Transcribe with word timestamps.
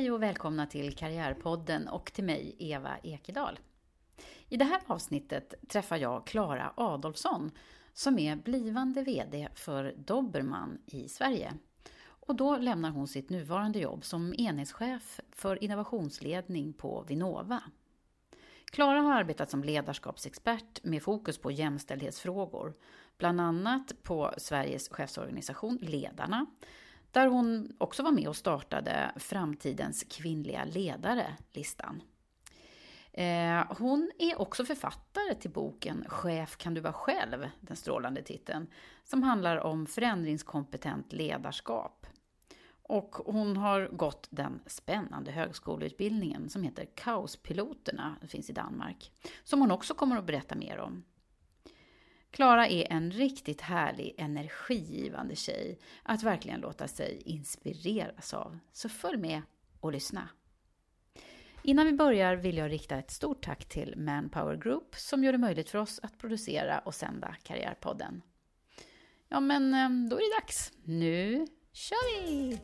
Hej 0.00 0.10
och 0.10 0.22
välkomna 0.22 0.66
till 0.66 0.96
Karriärpodden 0.96 1.88
och 1.88 2.12
till 2.12 2.24
mig, 2.24 2.56
Eva 2.58 2.98
Ekedal. 3.02 3.58
I 4.48 4.56
det 4.56 4.64
här 4.64 4.80
avsnittet 4.86 5.54
träffar 5.68 5.96
jag 5.96 6.26
Klara 6.26 6.72
Adolfsson 6.76 7.50
som 7.92 8.18
är 8.18 8.36
blivande 8.36 9.02
VD 9.02 9.48
för 9.54 9.94
Dobermann 9.96 10.78
i 10.86 11.08
Sverige. 11.08 11.54
Och 12.02 12.36
då 12.36 12.56
lämnar 12.56 12.90
hon 12.90 13.08
sitt 13.08 13.30
nuvarande 13.30 13.78
jobb 13.78 14.04
som 14.04 14.34
enhetschef 14.38 15.20
för 15.32 15.64
innovationsledning 15.64 16.72
på 16.72 17.04
Vinnova. 17.08 17.62
Klara 18.64 19.00
har 19.00 19.12
arbetat 19.12 19.50
som 19.50 19.64
ledarskapsexpert 19.64 20.84
med 20.84 21.02
fokus 21.02 21.38
på 21.38 21.50
jämställdhetsfrågor, 21.50 22.74
bland 23.18 23.40
annat 23.40 24.02
på 24.02 24.34
Sveriges 24.38 24.88
chefsorganisation 24.88 25.78
Ledarna, 25.80 26.46
där 27.12 27.26
hon 27.26 27.72
också 27.78 28.02
var 28.02 28.12
med 28.12 28.28
och 28.28 28.36
startade 28.36 29.12
Framtidens 29.16 30.04
kvinnliga 30.08 30.64
ledare-listan. 30.64 32.02
Eh, 33.12 33.64
hon 33.78 34.10
är 34.18 34.40
också 34.40 34.64
författare 34.64 35.34
till 35.34 35.50
boken 35.50 36.04
Chef 36.08 36.56
kan 36.56 36.74
du 36.74 36.80
vara 36.80 36.92
själv, 36.92 37.48
den 37.60 37.76
strålande 37.76 38.22
titeln, 38.22 38.66
som 39.04 39.22
handlar 39.22 39.56
om 39.56 39.86
förändringskompetent 39.86 41.12
ledarskap. 41.12 42.06
Och 42.82 43.14
hon 43.14 43.56
har 43.56 43.88
gått 43.88 44.26
den 44.30 44.60
spännande 44.66 45.30
högskoleutbildningen 45.30 46.48
som 46.48 46.62
heter 46.62 46.86
Kaospiloterna, 46.94 48.16
det 48.20 48.26
finns 48.26 48.50
i 48.50 48.52
Danmark, 48.52 49.12
som 49.44 49.60
hon 49.60 49.70
också 49.70 49.94
kommer 49.94 50.16
att 50.16 50.26
berätta 50.26 50.54
mer 50.54 50.78
om. 50.78 51.04
Klara 52.30 52.68
är 52.68 52.92
en 52.92 53.10
riktigt 53.10 53.60
härlig, 53.60 54.14
energigivande 54.18 55.36
tjej 55.36 55.78
att 56.02 56.22
verkligen 56.22 56.60
låta 56.60 56.88
sig 56.88 57.22
inspireras 57.24 58.34
av. 58.34 58.58
Så 58.72 58.88
följ 58.88 59.16
med 59.16 59.42
och 59.80 59.92
lyssna. 59.92 60.28
Innan 61.62 61.86
vi 61.86 61.92
börjar 61.92 62.36
vill 62.36 62.56
jag 62.56 62.70
rikta 62.70 62.96
ett 62.96 63.10
stort 63.10 63.44
tack 63.44 63.64
till 63.64 63.94
Manpower 63.96 64.56
Group 64.56 64.94
som 64.96 65.24
gör 65.24 65.32
det 65.32 65.38
möjligt 65.38 65.70
för 65.70 65.78
oss 65.78 66.00
att 66.02 66.18
producera 66.18 66.78
och 66.78 66.94
sända 66.94 67.36
Karriärpodden. 67.42 68.22
Ja, 69.28 69.40
men 69.40 69.74
eh, 69.74 70.08
då 70.10 70.16
är 70.16 70.20
det 70.20 70.40
dags. 70.40 70.72
Nu 70.84 71.46
kör 71.72 72.26
vi! 72.26 72.58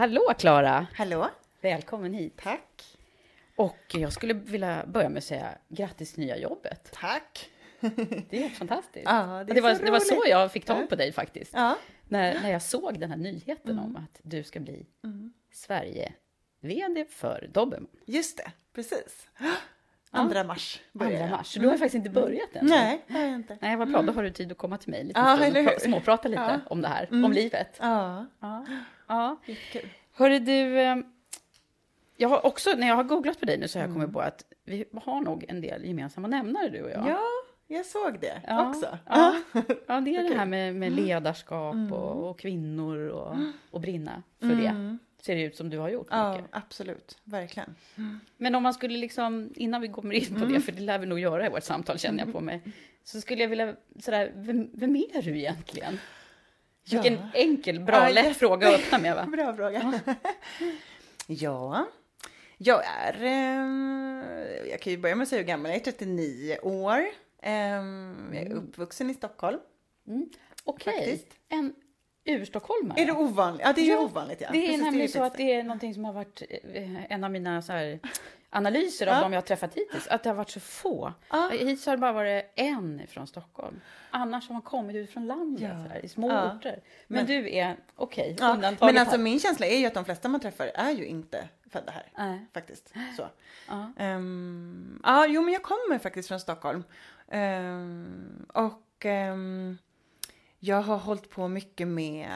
Hallå 0.00 0.32
Klara! 0.38 0.86
Hallå? 0.94 1.28
Välkommen 1.60 2.14
hit! 2.14 2.36
Tack. 2.36 2.98
Och 3.56 3.78
jag 3.92 4.12
skulle 4.12 4.34
vilja 4.34 4.84
börja 4.86 5.08
med 5.08 5.18
att 5.18 5.24
säga 5.24 5.58
grattis 5.68 6.12
till 6.12 6.24
nya 6.24 6.36
jobbet. 6.38 6.90
Tack. 6.92 7.50
Det 8.30 8.36
är 8.36 8.40
helt 8.40 8.56
fantastiskt. 8.56 9.04
Ja, 9.04 9.44
det 9.46 9.52
är 9.52 9.54
det, 9.54 9.60
var, 9.60 9.74
så 9.74 9.84
det 9.84 9.90
var 9.90 10.00
så 10.00 10.22
jag 10.26 10.52
fick 10.52 10.64
tag 10.64 10.88
på 10.88 10.96
dig 10.96 11.12
faktiskt. 11.12 11.52
Ja. 11.54 11.76
När, 12.08 12.42
när 12.42 12.50
jag 12.50 12.62
såg 12.62 13.00
den 13.00 13.10
här 13.10 13.16
nyheten 13.16 13.72
Mm. 13.72 13.84
om 13.84 13.96
att 13.96 14.20
du 14.22 14.42
ska 14.42 14.60
bli 14.60 14.86
Sverige-VD 15.52 17.04
för 17.04 17.48
Dobermann. 17.52 17.90
Just 18.04 18.36
det, 18.36 18.52
precis. 18.74 19.28
Andra 20.12 20.44
mars 20.44 20.80
börjar 20.92 21.22
Andra 21.22 21.36
mars. 21.36 21.54
Du 21.54 21.66
har 21.66 21.72
faktiskt 21.76 21.94
inte 21.94 22.10
börjat 22.10 22.48
än. 22.56 22.66
Nej, 22.66 23.04
det 23.06 23.12
har 23.14 23.20
jag 23.20 23.34
inte. 23.34 23.58
Nej, 23.60 23.76
vad 23.76 23.88
bra. 23.92 24.02
Då 24.02 24.12
har 24.12 24.22
du 24.22 24.30
tid 24.30 24.52
att 24.52 24.58
komma 24.58 24.78
till 24.78 24.90
mig 24.90 25.04
lite 25.04 25.20
Ja, 25.20 25.44
eller 25.44 25.74
och 25.74 25.80
småprata 25.80 26.28
lite 26.28 26.42
Ja. 26.42 26.60
om 26.70 26.82
det 26.82 26.88
här, 26.88 27.06
Mm. 27.10 27.24
om 27.24 27.32
livet. 27.32 27.76
Ja, 27.80 28.26
Ja. 28.40 28.66
ja. 29.08 29.36
Hörru 30.14 30.38
du, 30.38 30.80
eh, 30.80 30.96
jag 32.16 32.28
har 32.28 32.46
också, 32.46 32.70
när 32.76 32.88
jag 32.88 32.96
har 32.96 33.04
googlat 33.04 33.40
på 33.40 33.46
dig 33.46 33.58
nu 33.58 33.68
så 33.68 33.78
har 33.78 33.82
jag 33.82 33.90
Mm. 33.90 34.00
kommit 34.00 34.12
på 34.14 34.20
att 34.20 34.44
vi 34.64 34.84
har 35.02 35.20
nog 35.20 35.44
en 35.48 35.60
del 35.60 35.84
gemensamma 35.84 36.28
nämnare 36.28 36.68
du 36.68 36.82
och 36.82 36.90
jag. 36.90 37.08
Ja, 37.08 37.20
jag 37.70 37.86
såg 37.86 38.20
det 38.20 38.42
Ja, 38.46 38.68
också. 38.68 38.98
Ja, 39.06 39.36
ja 39.86 40.00
det 40.00 40.16
är 40.16 40.28
det 40.28 40.34
här 40.34 40.46
med, 40.46 40.74
med 40.76 40.92
ledarskap 40.92 41.92
och, 41.92 42.30
och 42.30 42.38
kvinnor 42.40 43.08
och, 43.08 43.36
och 43.70 43.80
brinna 43.80 44.22
för 44.40 44.46
det. 44.54 44.96
Ser 45.22 45.36
det 45.36 45.42
ut 45.42 45.56
som 45.56 45.70
du 45.70 45.78
har 45.78 45.88
gjort 45.88 46.06
Ja, 46.10 46.32
mycket. 46.36 46.50
absolut. 46.52 47.18
Verkligen. 47.24 47.74
Men 48.36 48.54
om 48.54 48.62
man 48.62 48.74
skulle 48.74 48.98
liksom, 48.98 49.52
innan 49.56 49.80
vi 49.80 49.88
kommer 49.88 50.14
in 50.14 50.40
på 50.40 50.44
det, 50.46 50.60
för 50.60 50.72
det 50.72 50.80
lär 50.80 50.98
vi 50.98 51.06
nog 51.06 51.18
göra 51.20 51.46
i 51.46 51.50
vårt 51.50 51.62
samtal 51.64 51.98
känner 51.98 52.24
jag 52.24 52.32
på 52.32 52.40
mig. 52.40 52.60
Så 53.04 53.20
skulle 53.20 53.42
jag 53.42 53.48
vilja, 53.48 53.74
sådär, 53.98 54.32
vem, 54.34 54.70
vem 54.74 54.96
är 54.96 55.22
du 55.22 55.38
egentligen? 55.38 55.98
Vilken 56.90 57.14
Ja. 57.14 57.20
enkel, 57.34 57.80
bra, 57.80 58.08
lätt 58.08 58.36
fråga 58.36 58.68
att 58.68 58.74
öppna 58.74 58.98
med 58.98 59.14
va? 59.16 59.26
Bra 59.32 59.56
fråga. 59.56 60.00
ja, 61.26 61.86
jag 62.58 62.82
är... 63.04 63.22
Eh, 63.24 64.70
jag 64.70 64.80
kan 64.80 64.92
ju 64.92 64.98
börja 64.98 65.14
med 65.14 65.22
att 65.22 65.28
säga 65.28 65.40
hur 65.42 65.48
gammal 65.48 65.70
jag 65.70 65.80
är. 65.80 65.84
39 65.84 66.58
år. 66.62 67.04
Eh, 67.42 67.52
jag 67.52 68.34
är 68.36 68.52
uppvuxen 68.52 69.10
i 69.10 69.14
Stockholm. 69.14 69.58
Okej, 70.64 70.94
Faktiskt. 70.96 71.26
en 71.48 71.74
urstockholmare. 72.24 73.00
Är 73.02 73.06
det 73.06 73.12
ovanligt? 73.12 73.62
Ja, 73.66 73.72
det 73.72 73.80
är 73.80 73.84
ju 73.84 73.92
Ja, 73.92 73.98
ovanligt. 74.00 74.40
Ja. 74.40 74.48
Det 74.52 74.58
är 74.58 74.66
Precis, 74.68 74.82
nämligen 74.84 75.08
så 75.08 75.22
att 75.22 75.36
det 75.36 75.52
är 75.52 75.62
någonting 75.62 75.94
som 75.94 76.04
har 76.04 76.12
varit 76.12 76.42
eh, 76.74 77.12
en 77.12 77.24
av 77.24 77.30
mina 77.30 77.62
så 77.62 77.72
här, 77.72 78.00
analyser 78.50 79.06
av 79.06 79.14
Ja. 79.14 79.20
de 79.20 79.32
jag 79.32 79.40
har 79.40 79.46
träffat 79.46 79.74
hittills, 79.74 80.06
att 80.08 80.22
det 80.22 80.28
har 80.30 80.34
varit 80.36 80.50
så 80.50 80.60
få. 80.60 81.12
Ja. 81.30 81.48
Hittills 81.52 81.86
har 81.86 81.92
det 81.92 82.00
bara 82.00 82.12
varit 82.12 82.44
en 82.54 83.02
från 83.08 83.26
Stockholm. 83.26 83.80
Annars 84.10 84.48
har 84.48 84.52
man 84.52 84.62
kommit 84.62 84.96
ut 84.96 85.10
från 85.10 85.26
landet, 85.26 85.62
Ja. 85.62 85.68
här, 85.92 86.04
i 86.04 86.08
små 86.08 86.30
Ja. 86.30 86.54
orter. 86.56 86.82
Men, 87.06 87.16
Men- 87.16 87.26
du 87.26 87.50
är, 87.54 87.76
okej, 87.96 88.36
Ja, 88.40 88.54
undantaget 88.54 88.94
men 88.94 89.00
alltså 89.00 89.16
här. 89.16 89.24
min 89.24 89.40
känsla 89.40 89.66
är 89.66 89.78
ju 89.78 89.86
att 89.86 89.94
de 89.94 90.04
flesta 90.04 90.28
man 90.28 90.40
träffar 90.40 90.66
är 90.74 90.90
ju 90.90 91.04
inte 91.06 91.48
födda 91.70 91.92
här. 91.92 92.12
Nej. 92.18 92.46
Faktiskt. 92.54 92.94
Så. 93.16 93.26
Ja. 93.68 93.92
Ehm, 93.98 95.00
ja, 95.04 95.26
jo 95.26 95.42
men 95.42 95.52
jag 95.52 95.62
kommer 95.62 95.98
faktiskt 95.98 96.28
från 96.28 96.40
Stockholm. 96.40 96.84
Ehm, 97.30 98.46
och 98.54 99.04
ehm, 99.04 99.78
jag 100.58 100.82
har 100.82 100.96
hållit 100.96 101.30
på 101.30 101.48
mycket 101.48 101.88
med, 101.88 102.28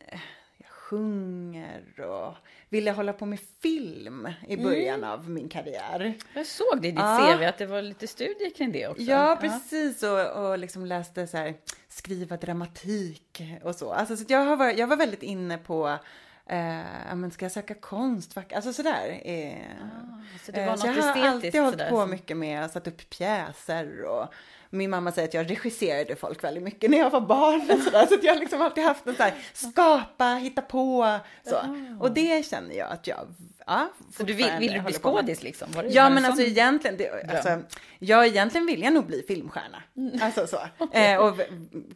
eh, 0.00 0.20
jag 0.56 0.70
sjunger 0.70 2.00
och 2.00 2.34
ville 2.68 2.90
hålla 2.92 3.12
på 3.12 3.26
med 3.26 3.40
film 3.62 4.28
i 4.48 4.56
början 4.56 5.04
av 5.04 5.30
min 5.30 5.48
karriär. 5.48 6.14
Jag 6.34 6.46
såg 6.46 6.82
det 6.82 6.88
i 6.88 6.90
ditt 6.90 7.00
Ja. 7.00 7.34
CV 7.38 7.42
att 7.44 7.58
det 7.58 7.66
var 7.66 7.82
lite 7.82 8.06
studier 8.06 8.50
kring 8.56 8.72
det 8.72 8.88
också. 8.88 9.02
Ja, 9.02 9.38
precis. 9.40 10.02
Och, 10.02 10.26
och 10.50 10.58
liksom 10.58 10.86
läste 10.86 11.26
så 11.26 11.36
här, 11.36 11.54
skriva 11.88 12.36
dramatik 12.36 13.42
och 13.62 13.74
så. 13.74 13.92
Alltså, 13.92 14.16
så 14.16 14.24
jag, 14.28 14.44
har 14.44 14.56
varit, 14.56 14.78
jag 14.78 14.86
var 14.86 14.96
väldigt 14.96 15.22
inne 15.22 15.58
på, 15.58 15.98
eh, 16.48 16.78
ja, 17.08 17.14
men 17.14 17.30
ska 17.30 17.44
jag 17.44 17.52
söka 17.52 17.74
konstfack? 17.74 18.52
Alltså 18.52 18.72
sådär. 18.72 19.20
Eh, 19.24 19.52
Så 20.46 20.52
det 20.52 20.58
var 20.60 20.64
eh, 20.66 20.70
något 20.70 20.80
så 20.80 20.86
jag 20.86 20.94
har 21.02 21.28
alltid 21.28 21.54
hållit 21.60 21.78
sådär 21.78 21.90
på 21.90 22.06
mycket 22.06 22.36
med, 22.36 22.64
att 22.64 22.72
satt 22.72 22.86
upp 22.86 23.10
pjäser 23.10 24.02
och 24.04 24.26
min 24.70 24.90
mamma 24.90 25.12
säger 25.12 25.28
att 25.28 25.34
jag 25.34 25.50
regisserade 25.50 26.16
folk 26.16 26.44
väldigt 26.44 26.62
mycket 26.62 26.90
när 26.90 26.98
jag 26.98 27.10
var 27.10 27.20
barn. 27.20 27.70
Och 27.70 27.78
så 27.84 27.90
där, 27.90 28.06
så 28.06 28.14
att 28.14 28.24
jag 28.24 28.34
har 28.34 28.40
liksom 28.40 28.62
alltid 28.62 28.84
haft 28.84 29.06
en 29.06 29.14
så 29.16 29.22
här, 29.22 29.34
skapa, 29.52 30.24
hitta 30.34 30.62
på, 30.62 31.18
så. 31.48 31.56
Och 32.00 32.12
det 32.12 32.46
känner 32.46 32.74
jag 32.74 32.90
att 32.90 33.06
jag, 33.06 33.26
ja, 33.66 33.88
Så 34.16 34.22
du 34.22 34.32
vill, 34.32 34.50
vill 34.58 34.72
du 34.72 34.80
bli 34.80 34.92
skådis 34.92 35.42
liksom? 35.42 35.72
Var 35.72 35.82
det 35.82 35.88
Ja 35.88 36.08
men 36.08 36.18
en 36.18 36.24
alltså 36.24 36.42
sån- 36.42 36.50
egentligen, 36.50 36.96
det, 36.96 37.30
alltså, 37.34 37.58
jag 37.98 38.26
egentligen 38.26 38.66
vill 38.66 38.82
jag 38.82 38.92
nog 38.92 39.06
bli 39.06 39.24
filmstjärna. 39.28 39.82
Alltså 40.22 40.46
så. 40.46 40.58
Eh, 40.92 41.16
och 41.18 41.40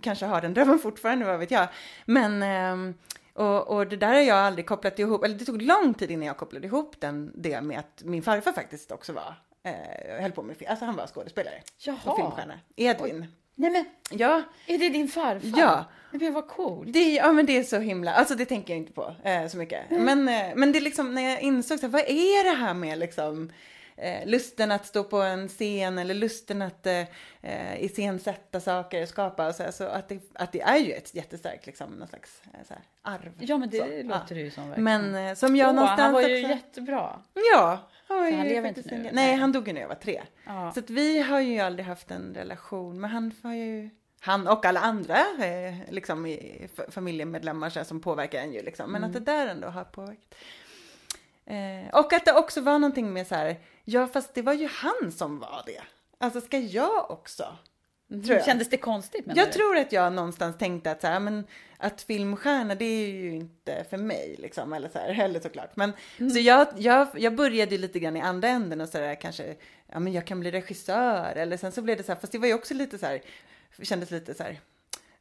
kanske 0.01 0.27
har 0.27 0.41
den 0.41 0.55
drömmen 0.55 0.79
fortfarande, 0.79 1.25
vad 1.25 1.39
vet 1.39 1.51
jag. 1.51 1.69
Men, 2.05 2.43
ehm, 2.43 2.95
och, 3.35 3.69
och 3.69 3.87
det 3.87 3.97
där 3.97 4.09
har 4.09 4.21
jag 4.21 4.39
aldrig 4.39 4.67
kopplat 4.67 4.99
ihop, 4.99 5.25
eller 5.25 5.35
det 5.35 5.45
tog 5.45 5.63
lång 5.63 5.95
tid 5.95 6.11
innan 6.11 6.27
jag 6.27 6.37
kopplade 6.37 6.67
ihop 6.67 7.01
den, 7.01 7.33
det 7.35 7.61
med 7.61 7.79
att 7.79 8.03
min 8.05 8.23
farfar 8.23 8.53
faktiskt 8.53 8.93
också 8.93 9.13
var, 9.13 9.35
eh, 9.63 10.23
höll 10.23 10.33
på 10.33 10.43
med 10.43 10.57
film, 10.57 10.71
alltså 10.71 10.85
han 10.85 10.97
var 10.97 11.07
skådespelare. 11.07 11.55
Jaha. 11.79 11.97
Och 12.05 12.17
filmstjärna. 12.17 12.55
Edvin. 12.77 13.27
Nej 13.55 13.71
men, 13.71 13.85
Ja, 14.19 14.43
är 14.67 14.79
det 14.79 14.89
din 14.89 15.09
farfar? 15.09 15.59
Ja. 15.61 15.85
Men 16.11 16.33
vad 16.33 16.49
coolt. 16.49 16.93
det, 16.93 17.15
ja 17.15 17.33
men 17.33 17.47
det 17.47 17.57
är 17.57 17.63
så 17.63 17.79
himla, 17.79 18.13
alltså 18.13 18.35
det 18.35 18.45
tänker 18.45 18.73
jag 18.73 18.79
inte 18.79 18.93
på 18.93 19.15
eh, 19.25 19.47
så 19.47 19.57
mycket. 19.57 19.91
Men, 19.91 20.29
eh, 20.29 20.55
men 20.55 20.73
det 20.73 20.79
är 20.79 20.81
liksom 20.81 21.15
när 21.15 21.23
jag 21.23 21.41
insåg 21.41 21.79
så 21.79 21.87
här, 21.87 21.93
vad 21.93 22.03
är 22.03 22.45
det 22.45 22.57
här 22.57 22.75
med 22.75 22.99
liksom 22.99 23.53
eh, 23.97 24.27
lusten 24.27 24.73
att 24.73 24.87
stå 24.87 25.05
på 25.05 25.23
en 25.23 25.49
scen 25.49 25.99
eller 25.99 26.15
lusten 26.15 26.63
att 26.63 26.87
eh, 26.87 27.05
eh, 27.43 27.85
iscensätta 27.85 28.61
saker 28.61 29.03
och 29.03 29.09
skapa 29.09 29.49
och 29.49 29.55
så, 29.55 29.63
här, 29.63 29.71
så 29.71 29.85
att, 29.85 30.09
det, 30.09 30.21
att 30.35 30.53
det 30.53 30.61
är 30.61 30.77
ju 30.79 30.93
ett 30.93 31.15
jättestarkt 31.15 31.67
liksom 31.67 31.91
någon 31.91 32.09
slags 32.09 32.43
eh, 32.55 32.67
så 32.69 32.75
här, 32.75 32.83
arv. 33.03 33.33
Ja 33.39 33.59
men 33.59 33.71
det 33.71 33.79
så, 33.79 34.09
låter 34.09 34.35
det 34.35 34.41
ju 34.41 34.51
som 34.51 34.69
verkligen. 34.69 34.85
Men 34.85 35.29
eh, 35.29 35.35
som 35.35 35.57
jag 35.57 35.69
Åh, 35.69 35.75
någonstans 35.75 36.01
han 36.01 36.13
var 36.13 36.23
ju 36.23 36.45
också, 36.45 36.55
jättebra. 36.55 37.23
Ja, 37.53 37.89
han, 38.09 38.49
lever 38.49 38.69
inte 38.69 38.83
nu, 38.87 39.09
en- 39.09 39.15
Nej, 39.15 39.35
han 39.35 39.53
dog 39.53 39.69
ju 39.69 39.73
när 39.73 39.81
jag 39.81 39.89
var 39.89 39.95
tre. 39.95 40.23
Ja. 40.47 40.73
Så 40.75 40.81
att 40.81 40.91
vi 40.91 41.23
har 41.23 41.41
ju 41.41 41.59
aldrig 41.61 41.87
haft 41.87 42.11
en 42.11 42.35
relation, 42.35 43.01
men 43.01 43.11
han 43.11 43.33
har 43.43 43.55
ju 43.55 43.91
han 44.21 44.49
och 44.49 44.65
alla 44.65 44.81
andra 44.81 45.19
liksom, 45.89 46.37
familjemedlemmar 46.89 47.71
så 47.71 47.79
här, 47.79 47.85
som 47.85 48.01
påverkar 48.01 48.39
en 48.39 48.53
ju 48.53 48.63
liksom. 48.63 48.93
Men 48.93 49.05
att 49.05 49.13
det 49.13 49.21
där 49.21 49.47
ändå 49.47 49.69
har 49.69 49.85
påverkat. 49.85 50.35
Eh, 51.47 51.95
och 51.99 52.13
att 52.13 52.25
det 52.25 52.33
också 52.33 52.61
var 52.61 52.79
någonting 52.79 53.13
med 53.13 53.27
så 53.27 53.35
här, 53.35 53.57
ja 53.85 54.07
fast 54.07 54.35
det 54.35 54.43
var 54.43 54.53
ju 54.53 54.67
han 54.67 55.13
som 55.13 55.39
var 55.39 55.63
det. 55.67 55.83
Alltså 56.19 56.41
ska 56.41 56.59
jag 56.59 57.11
också? 57.11 57.57
Tror 58.09 58.37
jag. 58.37 58.45
Kändes 58.45 58.69
det 58.69 58.77
konstigt? 58.77 59.25
Jag 59.27 59.49
du? 59.49 59.53
tror 59.53 59.77
att 59.77 59.93
jag 59.93 60.13
någonstans 60.13 60.59
tänkte 60.59 60.91
att, 60.91 61.01
så 61.01 61.07
här, 61.07 61.21
men, 61.21 61.45
att 61.77 62.03
filmstjärna 62.03 62.75
det 62.75 62.85
är 62.85 63.09
ju 63.09 63.35
inte 63.35 63.85
för 63.91 63.97
mig 63.97 64.37
liksom, 64.39 64.73
eller 64.73 64.89
så 64.89 64.99
här, 64.99 65.13
heller 65.13 65.41
såklart. 65.41 65.77
Men 65.77 65.93
så 66.33 66.39
jag, 66.39 66.69
jag, 66.77 67.09
jag 67.15 67.35
började 67.35 67.75
ju 67.75 67.81
lite 67.81 67.99
grann 67.99 68.17
i 68.17 68.21
andra 68.21 68.49
änden 68.49 68.81
och 68.81 68.89
så 68.89 68.99
där 68.99 69.15
kanske, 69.15 69.57
ja 69.87 69.99
men 69.99 70.13
jag 70.13 70.27
kan 70.27 70.41
bli 70.41 70.51
regissör 70.51 71.33
eller 71.37 71.57
sen 71.57 71.73
så 71.73 71.83
blev 71.83 71.97
det 71.97 72.03
så 72.03 72.13
här, 72.13 72.21
fast 72.21 72.33
det 72.33 72.39
var 72.39 72.47
ju 72.47 72.55
också 72.55 72.75
lite 72.75 72.99
så 72.99 73.07
här, 73.07 73.23
kändes 73.83 74.11
lite 74.11 74.35
så 74.35 74.43
här 74.43 74.61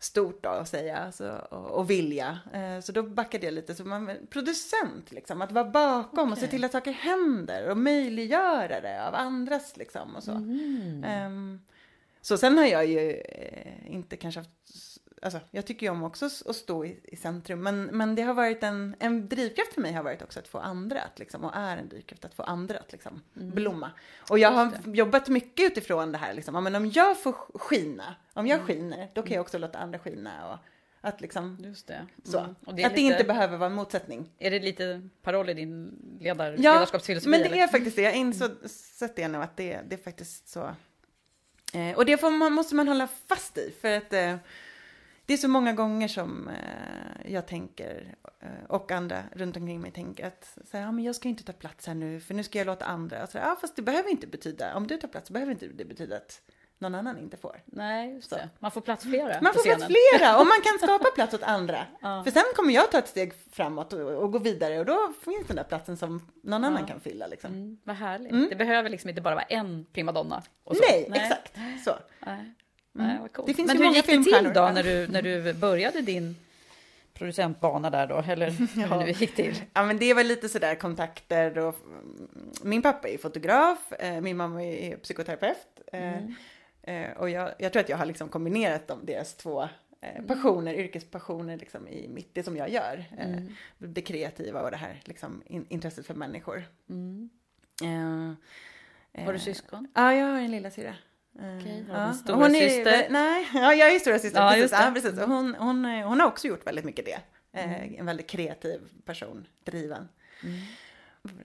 stort 0.04 0.44
då 0.44 0.50
att 0.50 0.70
säga 0.70 0.98
alltså, 0.98 1.48
och, 1.50 1.72
och 1.72 1.90
vilja. 1.90 2.40
Eh, 2.54 2.80
så 2.80 2.92
då 2.92 3.04
backade 3.04 3.46
jag 3.46 3.54
lite, 3.54 3.76
så 3.76 3.86
man, 3.86 4.12
producent 4.30 5.12
liksom, 5.12 5.42
att 5.42 5.52
vara 5.52 5.66
bakom 5.66 6.32
och 6.32 6.38
se 6.38 6.48
till 6.48 6.64
att 6.64 6.72
saker 6.72 6.92
händer 6.92 7.70
och 7.70 7.78
möjliggöra 7.78 8.82
det 8.82 9.08
av 9.08 9.16
andras 9.16 9.78
liksom 9.78 10.16
och 10.16 10.24
så. 10.24 10.32
Ehm, 11.06 11.62
så 12.22 12.38
sen 12.38 12.58
har 12.58 12.66
jag 12.66 12.86
ju 12.86 13.12
eh, 13.12 13.92
inte 13.94 14.18
kanske 14.18 14.40
haft, 14.40 14.91
alltså 15.22 15.40
jag 15.52 15.66
tycker 15.66 15.86
ju 15.86 15.92
om 15.92 16.04
också 16.04 16.26
att 16.26 16.56
stå 16.56 16.86
i, 16.86 17.00
i 17.04 17.16
centrum, 17.16 17.64
men, 17.64 17.84
men 17.84 18.16
det 18.16 18.22
har 18.22 18.34
varit 18.34 18.64
en, 18.64 18.96
en 19.00 19.28
drivkraft 19.30 19.74
för 19.74 19.82
mig 19.82 19.94
har 19.94 20.04
varit 20.04 20.22
också 20.22 20.40
att 20.40 20.48
få 20.48 20.58
andra 20.60 21.02
att 21.02 21.20
liksom, 21.20 21.44
och 21.46 21.52
är 21.56 21.78
en 21.78 21.90
drivkraft 21.90 22.26
att 22.26 22.34
få 22.34 22.44
andra 22.44 22.78
att 22.80 22.92
liksom 22.92 23.22
blomma. 23.34 23.92
Och 24.30 24.40
jag 24.40 24.52
har 24.52 24.72
jobbat 24.86 25.28
mycket 25.28 25.72
utifrån 25.72 26.12
det 26.12 26.18
här 26.18 26.34
liksom, 26.34 26.56
ja, 26.56 26.62
men 26.62 26.76
om 26.76 26.92
jag 26.92 27.22
får 27.24 27.32
sk- 27.32 27.58
skina, 27.60 28.16
om 28.34 28.48
jag 28.48 28.62
skiner, 28.62 29.12
då 29.14 29.22
kan 29.22 29.32
jag 29.34 29.42
också 29.42 29.58
låta 29.58 29.80
andra 29.80 30.00
skina 30.00 30.52
och 30.54 30.58
att 31.04 31.22
liksom, 31.22 31.58
Just 31.64 31.88
det. 31.88 32.06
så. 32.24 32.40
Mm. 32.40 32.56
Att 32.66 32.76
det 32.76 32.82
det 32.84 32.90
lite, 32.90 33.02
inte 33.02 33.24
behöver 33.24 33.58
vara 33.58 33.70
en 33.70 33.76
motsättning. 33.76 34.30
är 34.40 34.52
det 34.52 34.60
lite 34.60 35.02
paroll 35.22 35.50
i 35.50 35.54
din 35.54 36.00
ledar, 36.20 36.56
Ja, 36.60 36.74
ledarskapsfilosofi? 36.74 37.30
men 37.30 37.40
det 37.40 37.46
eller? 37.46 37.58
är 37.58 37.68
faktiskt 37.68 37.96
det. 37.96 38.02
Jag 38.02 38.16
insåg 38.16 38.52
sett 38.70 39.16
det 39.16 39.28
nu 39.28 39.38
att 39.38 39.58
det, 39.58 39.80
det 39.88 39.96
är 39.96 40.04
faktiskt 40.04 40.48
så. 40.50 40.76
Eh, 41.74 41.96
och 41.98 42.06
det 42.06 42.22
man, 42.22 42.54
måste 42.54 42.76
man 42.76 42.88
hålla 42.88 43.08
fast 43.28 43.58
i 43.58 43.74
för 43.82 43.92
att 43.98 44.14
eh, 44.14 44.36
det 45.26 45.34
är 45.34 45.38
så 45.38 45.48
många 45.48 45.74
gånger 45.74 46.08
som 46.08 46.48
eh, 46.48 47.32
jag 47.34 47.48
tänker 47.48 48.16
eh, 48.40 48.50
och 48.68 48.92
andra 48.92 49.24
runt 49.32 49.58
omkring 49.58 49.82
mig 49.82 49.92
tänker 49.92 50.28
att 50.28 50.58
så 50.72 50.78
här, 50.78 50.84
ja, 50.86 50.92
men 50.92 51.04
jag 51.04 51.16
ska 51.16 51.30
inte 51.30 51.44
ta 51.44 51.54
plats 51.54 51.88
här 51.88 51.94
nu 51.96 52.20
för 52.20 52.34
nu 52.34 52.44
ska 52.44 52.58
jag 52.58 52.68
låta 52.68 52.86
andra. 52.86 53.24
Och 53.24 53.30
så, 53.30 53.38
här, 53.38 53.46
ja, 53.46 53.58
fast 53.62 53.76
det 53.76 53.82
behöver 53.82 54.10
inte 54.10 54.28
betyda, 54.28 54.76
om 54.76 54.88
du 54.88 54.98
tar 54.98 55.08
plats 55.08 55.30
behöver 55.30 55.52
inte 55.52 55.68
det 55.68 55.86
betyda 55.86 56.16
att 56.16 56.42
någon 56.82 56.96
annan 56.96 57.18
inte 57.18 57.38
får. 57.38 57.62
Nej, 57.66 58.14
just 58.14 58.30
det. 58.30 58.50
Man 58.60 58.72
får 58.72 58.82
plats 58.82 59.04
flera 59.04 59.42
Man 59.42 59.54
får 59.54 59.64
plats 59.64 59.84
scenen. 59.84 59.98
flera 60.20 60.40
och 60.40 60.46
man 60.48 60.62
kan 60.64 60.80
skapa 60.88 61.12
plats 61.16 61.34
åt 61.34 61.44
andra. 61.44 61.86
För 62.02 62.32
sen 62.32 62.44
kommer 62.56 62.74
jag 62.74 62.92
ta 62.92 62.98
ett 62.98 63.08
steg 63.08 63.34
framåt 63.52 63.94
och, 63.94 64.00
och 64.00 64.32
gå 64.32 64.40
vidare 64.40 64.80
och 64.80 64.86
då 64.86 65.14
finns 65.26 65.48
den 65.48 65.56
där 65.56 65.64
platsen 65.64 65.98
som 65.98 66.32
någon 66.44 66.64
annan 66.64 66.86
kan 66.86 67.00
fylla. 67.00 67.28
Liksom. 67.28 67.54
Mm, 67.54 67.78
vad 67.84 67.96
härligt. 67.96 68.50
Det 68.50 68.56
behöver 68.56 68.90
liksom 68.90 69.10
inte 69.10 69.22
bara 69.22 69.36
vara 69.36 69.46
en 69.46 69.86
primadonna. 69.94 70.42
Så. 70.42 70.74
Nej, 70.90 71.10
exakt 71.14 71.58
så. 71.86 71.92
Nej. 72.26 72.54
Nej, 72.94 73.18
vad 73.22 73.34
coolt. 73.34 73.48
Det 73.48 73.54
finns 73.54 73.68
Men 73.68 73.78
hur 73.78 73.94
gick 73.96 74.06
det 74.06 74.24
till 74.24 74.52
då 74.54 74.70
när 74.74 74.84
du, 74.84 75.08
när 75.08 75.22
du 75.22 75.54
började 75.54 76.02
din 76.02 76.36
producentbana 77.14 77.90
där 77.90 78.08
då? 78.08 78.18
Eller 78.28 78.50
hur 79.00 79.06
det 79.06 79.22
gick 79.22 79.36
till? 79.36 79.62
Ja, 79.74 79.84
men 79.86 79.98
det 79.98 80.14
var 80.14 80.24
lite 80.24 80.50
sådär 80.50 80.76
kontakter 80.76 81.58
och 81.58 81.76
min 82.64 82.82
pappa 82.82 83.08
är 83.10 83.18
fotograf, 83.18 83.92
eh, 84.00 84.22
min 84.22 84.38
mamma 84.38 84.64
är 84.64 84.98
psykoterapeut. 84.98 85.68
eh, 85.94 86.18
eh, 86.84 87.12
Och 87.18 87.30
jag, 87.30 87.52
jag 87.60 87.74
tror 87.74 87.80
att 87.84 87.90
jag 87.90 87.98
har 87.98 88.06
liksom 88.06 88.30
kombinerat 88.30 88.88
dem, 88.88 89.00
deras 89.04 89.36
två 89.36 89.62
eh, 90.02 90.24
passioner, 90.28 90.74
yrkespassioner 90.74 91.58
liksom 91.58 91.88
i 91.88 92.08
mitt, 92.08 92.34
det 92.36 92.44
som 92.44 92.58
jag 92.58 92.70
gör. 92.70 93.06
Eh, 93.18 93.28
Det 93.78 94.02
kreativa 94.02 94.62
och 94.62 94.72
det 94.72 94.78
här 94.78 95.02
liksom 95.06 95.44
in, 95.46 95.66
intresset 95.70 96.06
för 96.06 96.14
människor. 96.14 96.64
Eh, 97.84 99.26
Har 99.26 99.34
du 99.34 99.40
syskon? 99.40 99.88
Ja, 99.96 100.14
jag 100.14 100.26
har 100.26 100.40
en 100.40 100.52
lilla 100.52 100.72
syra. 100.72 100.96
Eh, 101.40 101.58
Okej, 101.60 101.86
har 101.92 102.02
ja. 102.02 102.14
stora 102.14 102.36
hon 102.36 102.56
är-? 102.56 103.10
Nej, 103.10 103.48
ja, 103.54 103.74
jag 103.74 103.96
är 103.96 104.00
stora 104.00 104.20
syster. 104.20 104.42
Ja, 104.42 104.50
precis. 104.52 104.74
Mm. 104.74 104.86
Ja, 104.86 104.92
precis. 105.02 105.20
Och 105.20 105.30
hon, 105.30 105.56
hon, 105.56 105.86
eh, 105.86 106.08
hon 106.08 106.20
har 106.20 106.28
också 106.28 106.48
gjort 106.48 106.68
väldigt 106.68 106.86
mycket 106.86 107.06
det. 107.06 107.20
Eh, 107.54 108.00
En 108.00 108.06
väldigt 108.06 108.28
kreativ 108.30 108.80
person, 109.06 109.48
driven. 109.66 110.08
Mm. 110.44 110.58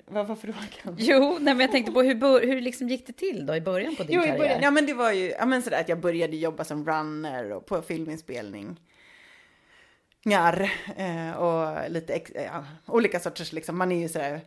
Vad 0.07 0.27
var 0.27 0.37
frågan? 0.37 0.97
Jo, 0.99 1.37
nej, 1.41 1.55
men 1.55 1.61
jag 1.61 1.71
tänkte 1.73 1.93
på 1.93 2.03
hur, 2.03 2.47
hur 2.47 2.61
liksom 2.61 2.89
gick 2.89 3.07
det 3.07 3.13
till 3.13 3.47
då 3.47 3.57
i 3.57 3.61
början 3.61 3.97
på 3.97 4.03
din 4.03 4.17
Jo, 4.17 4.23
karriär? 4.23 4.39
början, 4.39 4.61
ja 4.63 4.71
men 4.71 4.87
det 4.87 4.95
var 4.95 5.13
ju, 5.13 5.31
ja 5.31 5.47
men 5.47 5.63
sådär 5.63 5.81
att 5.81 5.89
jag 5.89 6.01
började 6.01 6.37
jobba 6.37 6.65
som 6.65 6.87
runner 6.87 7.53
och 7.53 7.67
på 7.67 7.83
filminspelning. 7.83 8.81
Njar, 10.25 10.71
eh, 10.97 11.31
och 11.33 11.91
lite, 11.91 12.15
ex, 12.15 12.31
ja, 12.35 12.65
olika 12.87 13.21
sorters 13.21 13.53
liksom, 13.53 13.79
man 13.79 13.93
är 13.93 14.01
ju 14.01 14.09
sådär 14.09 14.35
eh, 14.35 14.41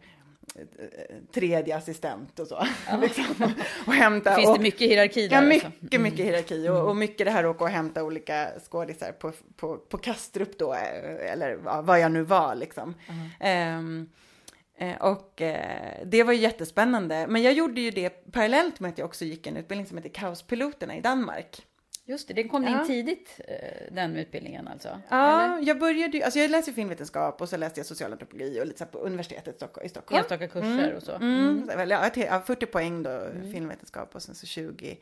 tredje 1.34 1.78
assistent 1.78 2.40
och 2.40 2.48
så. 2.48 2.68
liksom, 3.02 3.54
och 3.88 3.94
hämta. 3.94 4.36
Finns 4.36 4.50
och, 4.50 4.58
det 4.58 4.64
mycket 4.64 4.90
hierarki 4.90 5.28
där? 5.28 5.36
Ja, 5.36 5.54
alltså? 5.54 5.72
mycket, 5.80 6.02
mycket 6.02 6.26
hierarki 6.26 6.70
och, 6.70 6.88
och 6.88 6.96
mycket 6.96 7.26
det 7.26 7.32
här 7.32 7.44
att 7.44 7.56
åka 7.56 7.64
och 7.64 7.70
hämta 7.70 8.04
olika 8.04 8.48
skådisar 8.70 9.12
på, 9.12 9.32
på, 9.56 9.78
på 9.78 9.98
Kastrup 9.98 10.60
då, 10.60 10.74
eller 10.74 11.60
ja, 11.66 11.82
vad 11.82 12.00
jag 12.00 12.12
nu 12.12 12.24
var 12.24 12.56
liksom. 12.56 12.96
Ehm, 13.40 14.10
eh, 14.78 14.96
och 15.02 15.42
eh, 15.42 16.06
det 16.06 16.24
var 16.24 16.34
ju 16.34 16.40
jättespännande, 16.40 17.28
men 17.28 17.42
jag 17.42 17.54
gjorde 17.54 17.82
ju 17.82 17.92
det 17.92 18.10
parallellt 18.32 18.80
med 18.80 18.90
att 18.90 18.98
jag 18.98 19.06
också 19.06 19.26
gick 19.26 19.48
en 19.48 19.58
utbildning 19.58 19.88
som 19.88 19.98
heter 19.98 20.10
Kaospiloterna 20.10 20.98
i 20.98 21.02
Danmark. 21.02 21.66
Just 22.10 22.28
det, 22.28 22.34
det 22.34 22.44
kom 22.48 22.64
Ja. 22.64 22.82
in 22.82 22.88
tidigt, 22.88 23.40
eh, 23.48 23.94
den 23.94 24.16
utbildningen 24.16 24.68
alltså? 24.68 25.02
Ja, 25.10 25.42
Eller? 25.56 25.68
jag 25.68 25.80
började 25.80 26.24
alltså 26.26 26.40
jag 26.40 26.52
läste 26.52 26.74
filmvetenskap 26.74 27.42
och 27.42 27.50
så 27.50 27.58
läste 27.58 27.80
jag 27.80 27.88
socialantropologi 27.88 28.62
och 28.62 28.66
lite 28.66 28.80
så 28.80 28.86
på 28.86 28.98
universitetet 29.00 29.56
i 29.56 29.58
Stock- 29.66 29.84
i 29.86 29.90
Stockholm. 29.90 30.20
Enstaka 30.20 30.48
kurser 30.48 30.94
och 30.96 31.04
så? 31.04 31.12
Mm. 31.16 31.68
väl, 31.68 31.90
Ja, 31.90 32.06
ett- 32.08 32.18
ja, 32.18 32.42
40 32.46 32.66
poäng 32.66 33.04
då, 33.04 33.22
filmvetenskap 33.52 34.16
och 34.16 34.22
sen 34.22 34.36
så 34.36 34.46
20 34.48 34.98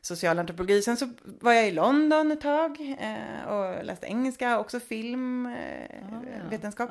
socialantropologi. 0.00 0.82
Sen 0.82 0.96
så 0.96 1.08
var 1.24 1.52
jag 1.52 1.68
i 1.68 1.70
London 1.70 2.32
ett 2.32 2.40
tag 2.40 2.96
eh, 3.00 3.48
och 3.48 3.84
läste 3.84 4.06
engelska, 4.06 4.58
också 4.58 4.80
filmvetenskap. 4.80 6.24
Eh, 6.44 6.50
vetenskap. 6.50 6.90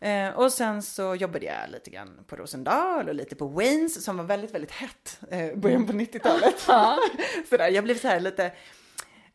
Eh, 0.00 0.28
och 0.38 0.52
sen 0.52 0.82
så 0.82 1.14
jobbade 1.14 1.46
jag 1.46 1.70
lite 1.70 1.90
grann 1.90 2.24
på 2.26 2.36
Rosendal 2.36 3.08
och 3.08 3.14
lite 3.14 3.36
på 3.36 3.46
Waynes 3.46 4.04
som 4.04 4.16
var 4.16 4.24
väldigt, 4.24 4.54
väldigt 4.54 4.70
hett 4.70 5.20
eh, 5.30 5.54
början 5.56 5.86
på 5.86 5.92
90-talet. 5.92 6.58
Sådär, 7.48 7.68
jag 7.70 7.84
blev 7.84 7.94
så 7.98 8.08
här 8.08 8.20
lite, 8.20 8.50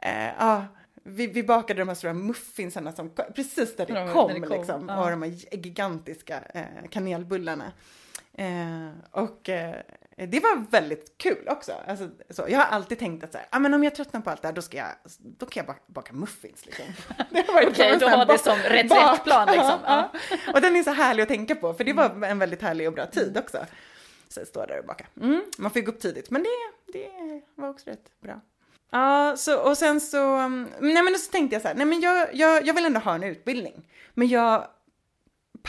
eh, 0.06 0.26
ja, 0.40 0.66
vi, 1.04 1.28
vi 1.28 1.44
bakade 1.44 1.82
de 1.82 1.88
här 1.88 1.96
stora 1.96 2.14
muffinsarna 2.14 2.92
som 2.92 3.12
precis 3.36 3.76
där 3.76 3.86
det 3.86 3.94
Ja, 3.94 4.14
kom, 4.14 4.34
det 4.34 4.40
kom. 4.40 4.58
liksom. 4.58 4.90
Ja. 4.90 5.04
Och 5.04 5.10
de 5.10 5.22
här 5.22 5.30
gigantiska 5.58 6.40
eh, 6.54 6.90
kanelbullarna. 6.90 7.72
Eh, 8.34 8.90
och 9.12 9.50
eh, 9.50 9.76
det 10.16 10.40
var 10.40 10.72
väldigt 10.72 11.18
kul 11.18 11.48
också. 11.48 11.72
Alltså, 11.88 12.10
så, 12.30 12.46
jag 12.50 12.60
har 12.60 12.66
alltid 12.66 13.00
tänkt 13.00 13.24
att 13.24 13.32
så 13.32 13.38
här, 13.38 13.48
ah, 13.50 13.60
men 13.60 13.74
om 13.74 13.84
jag 13.84 13.96
tröttnar 13.96 14.22
på 14.22 14.30
allt 14.30 14.42
det 14.42 14.48
här 14.48 14.56
då, 14.56 14.62
ska 14.62 14.78
jag, 14.78 14.88
då 15.20 15.46
kan 15.46 15.62
jag 15.62 15.68
baka, 15.68 15.80
baka 15.88 16.14
muffins. 16.14 16.66
Liksom. 16.66 16.86
Okej, 17.68 18.00
sån 18.00 18.10
här 18.10 18.18
har 18.18 18.26
det 18.26 18.38
som 18.38 18.58
reträttplan, 18.58 19.48
liksom. 19.48 19.80
Ja. 19.86 20.12
Och 20.54 20.62
den 20.62 20.76
är 20.76 20.84
så 20.84 20.92
härlig 20.92 21.24
att 21.24 21.30
tänka 21.30 21.56
på, 21.56 21.74
för 21.74 21.84
det 21.84 21.94
var 21.94 22.26
en 22.26 22.40
väldigt 22.40 22.62
härlig 22.62 22.88
och 22.88 22.94
bra 22.94 23.06
tid 23.06 23.38
också. 23.38 23.66
Så 24.30 24.46
stå 24.46 24.66
där 24.66 24.80
och 24.80 24.86
baka. 24.86 25.06
Mm, 25.22 25.44
man 25.58 25.72
ju 25.76 25.82
gå 25.82 25.92
upp 25.92 26.00
tidigt, 26.00 26.30
men 26.30 26.44
det, 26.44 26.50
det 27.00 27.42
var 27.56 27.70
också 27.70 27.90
rätt 27.90 28.22
bra. 28.22 28.42
Ja, 28.94 29.38
så, 29.38 29.60
och 29.60 29.78
sen 29.78 30.02
så, 30.02 30.40
um, 30.40 30.70
nej 30.80 31.04
men 31.04 31.16
så 31.16 31.32
tänkte 31.32 31.56
jag 31.56 31.62
så 31.62 31.68
här, 31.68 31.76
nej 31.76 31.86
men 31.86 32.02
jag, 32.02 32.36
jag, 32.36 32.68
jag 32.68 32.74
vill 32.74 32.86
ändå 32.86 33.00
ha 33.00 33.16
en 33.16 33.24
utbildning. 33.24 33.90
Men 34.14 34.28
jag 34.28 34.68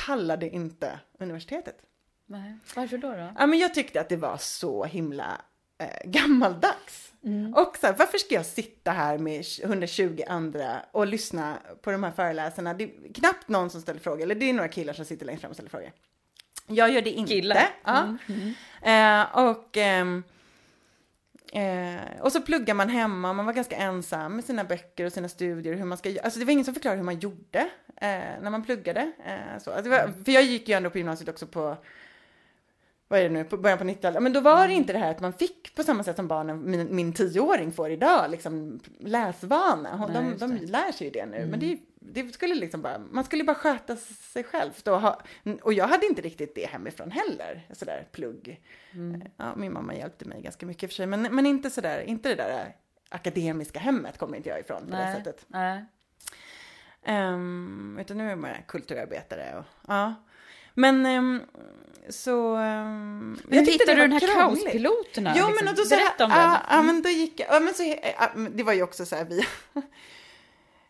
pallade 0.07 0.49
inte 0.50 1.00
universitetet. 1.19 1.76
Nej. 2.26 2.59
Varför 2.76 2.99
då? 2.99 3.11
då? 3.11 3.33
Ja, 3.38 3.47
men 3.47 3.59
jag 3.59 3.75
tyckte 3.75 4.00
att 4.00 4.09
det 4.09 4.16
var 4.16 4.37
så 4.37 4.85
himla 4.85 5.40
eh, 5.78 6.11
gammaldags. 6.11 7.12
Och 7.54 7.76
så 7.81 7.87
här, 7.87 7.95
varför 7.99 8.19
ska 8.19 8.35
jag 8.35 8.47
sitta 8.47 8.90
här 8.90 9.19
med 9.19 9.45
120 9.62 10.23
andra 10.28 10.81
och 10.93 11.07
lyssna 11.07 11.59
på 11.83 11.90
de 11.90 12.02
här 12.02 12.12
föreläsarna? 12.12 12.75
Det 12.75 12.85
är 12.85 13.12
knappt 13.14 13.49
någon 13.49 13.71
som 13.71 13.81
ställer 13.81 14.00
frågor, 14.00 14.23
eller 14.23 14.35
det 14.35 14.50
är 14.50 14.52
några 14.52 14.69
killar 14.69 14.93
som 14.93 15.04
sitter 15.04 15.26
längst 15.26 15.40
fram 15.40 15.50
och 15.50 15.57
ställer 15.57 15.71
frågor. 15.71 15.93
Jag 16.66 16.93
gör 16.93 17.02
det 17.02 17.11
inte. 17.11 17.33
Killar. 17.33 17.69
Ja. 17.85 18.16
Eh, 18.83 19.49
och, 19.49 19.76
ehm, 19.76 20.23
eh, 21.54 22.20
och 22.20 22.32
så 22.32 22.40
pluggar 22.40 22.75
man 22.75 22.88
hemma, 22.88 23.32
man 23.32 23.46
var 23.46 23.52
ganska 23.52 23.76
ensam 23.76 24.37
med 24.37 24.44
sina 24.44 24.64
böcker 24.64 25.04
och 25.04 25.12
sina 25.12 25.28
studier. 25.28 25.75
Hur 25.75 25.84
man 25.84 25.99
ska, 25.99 26.08
alltså 26.23 26.38
det 26.38 26.44
var 26.44 26.52
ingen 26.52 26.64
som 26.64 26.75
förklarade 26.75 26.99
hur 26.99 27.04
man 27.04 27.18
gjorde 27.18 27.58
eh, 27.96 28.08
när 28.42 28.50
man 28.50 28.64
pluggade. 28.64 29.12
Eh, 29.26 29.58
så. 29.61 29.70
Alltså 29.70 29.90
var, 29.90 30.12
för 30.25 30.32
jag 30.32 30.42
gick 30.42 30.68
ju 30.68 30.75
ändå 30.75 30.90
på 30.90 30.99
gymnasiet 30.99 31.28
också 31.28 31.46
på 31.46 31.76
vad 33.08 33.18
är 33.20 33.23
det 33.25 33.30
nu, 33.30 33.44
på 33.44 33.56
början 33.56 33.78
på 33.78 33.84
90-talet. 33.84 34.23
Men 34.23 34.32
då 34.32 34.40
var 34.40 34.68
det 34.68 34.75
inte 34.75 34.92
det 34.92 34.99
här 34.99 35.11
att 35.11 35.20
man 35.20 35.32
fick 35.32 35.75
på 35.75 35.82
samma 35.82 36.04
sätt 36.04 36.16
som 36.16 36.28
barnen, 36.28 36.70
min, 36.70 36.96
min 36.96 37.12
tioåring 37.12 37.73
får 37.73 37.90
idag, 37.90 38.30
liksom 38.30 38.80
läsvana. 39.00 39.96
Hon- 39.96 40.12
Nej, 40.12 40.34
De, 40.38 40.46
de 40.56 40.66
lär 40.66 40.92
sig 40.92 41.06
ju 41.06 41.11
det 41.11 41.26
nu. 41.26 41.46
Men 41.50 41.61
det, 41.61 41.78
det 42.12 42.34
skulle 42.34 42.54
liksom 42.54 42.82
bara, 42.82 42.99
man 42.99 43.25
skulle 43.25 43.44
bara 43.44 43.56
sköta 43.56 43.96
sig 43.96 44.44
själv. 44.44 44.70
Då 44.82 44.96
ha, 44.96 45.20
och 45.62 45.73
jag 45.73 45.88
hade 45.88 46.06
inte 46.06 46.23
riktigt 46.23 46.54
det 46.54 46.66
hemifrån 46.66 47.11
heller, 47.11 47.66
sådär 47.73 48.08
plugg. 48.12 48.61
Ja, 49.37 49.56
min 49.56 49.73
mamma 49.73 49.94
hjälpte 49.94 50.25
mig 50.25 50.42
ganska 50.42 50.66
mycket 50.66 50.82
i 50.82 50.87
och 50.87 50.90
för 50.90 50.94
sig, 50.94 51.06
men, 51.06 51.23
men 51.23 51.46
inte 51.46 51.70
sådär, 51.70 52.00
inte 52.00 52.28
det 52.28 52.34
där 52.34 52.76
akademiska 53.08 53.78
hemmet 53.78 54.18
kommer 54.18 54.37
inte 54.37 54.49
jag 54.49 54.61
ifrån 54.61 54.84
på 54.84 54.90
det 54.90 54.96
Nej. 54.96 55.16
sättet. 55.16 55.44
Nej. 55.49 55.84
Um, 57.08 57.99
utan 58.00 58.18
nu 58.18 58.25
är 58.25 58.28
jag 58.28 58.40
bara 58.40 58.62
kulturarbetare 58.68 59.58
och 59.58 59.64
ja. 59.88 60.14
Men 60.75 61.06
ehm, 61.06 61.42
så... 62.08 62.56
Um, 62.56 63.40
Men 63.44 63.58
hur 63.58 63.66
hittade 63.66 63.94
du 63.94 64.00
den 64.00 64.12
här 64.12 64.34
kaospiloterna? 64.34 65.34
Jo, 65.37 65.46
liksom? 65.46 65.64
men 65.64 65.68
och 65.68 65.76
då 65.76 65.84
så 65.84 65.96
Berätta 65.96 66.25
om 66.25 66.30
den. 66.30 66.56
ja, 66.70 66.82
men 66.82 67.02
då 67.02 67.08
gick 67.08 67.40
jag, 67.40 67.49
ja, 67.50 67.61
men 67.61 67.75
så, 67.75 67.96
det 68.50 68.62
var 68.62 68.73
ju 68.73 68.82
också 68.82 69.06
så 69.06 69.16
här 69.16 69.25
via, 69.25 69.44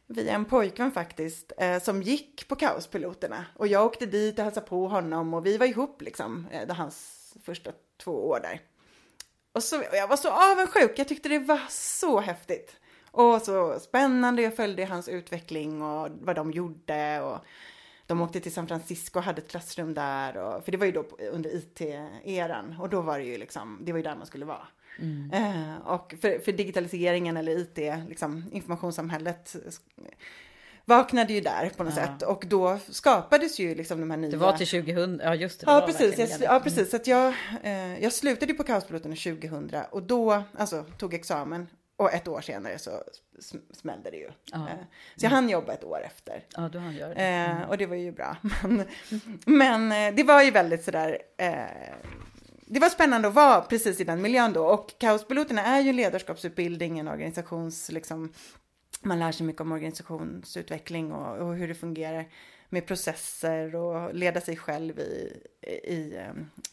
via 0.07 0.33
en 0.33 0.45
pojkvän 0.45 0.93
faktiskt, 0.93 1.53
eh, 1.59 1.83
som 1.83 2.03
gick 2.03 2.49
på 2.49 2.57
kaospiloterna. 2.57 3.45
Och 3.57 3.67
jag 3.67 3.87
åkte 3.87 4.07
dit 4.07 4.39
och 4.39 4.45
hälsade 4.45 4.67
på 4.67 4.89
honom 4.89 5.35
och 5.35 5.47
vi 5.47 5.59
var 5.59 5.67
ihop 5.67 6.03
liksom, 6.03 6.47
eh, 6.51 6.77
hans 6.77 7.21
första 7.43 7.71
två 7.97 8.29
år 8.29 8.41
där. 8.41 8.61
Och, 9.53 9.63
så, 9.63 9.79
och 9.79 9.97
jag 9.97 10.09
var 10.09 10.17
så 10.17 10.31
avundsjuk, 10.31 10.99
jag 10.99 11.09
tyckte 11.09 11.29
det 11.29 11.39
var 11.39 11.61
så 11.69 12.21
häftigt. 12.21 12.77
Och 13.11 13.43
så 13.43 13.81
spännande, 13.81 14.43
jag 14.43 14.57
följde 14.57 14.85
hans 14.85 15.09
utveckling 15.09 15.83
och 15.83 16.09
vad 16.21 16.37
de 16.37 16.51
gjorde. 16.51 17.21
Och 17.21 17.39
de 18.07 18.21
åkte 18.21 18.41
till 18.41 18.53
San 18.53 18.67
Francisco 18.69 19.19
och 19.19 19.25
hade 19.25 19.43
ett 19.43 19.49
klassrum 19.51 19.95
där. 19.95 20.37
Och, 20.37 20.65
för 20.65 20.73
det 20.73 20.79
var 20.79 20.87
ju 20.87 20.93
då 20.93 21.05
under 21.33 21.51
IT-eran. 21.57 22.77
Och 22.81 22.89
då 22.89 23.01
var 23.01 23.19
det 23.19 23.25
ju 23.25 23.39
liksom, 23.39 23.79
det 23.83 23.93
var 23.93 23.99
ju 23.99 24.03
där 24.03 24.17
man 24.17 24.27
skulle 24.27 24.45
vara. 24.45 24.67
Eh, 25.33 25.77
och 25.87 26.15
för, 26.21 26.39
för 26.39 26.53
digitaliseringen 26.53 27.37
eller 27.37 27.59
IT, 27.59 28.09
liksom 28.09 28.45
informationssamhället 28.53 29.57
vaknade 30.85 31.33
ju 31.33 31.41
där 31.41 31.71
på 31.77 31.85
något 31.85 31.97
Ja. 31.97 32.03
sätt. 32.07 32.23
Och 32.23 32.45
då 32.47 32.79
skapades 32.91 33.59
ju 33.59 33.75
liksom 33.75 34.01
de 34.01 34.11
här 34.11 34.17
nya... 34.17 34.31
Det 34.31 34.37
var 34.37 34.57
till 34.57 34.67
2000, 34.69 35.21
ja 35.25 35.35
just 35.35 35.61
det. 35.61 35.67
det 35.67 35.73
Ja, 35.73 35.81
precis. 35.87 36.19
Jag, 36.19 36.41
ja, 36.55 36.61
precis. 36.61 36.91
Så 36.91 36.97
att 36.97 37.07
jag, 37.07 37.35
eh, 37.63 38.03
jag 38.03 38.13
slutade 38.13 38.55
på 38.55 38.65
Kaospiloterna 38.65 39.17
2000 39.17 39.71
och 39.91 40.03
då, 40.03 40.43
alltså 40.59 40.85
tog 40.99 41.15
examen 41.15 41.67
och 41.97 42.13
ett 42.13 42.29
år 42.29 42.41
senare 42.41 42.79
så 42.79 42.91
sm- 43.39 43.73
smällde 43.73 44.11
det 44.11 44.17
ju. 44.17 44.31
Ja. 44.53 44.69
Eh, 44.69 44.77
så 45.17 45.27
jag 45.27 45.31
hann 45.31 45.49
jobba 45.49 45.73
ett 45.73 45.85
år 45.85 46.01
efter. 46.05 46.45
Ja, 46.57 46.69
då 46.73 46.79
han 46.79 46.95
gör 46.95 47.15
det. 47.15 47.23
Eh, 47.23 47.69
och 47.71 47.79
det 47.79 47.87
var 47.87 47.97
ju 47.97 48.13
bra. 48.13 48.37
Men, 48.63 48.85
men 49.47 49.93
eh, 49.93 50.15
det 50.17 50.23
var 50.23 50.43
ju 50.43 50.51
väldigt 50.51 50.85
sådär, 50.85 51.19
eh, 51.37 51.65
det 52.67 52.81
var 52.81 52.89
spännande 52.89 53.29
att 53.29 53.35
vara 53.35 53.61
precis 53.61 54.01
i 54.01 54.05
den 54.05 54.23
miljön 54.23 54.53
då. 54.53 54.67
Och 54.67 54.99
Kaospiloterna 54.99 55.63
är 55.63 55.81
ju 55.81 55.93
ledarskapsutbildning, 55.93 56.99
en 56.99 57.09
organisations, 57.09 57.91
liksom, 57.91 58.33
man 59.03 59.19
lär 59.19 59.33
sig 59.33 59.47
mycket 59.47 59.61
om 59.61 59.73
organisationsutveckling 59.73 61.13
och, 61.13 61.37
och 61.39 61.55
hur 61.55 61.69
det 61.69 61.75
fungerar 61.75 62.25
med 62.69 62.87
processer 62.87 63.75
och 63.75 64.15
leda 64.15 64.41
sig 64.41 64.57
själv 64.57 64.99
i, 64.99 65.41
i 65.67 66.21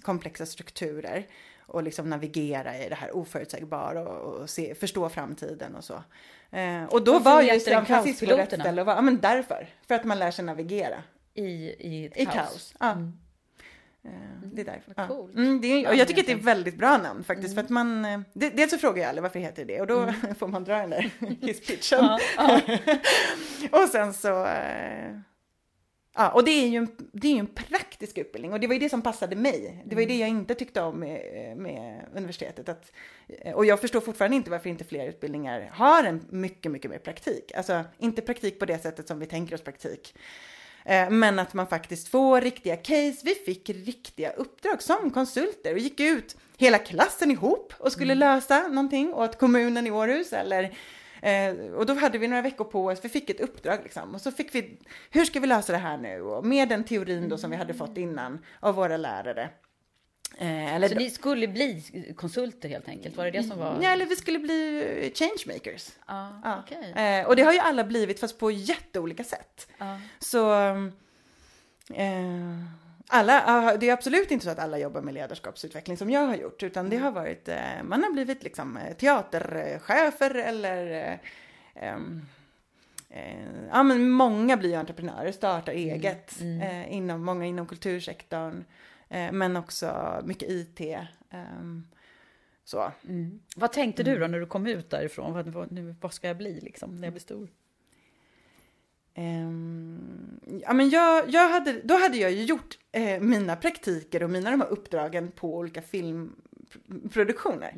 komplexa 0.02 0.46
strukturer 0.46 1.28
och 1.72 1.84
liksom 1.84 2.10
navigera 2.10 2.78
i 2.78 2.90
det 2.90 2.96
här 2.96 3.16
oförutsägbara 3.16 4.02
och, 4.02 4.42
och 4.42 4.50
se, 4.50 4.76
förstå 4.76 5.10
framtiden 5.10 5.76
och 5.76 5.84
så. 5.84 6.04
Eh, 6.52 6.84
och 6.84 7.04
då 7.04 7.20
var 7.20 7.42
ju 7.42 7.60
San 7.60 7.86
Francisco 7.86 8.26
rätt 8.26 8.48
ställe 8.48 8.82
att 8.82 8.88
vara. 8.88 8.96
Ja, 8.96 9.02
men 9.02 9.20
därför. 9.20 9.70
För 9.88 9.96
att 9.96 10.04
man 10.04 10.20
lär 10.20 10.32
sig 10.32 10.46
navigera 10.46 11.04
I, 11.34 11.44
i, 11.44 12.06
ett 12.06 12.18
i 12.18 12.26
kaos. 12.26 12.74
Ja. 12.80 12.92
Eh, 14.04 14.12
Det 14.44 14.62
är 14.62 14.66
därför. 14.66 14.94
Ja. 14.98 15.08
coolt. 15.08 15.36
Mm, 15.36 15.62
det 15.62 15.68
är, 15.68 15.90
och 15.90 15.96
jag 15.96 16.08
tycker 16.08 16.22
att 16.22 16.28
det 16.28 16.34
är 16.34 16.38
väldigt 16.38 16.78
bra 16.78 16.98
namn 16.98 17.24
faktiskt. 17.24 17.52
Mm. 17.52 17.56
För 17.56 17.64
att 17.64 17.70
man, 17.70 18.06
eh, 18.06 18.20
det, 18.34 18.50
dels 18.50 18.72
så 18.72 18.78
frågar 18.78 19.02
jag 19.02 19.10
alla 19.10 19.22
varför 19.22 19.40
heter 19.40 19.66
det 19.66 19.82
och 19.82 19.88
då 19.88 20.14
får 20.40 20.48
man 20.48 20.64
dra 20.64 20.78
den 20.78 20.90
där 20.90 21.10
hisspitchen. 21.42 22.00
Ja, 22.04 22.20
ja. 22.38 22.60
och 23.84 23.90
sen 23.90 24.14
så, 24.14 24.46
eh, 24.46 25.18
ja 26.14 26.30
och 26.30 26.46
det 26.46 26.52
är, 26.52 26.68
ju 26.68 26.78
en, 26.78 26.88
det 27.12 27.28
är 27.28 27.40
en 27.40 27.48
praktisk 27.48 28.18
utbildning 28.18 28.54
och 28.54 28.60
det 28.60 28.68
var 28.68 28.74
ju 28.74 28.80
det 28.80 28.90
som 28.90 29.02
passade 29.02 29.36
mig. 29.36 29.84
Det 29.86 29.96
var 29.96 30.02
ju 30.02 30.08
det 30.08 30.18
jag 30.18 30.30
inte 30.30 30.56
tyckte 30.56 30.82
om 30.82 31.00
med, 31.00 31.58
med 31.58 32.06
universitetet. 32.16 32.70
Att, 32.70 32.92
och 33.56 33.66
jag 33.66 33.82
förstår 33.82 34.02
fortfarande 34.02 34.38
inte 34.38 34.52
varför 34.52 34.70
inte 34.70 34.84
fler 34.84 35.08
utbildningar 35.08 35.70
har 35.74 36.04
en 36.04 36.26
mycket, 36.30 36.72
mycket 36.72 36.92
mer 36.92 37.00
praktik. 37.00 37.52
Alltså 37.56 37.84
inte 37.98 38.22
praktik 38.22 38.60
på 38.60 38.66
det 38.66 38.80
sättet 38.80 39.08
som 39.08 39.20
vi 39.20 39.26
tänker 39.26 39.56
oss 39.56 39.62
praktik. 39.62 40.16
Eh, 40.86 41.10
Men 41.10 41.40
att 41.40 41.54
man 41.54 41.68
faktiskt 41.68 42.08
får 42.08 42.42
riktiga 42.42 42.76
case. 42.76 43.18
Vi 43.24 43.36
fick 43.36 43.70
riktiga 43.70 44.32
uppdrag 44.32 44.82
som 44.82 45.12
konsulter 45.12 45.74
och 45.74 45.80
gick 45.80 46.00
ut 46.00 46.38
hela 46.58 46.78
klassen 46.78 47.32
ihop 47.32 47.74
och 47.78 47.92
skulle 47.92 48.16
lösa 48.16 48.68
någonting 48.68 49.14
åt 49.14 49.40
kommunen 49.40 49.88
i 49.88 49.92
Århus 49.92 50.34
eller 50.34 50.74
eh, 51.22 51.56
och 51.74 51.86
då 51.86 51.94
hade 51.94 52.18
vi 52.18 52.28
några 52.28 52.42
veckor 52.42 52.66
på 52.66 52.86
oss, 52.86 53.00
vi 53.06 53.10
fick 53.10 53.30
ett 53.30 53.40
uppdrag 53.40 53.80
liksom. 53.84 54.16
Och 54.16 54.22
så 54.22 54.32
fick 54.32 54.56
vi, 54.56 54.78
hur 55.12 55.26
ska 55.26 55.40
vi 55.40 55.48
lösa 55.48 55.72
det 55.72 55.78
här 55.78 55.98
nu? 55.98 56.22
Och 56.22 56.46
med 56.46 56.70
den 56.70 56.84
teorin 56.84 57.30
då 57.30 57.38
som 57.38 57.50
vi 57.52 57.56
hade 57.58 57.74
fått 57.74 57.98
innan 57.98 58.46
av 58.60 58.76
våra 58.76 58.98
lärare. 58.98 59.50
Eh, 60.38 60.88
Så 60.90 60.96
ni 60.96 61.10
skulle 61.10 61.48
bli 61.48 61.84
konsulter 62.18 62.70
helt 62.70 62.88
enkelt? 62.88 63.18
Var 63.18 63.26
det 63.26 63.32
det 63.32 63.44
som 63.44 63.60
var... 63.60 63.80
ja, 63.82 63.90
eller 63.90 64.06
vi 64.06 64.16
skulle 64.16 64.40
bli 64.40 65.12
changemakers. 65.16 65.90
Ja, 66.08 66.42
Ja. 66.44 66.64
okej. 66.66 66.92
Eh, 67.06 67.28
och 67.28 67.36
det 67.36 67.44
har 67.44 67.54
ju 67.54 67.60
alla 67.60 67.84
blivit 67.84 68.20
fast 68.20 68.40
på 68.40 68.52
jätteolika 68.52 69.24
sätt. 69.24 69.68
Ja. 69.78 70.00
Så 70.20 70.54
eh, 71.94 72.58
alla, 73.12 73.78
det 73.78 73.90
är 73.90 73.94
absolut 73.94 74.32
inte 74.32 74.46
så 74.46 74.52
att 74.52 74.60
alla 74.60 74.78
jobbar 74.78 75.02
med 75.02 75.14
ledarskapsutveckling 75.14 75.98
som 75.98 76.10
jag 76.10 76.28
har 76.28 76.36
gjort, 76.36 76.64
utan 76.64 76.90
det 76.90 76.98
har 76.98 77.12
varit, 77.12 77.48
eh, 77.48 77.84
man 77.84 78.04
har 78.04 78.12
blivit 78.12 78.44
liksom 78.44 78.78
eh, 78.78 78.94
teaterchefer 78.96 80.36
eller 80.36 81.20
ehm, 81.76 82.22
eh, 83.10 83.68
ja, 83.70 83.84
men 83.84 84.10
många 84.10 84.58
blir 84.58 84.70
ju 84.70 84.76
entreprenörer, 84.76 85.32
startar 85.32 85.74
eget, 85.74 86.42
Eh, 86.62 86.94
inom, 86.94 87.24
många 87.26 87.46
inom 87.46 87.66
kultursektorn, 87.68 88.64
eh, 89.10 89.32
men 89.32 89.58
också 89.58 90.22
mycket 90.26 90.50
IT. 90.50 90.82
ehm, 91.30 91.88
så. 92.64 92.92
Vad 93.56 93.72
tänkte 93.72 94.04
du 94.04 94.20
då 94.20 94.28
när 94.28 94.40
du 94.40 94.46
kom 94.46 94.68
ut 94.68 94.90
därifrån? 94.90 95.34
Vad, 95.34 95.48
vad, 95.48 95.72
nu, 95.72 95.96
vad 96.02 96.14
ska 96.14 96.28
jag 96.28 96.38
bli 96.38 96.60
liksom 96.62 96.96
när 96.96 97.04
jag 97.08 97.14
blir 97.14 97.22
stor? 97.22 97.50
Ehm, 99.16 100.40
ja, 100.62 100.74
men 100.74 100.90
jag, 100.90 101.30
jag 101.30 101.50
hade, 101.50 101.82
då 101.84 101.98
hade 101.98 102.18
jag 102.18 102.32
ju 102.32 102.44
gjort 102.44 102.78
eh, 102.92 103.20
mina 103.20 103.56
praktiker 103.56 104.24
och 104.24 104.30
mina 104.30 104.52
de 104.52 104.62
här 104.62 104.72
uppdragen 104.72 105.32
på 105.32 105.58
olika 105.58 105.82
filmproduktioner. 105.82 107.74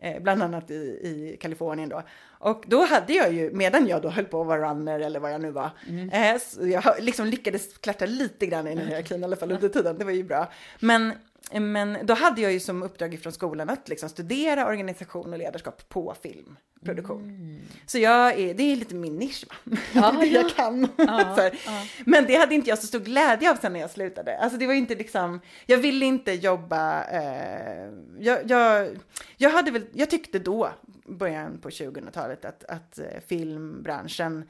Eh, 0.00 0.22
bland 0.22 0.42
annat 0.42 0.70
i, 0.70 0.74
i 0.74 1.36
Kalifornien 1.40 1.88
då. 1.88 2.02
Och 2.40 2.64
då 2.66 2.84
hade 2.84 3.12
jag 3.12 3.32
ju, 3.32 3.50
medan 3.50 3.86
jag 3.86 4.02
då 4.02 4.08
höll 4.08 4.24
på 4.24 4.40
att 4.40 4.46
vara 4.46 4.70
runner 4.70 5.00
eller 5.00 5.20
vad 5.20 5.32
jag 5.32 5.40
nu 5.40 5.50
var, 5.50 5.70
eh, 6.12 6.38
så 6.40 6.68
jag 6.68 6.84
liksom 7.00 7.26
lyckades 7.26 7.78
klättra 7.78 8.06
lite 8.06 8.46
grann 8.46 8.66
i 8.66 8.70
den 8.70 8.78
här 8.78 8.86
hierarkin 8.86 9.20
i 9.20 9.24
alla 9.24 9.36
fall 9.36 9.52
under 9.52 9.68
tiden, 9.68 9.98
det 9.98 10.04
var 10.04 10.12
ju 10.12 10.22
bra. 10.22 10.52
Men 10.80 11.12
men 11.52 11.98
då 12.02 12.14
hade 12.14 12.40
jag 12.40 12.52
ju 12.52 12.60
som 12.60 12.82
uppdrag 12.82 13.18
från 13.22 13.32
skolan 13.32 13.70
att 13.70 13.88
liksom 13.88 14.08
studera 14.08 14.66
organisation 14.66 15.32
och 15.32 15.38
ledarskap 15.38 15.88
på 15.88 16.14
filmproduktion. 16.22 17.24
Mm. 17.24 17.60
Så 17.86 17.98
jag 17.98 18.40
är, 18.40 18.54
det 18.54 18.62
är 18.62 18.76
lite 18.76 18.94
min 18.94 19.16
nisch 19.16 19.44
va? 19.48 19.76
Ja, 19.94 20.12
det 20.20 20.26
ja. 20.26 20.42
jag 20.42 20.50
kan. 20.50 20.88
Ja, 20.96 21.04
här. 21.36 21.58
Men 22.06 22.26
det 22.26 22.34
hade 22.34 22.54
inte 22.54 22.70
jag 22.70 22.78
så 22.78 22.86
stor 22.86 23.00
glädje 23.00 23.50
av 23.50 23.56
sen 23.56 23.72
när 23.72 23.80
jag 23.80 23.90
slutade. 23.90 24.38
Alltså 24.38 24.58
det 24.58 24.66
var 24.66 24.74
inte 24.74 24.94
liksom, 24.94 25.40
jag 25.66 25.78
ville 25.78 26.06
inte 26.06 26.32
jobba, 26.32 27.04
eh, 27.04 27.92
jag, 28.18 28.50
jag, 28.50 28.88
jag 29.36 29.50
hade 29.50 29.70
väl, 29.70 29.86
jag 29.92 30.10
tyckte 30.10 30.38
då, 30.38 30.70
början 31.06 31.58
på 31.58 31.68
2000-talet, 31.68 32.44
att, 32.44 32.64
att 32.64 32.98
eh, 32.98 33.04
filmbranschen 33.26 34.44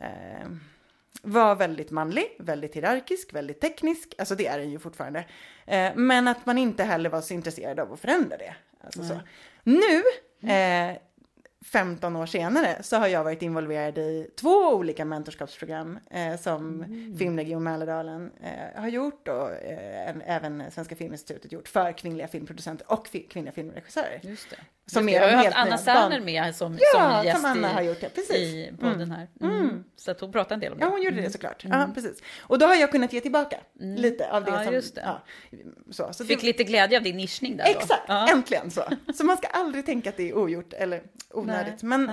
eh, 0.00 0.48
var 1.22 1.54
väldigt 1.54 1.90
manlig, 1.90 2.36
väldigt 2.38 2.76
hierarkisk, 2.76 3.34
väldigt 3.34 3.60
teknisk. 3.60 4.14
Alltså 4.18 4.34
det 4.34 4.46
är 4.46 4.58
den 4.58 4.70
ju 4.70 4.78
fortfarande. 4.78 5.24
Eh, 5.66 5.92
men 5.94 6.28
att 6.28 6.46
man 6.46 6.58
inte 6.58 6.84
heller 6.84 7.10
var 7.10 7.20
så 7.20 7.34
intresserad 7.34 7.80
av 7.80 7.92
att 7.92 8.00
förändra 8.00 8.36
det. 8.36 8.54
Alltså 8.80 9.04
så. 9.04 9.20
Nu, 9.64 10.02
eh, 10.52 10.96
15 11.64 12.16
år 12.16 12.26
senare, 12.26 12.82
så 12.82 12.96
har 12.96 13.08
jag 13.08 13.24
varit 13.24 13.42
involverad 13.42 13.98
i 13.98 14.30
två 14.40 14.74
olika 14.74 15.04
mentorskapsprogram 15.04 15.98
eh, 16.10 16.36
som 16.36 16.84
Filmregion 17.18 17.62
Mälardalen 17.62 18.30
eh, 18.42 18.80
har 18.80 18.88
gjort 18.88 19.28
och 19.28 19.50
eh, 19.50 20.08
en, 20.08 20.22
även 20.22 20.70
Svenska 20.70 20.96
Filminstitutet 20.96 21.52
gjort 21.52 21.68
för 21.68 21.92
kvinnliga 21.92 22.28
filmproducenter 22.28 22.92
och 22.92 23.08
fi- 23.08 23.26
kvinnliga 23.30 23.52
filmregissörer. 23.52 24.20
Just 24.22 24.50
det. 24.50 24.56
Som 24.92 25.08
är. 25.08 25.12
Jag 25.12 25.28
har 25.36 25.44
haft 25.44 25.56
Anna 25.56 25.78
Serner 25.78 26.20
med 26.20 26.54
som, 26.54 26.78
Ja, 26.92 27.00
som 27.16 27.24
gäst 27.26 27.40
som 27.40 27.50
Anna 27.50 27.70
i, 27.70 27.74
har 27.74 27.82
gjort 27.82 28.00
det, 28.00 28.08
precis. 28.14 28.38
i 28.38 28.72
podden 28.80 29.10
här. 29.10 29.28
Mm. 29.40 29.84
Så 29.96 30.10
att 30.10 30.20
hon 30.20 30.32
pratade 30.32 30.54
en 30.54 30.60
del 30.60 30.72
om 30.72 30.78
det. 30.78 30.84
Ja, 30.84 30.90
hon 30.90 31.02
gjorde 31.02 31.20
det 31.20 31.30
såklart. 31.30 31.64
Ja, 31.70 31.90
precis. 31.94 32.22
Och 32.40 32.58
då 32.58 32.66
har 32.66 32.74
jag 32.74 32.90
kunnat 32.90 33.12
ge 33.12 33.20
tillbaka 33.20 33.56
lite 33.80 34.30
av 34.32 34.44
det 34.44 34.50
Ja, 34.50 34.64
som... 34.64 34.74
just 34.74 34.94
det. 34.94 35.00
Ja, 35.00 35.22
så, 35.90 36.12
så 36.12 36.24
Fick 36.24 36.40
det, 36.40 36.46
lite 36.46 36.64
glädje 36.64 36.98
av 36.98 37.04
din 37.04 37.16
nischning 37.16 37.56
där 37.56 37.64
då. 37.64 37.70
Exakt, 37.80 38.02
Ja. 38.08 38.28
äntligen 38.32 38.70
så. 38.70 38.82
Så 39.14 39.24
man 39.24 39.36
ska 39.36 39.46
aldrig 39.46 39.86
tänka 39.86 40.10
att 40.10 40.16
det 40.16 40.28
är 40.30 40.36
ogjort 40.38 40.72
eller 40.72 41.02
onödigt. 41.30 41.82
Nej, 41.82 41.98
men, 41.98 42.08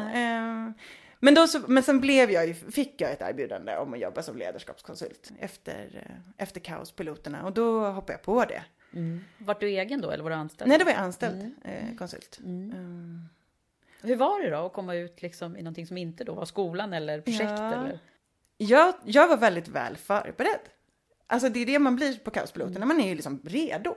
eh, 0.68 0.74
men, 1.20 1.34
då 1.34 1.48
så, 1.48 1.60
men 1.68 1.84
sen 1.84 2.00
blev 2.00 2.32
jag 2.32 2.48
ju, 2.48 2.54
fick 2.54 3.02
jag 3.02 3.12
ett 3.12 3.22
erbjudande 3.22 3.78
om 3.78 3.94
att 3.94 4.00
jobba 4.00 4.24
som 4.24 4.38
ledarskapskonsult 4.38 5.32
efter, 5.40 5.90
eh, 6.06 6.44
efter 6.44 6.60
kaospiloterna 6.60 7.44
och 7.46 7.52
då 7.54 7.86
hoppade 7.86 8.14
jag 8.14 8.22
på 8.22 8.46
det. 8.46 8.64
Vart 9.38 9.60
du 9.60 9.68
egen 9.68 10.02
då 10.02 10.12
eller 10.12 10.24
var 10.24 10.30
du 10.30 10.36
anställd? 10.36 10.70
Nej, 10.70 10.80
då 10.80 10.86
var 10.86 10.92
jag 10.92 11.02
anställd 11.02 11.52
eh, 11.64 11.96
konsult. 11.98 12.40
Mm. 12.44 13.30
Hur 14.02 14.16
var 14.16 14.44
det 14.44 14.50
då 14.50 14.58
att 14.58 14.74
komma 14.74 14.96
ut 14.96 15.22
liksom 15.22 15.58
i 15.58 15.62
någonting 15.62 15.88
som 15.88 15.98
inte 15.98 16.24
då 16.24 16.34
var 16.34 16.46
skolan 16.46 16.94
eller 16.94 17.22
projekt? 17.22 17.52
Ja. 17.58 17.74
Eller? 17.74 18.00
Jag, 18.58 18.94
jag 19.06 19.28
var 19.28 19.38
väldigt 19.38 19.68
väl 19.68 19.98
förberedd. 19.98 20.60
Alltså 21.28 21.50
det 21.50 21.60
är 21.60 21.66
det 21.66 21.80
man 21.80 21.96
blir 21.96 22.14
på 22.14 22.32
kaospiloterna, 22.32 22.86
man 22.86 23.02
är 23.02 23.08
ju 23.08 23.16
liksom 23.16 23.42
redo. 23.44 23.96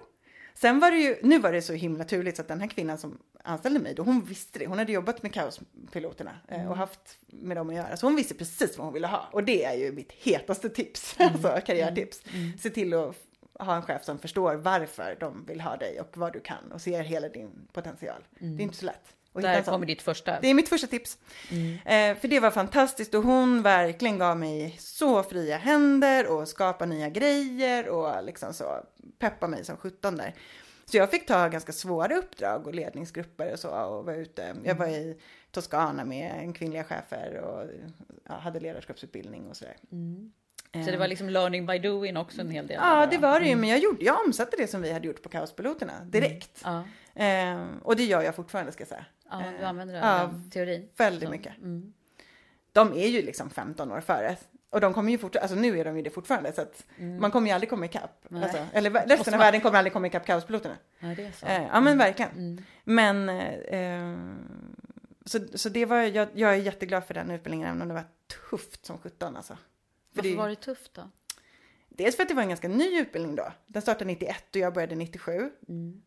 Sen 0.54 0.80
var 0.80 0.90
det 0.90 0.96
ju, 0.96 1.16
nu 1.22 1.38
var 1.38 1.52
det 1.52 1.62
så 1.62 1.72
himla 1.72 2.04
turligt 2.04 2.37
så 2.37 2.42
att 2.42 2.49
den 2.49 2.61
här 2.61 2.68
kvinnan 2.68 2.99
som 2.99 3.18
anställde 3.44 3.80
mig 3.80 3.94
då, 3.94 4.02
hon 4.02 4.25
visste 4.25 4.58
det. 4.58 4.66
Hon 4.66 4.78
hade 4.78 4.92
jobbat 4.92 5.22
med 5.22 5.34
kaospiloterna 5.34 6.37
eh, 6.49 6.70
och 6.70 6.76
haft 6.76 7.18
med 7.26 7.56
dem 7.56 7.68
att 7.68 7.75
göra. 7.75 7.96
Så 7.96 8.06
hon 8.06 8.16
visste 8.16 8.34
precis 8.34 8.78
vad 8.78 8.87
hon 8.87 8.94
ville 8.94 9.06
ha. 9.06 9.28
Och 9.32 9.44
det 9.44 9.64
är 9.64 9.75
ju 9.75 9.92
mitt 9.92 10.12
hetaste 10.12 10.68
tips, 10.68 11.14
alltså 11.18 11.61
karriärtips. 11.66 12.22
Se 12.61 12.70
till 12.70 12.94
att 12.94 13.16
ha 13.64 13.76
en 13.76 13.83
chef 13.83 14.04
som 14.04 14.19
förstår 14.19 14.54
varför 14.54 15.16
de 15.21 15.45
vill 15.45 15.61
ha 15.61 15.76
dig 15.76 16.00
och 16.00 16.16
vad 16.16 16.33
du 16.33 16.40
kan 16.40 16.73
och 16.73 16.81
ser 16.81 17.02
hela 17.02 17.28
din 17.28 17.69
potential. 17.73 18.23
Det 18.38 18.62
är 18.62 18.64
inte 18.64 18.76
så 18.76 18.87
lätt. 18.87 19.14
Där 19.33 19.62
kommer 19.62 19.87
ditt 19.87 20.02
första. 20.02 20.40
Det 20.40 20.49
är 20.49 20.54
mitt 20.54 20.69
första 20.69 20.87
tips. 20.87 21.19
Eh, 21.85 22.16
för 22.16 22.28
det 22.28 22.40
var 22.40 22.50
fantastiskt 22.50 23.14
och 23.14 23.23
hon 23.23 23.62
verkligen 23.62 24.19
gav 24.19 24.38
mig 24.38 24.76
så 24.78 25.23
fria 25.23 25.57
händer 25.57 26.26
och 26.26 26.49
skapa 26.49 26.87
nya 26.87 27.09
grejer 27.09 27.88
och 27.88 28.25
liksom 28.25 28.52
så 28.54 28.87
peppa 29.19 29.47
mig 29.49 29.64
som 29.64 29.76
17 29.76 30.16
där. 30.16 30.35
Så 30.85 30.97
jag 30.97 31.11
fick 31.11 31.26
ta 31.26 31.49
ganska 31.49 31.73
svåra 31.73 32.16
uppdrag 32.16 32.66
och 32.66 32.75
ledningsgrupper 32.75 33.52
och 33.52 33.59
så 33.59 33.69
och 33.71 34.04
var 34.04 34.14
ute. 34.14 34.54
Jag 34.64 34.75
var 34.75 34.87
i 34.87 35.19
Toscana 35.50 36.04
med 36.04 36.33
en 36.38 36.52
kvinnliga 36.52 36.85
chefer 36.85 37.40
och 37.40 37.66
ja, 38.28 38.35
hade 38.35 38.61
ledarskapsutbildning 38.61 39.47
och 39.50 39.57
sådär. 39.57 39.76
Så 40.72 40.90
det 40.90 40.96
var 40.96 41.08
liksom 41.08 41.28
learning 41.28 41.66
by 41.66 41.78
doing 41.78 42.16
också 42.16 42.40
en 42.40 42.50
hel 42.50 42.66
del? 42.66 42.78
Ja, 42.80 43.06
det 43.06 43.18
va? 43.18 43.30
var 43.30 43.40
det 43.40 43.46
ju, 43.46 43.56
men 43.56 43.68
jag, 43.68 43.78
gjorde, 43.78 44.04
jag 44.04 44.26
omsatte 44.26 44.56
det 44.56 44.66
som 44.66 44.82
vi 44.82 44.92
hade 44.92 45.06
gjort 45.06 45.22
på 45.22 45.28
Kaospiloterna 45.28 45.92
direkt. 46.04 46.61
Ja, 46.64 46.85
Eh, 47.14 47.66
och 47.82 47.96
det 47.96 48.04
gör 48.04 48.22
jag 48.22 48.35
fortfarande 48.35 48.72
ska 48.72 48.80
jag 48.80 48.88
säga. 48.88 49.04
ja 49.30 49.42
du 49.58 49.64
använder 49.64 49.94
den, 49.94 50.04
ja, 50.08 50.18
den 50.18 50.50
teorin. 50.50 50.88
Väldigt 50.96 51.28
Så, 51.28 51.30
mycket. 51.30 51.56
Mm. 51.58 51.92
de 52.72 52.92
är 52.92 53.06
ju 53.06 53.22
liksom 53.22 53.50
15 53.50 53.92
år 53.92 54.00
före. 54.00 54.37
Och 54.70 54.80
de 54.80 54.94
kommer 54.94 55.12
ju 55.12 55.18
fortfarande, 55.18 55.42
alltså 55.42 55.56
nu 55.56 55.80
är 55.80 55.85
de 55.85 55.96
ju 55.96 56.02
det 56.02 56.11
fortfarande 56.11 56.52
så 56.52 56.62
att 56.62 56.85
man 57.20 57.30
kommer 57.30 57.48
ju 57.48 57.54
aldrig 57.54 57.70
komma 57.70 57.85
ikapp. 57.85 58.24
Nej. 58.28 58.42
Alltså, 58.42 58.66
eller 58.72 58.90
resten 58.90 59.35
av 59.35 59.40
världen 59.40 59.61
kommer 59.61 59.78
aldrig 59.78 59.92
komma 59.92 60.06
ikapp 60.06 60.26
kaospiloterna. 60.26 60.76
Ja, 60.98 61.08
det 61.16 61.24
är 61.24 61.32
så. 61.32 61.46
Eh, 61.46 61.62
ja 61.72 61.80
men 61.80 61.98
verkligen. 61.98 62.64
Men 62.85 63.28
eh, 63.28 64.16
så, 65.24 65.38
så 65.54 65.68
det 65.68 65.85
var, 65.87 65.96
jag, 65.96 66.28
jag 66.35 66.50
är 66.50 66.56
jätteglad 66.56 67.04
för 67.04 67.14
den 67.14 67.30
utbildningen 67.30 67.68
även 67.68 67.82
om 67.82 67.88
det 67.88 67.94
var 67.94 68.04
tufft 68.50 68.87
som 68.87 68.98
17 68.98 69.37
alltså. 69.37 69.56
För 70.14 70.16
Varför 70.16 70.31
det, 70.31 70.37
var 70.37 70.48
det 70.48 70.57
tufft 70.57 70.94
då? 70.94 71.11
Dels 71.88 72.16
för 72.16 72.22
att 72.22 72.29
det 72.29 72.35
var 72.35 72.42
en 72.42 72.48
ganska 72.48 72.68
ny 72.68 72.98
utbildning 72.98 73.37
då. 73.37 73.53
Den 73.66 73.83
startade 73.83 74.05
91 74.05 74.44
och 74.51 74.57
jag 74.57 74.75
började 74.75 74.94
97 74.94 75.51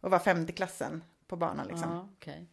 och 0.01 0.11
var 0.11 0.19
femte 0.19 0.53
klassen 0.53 1.03
på 1.27 1.35
banan 1.35 1.67
liksom. 1.67 1.91
Ja, 1.91 2.09
okej. 2.17 2.47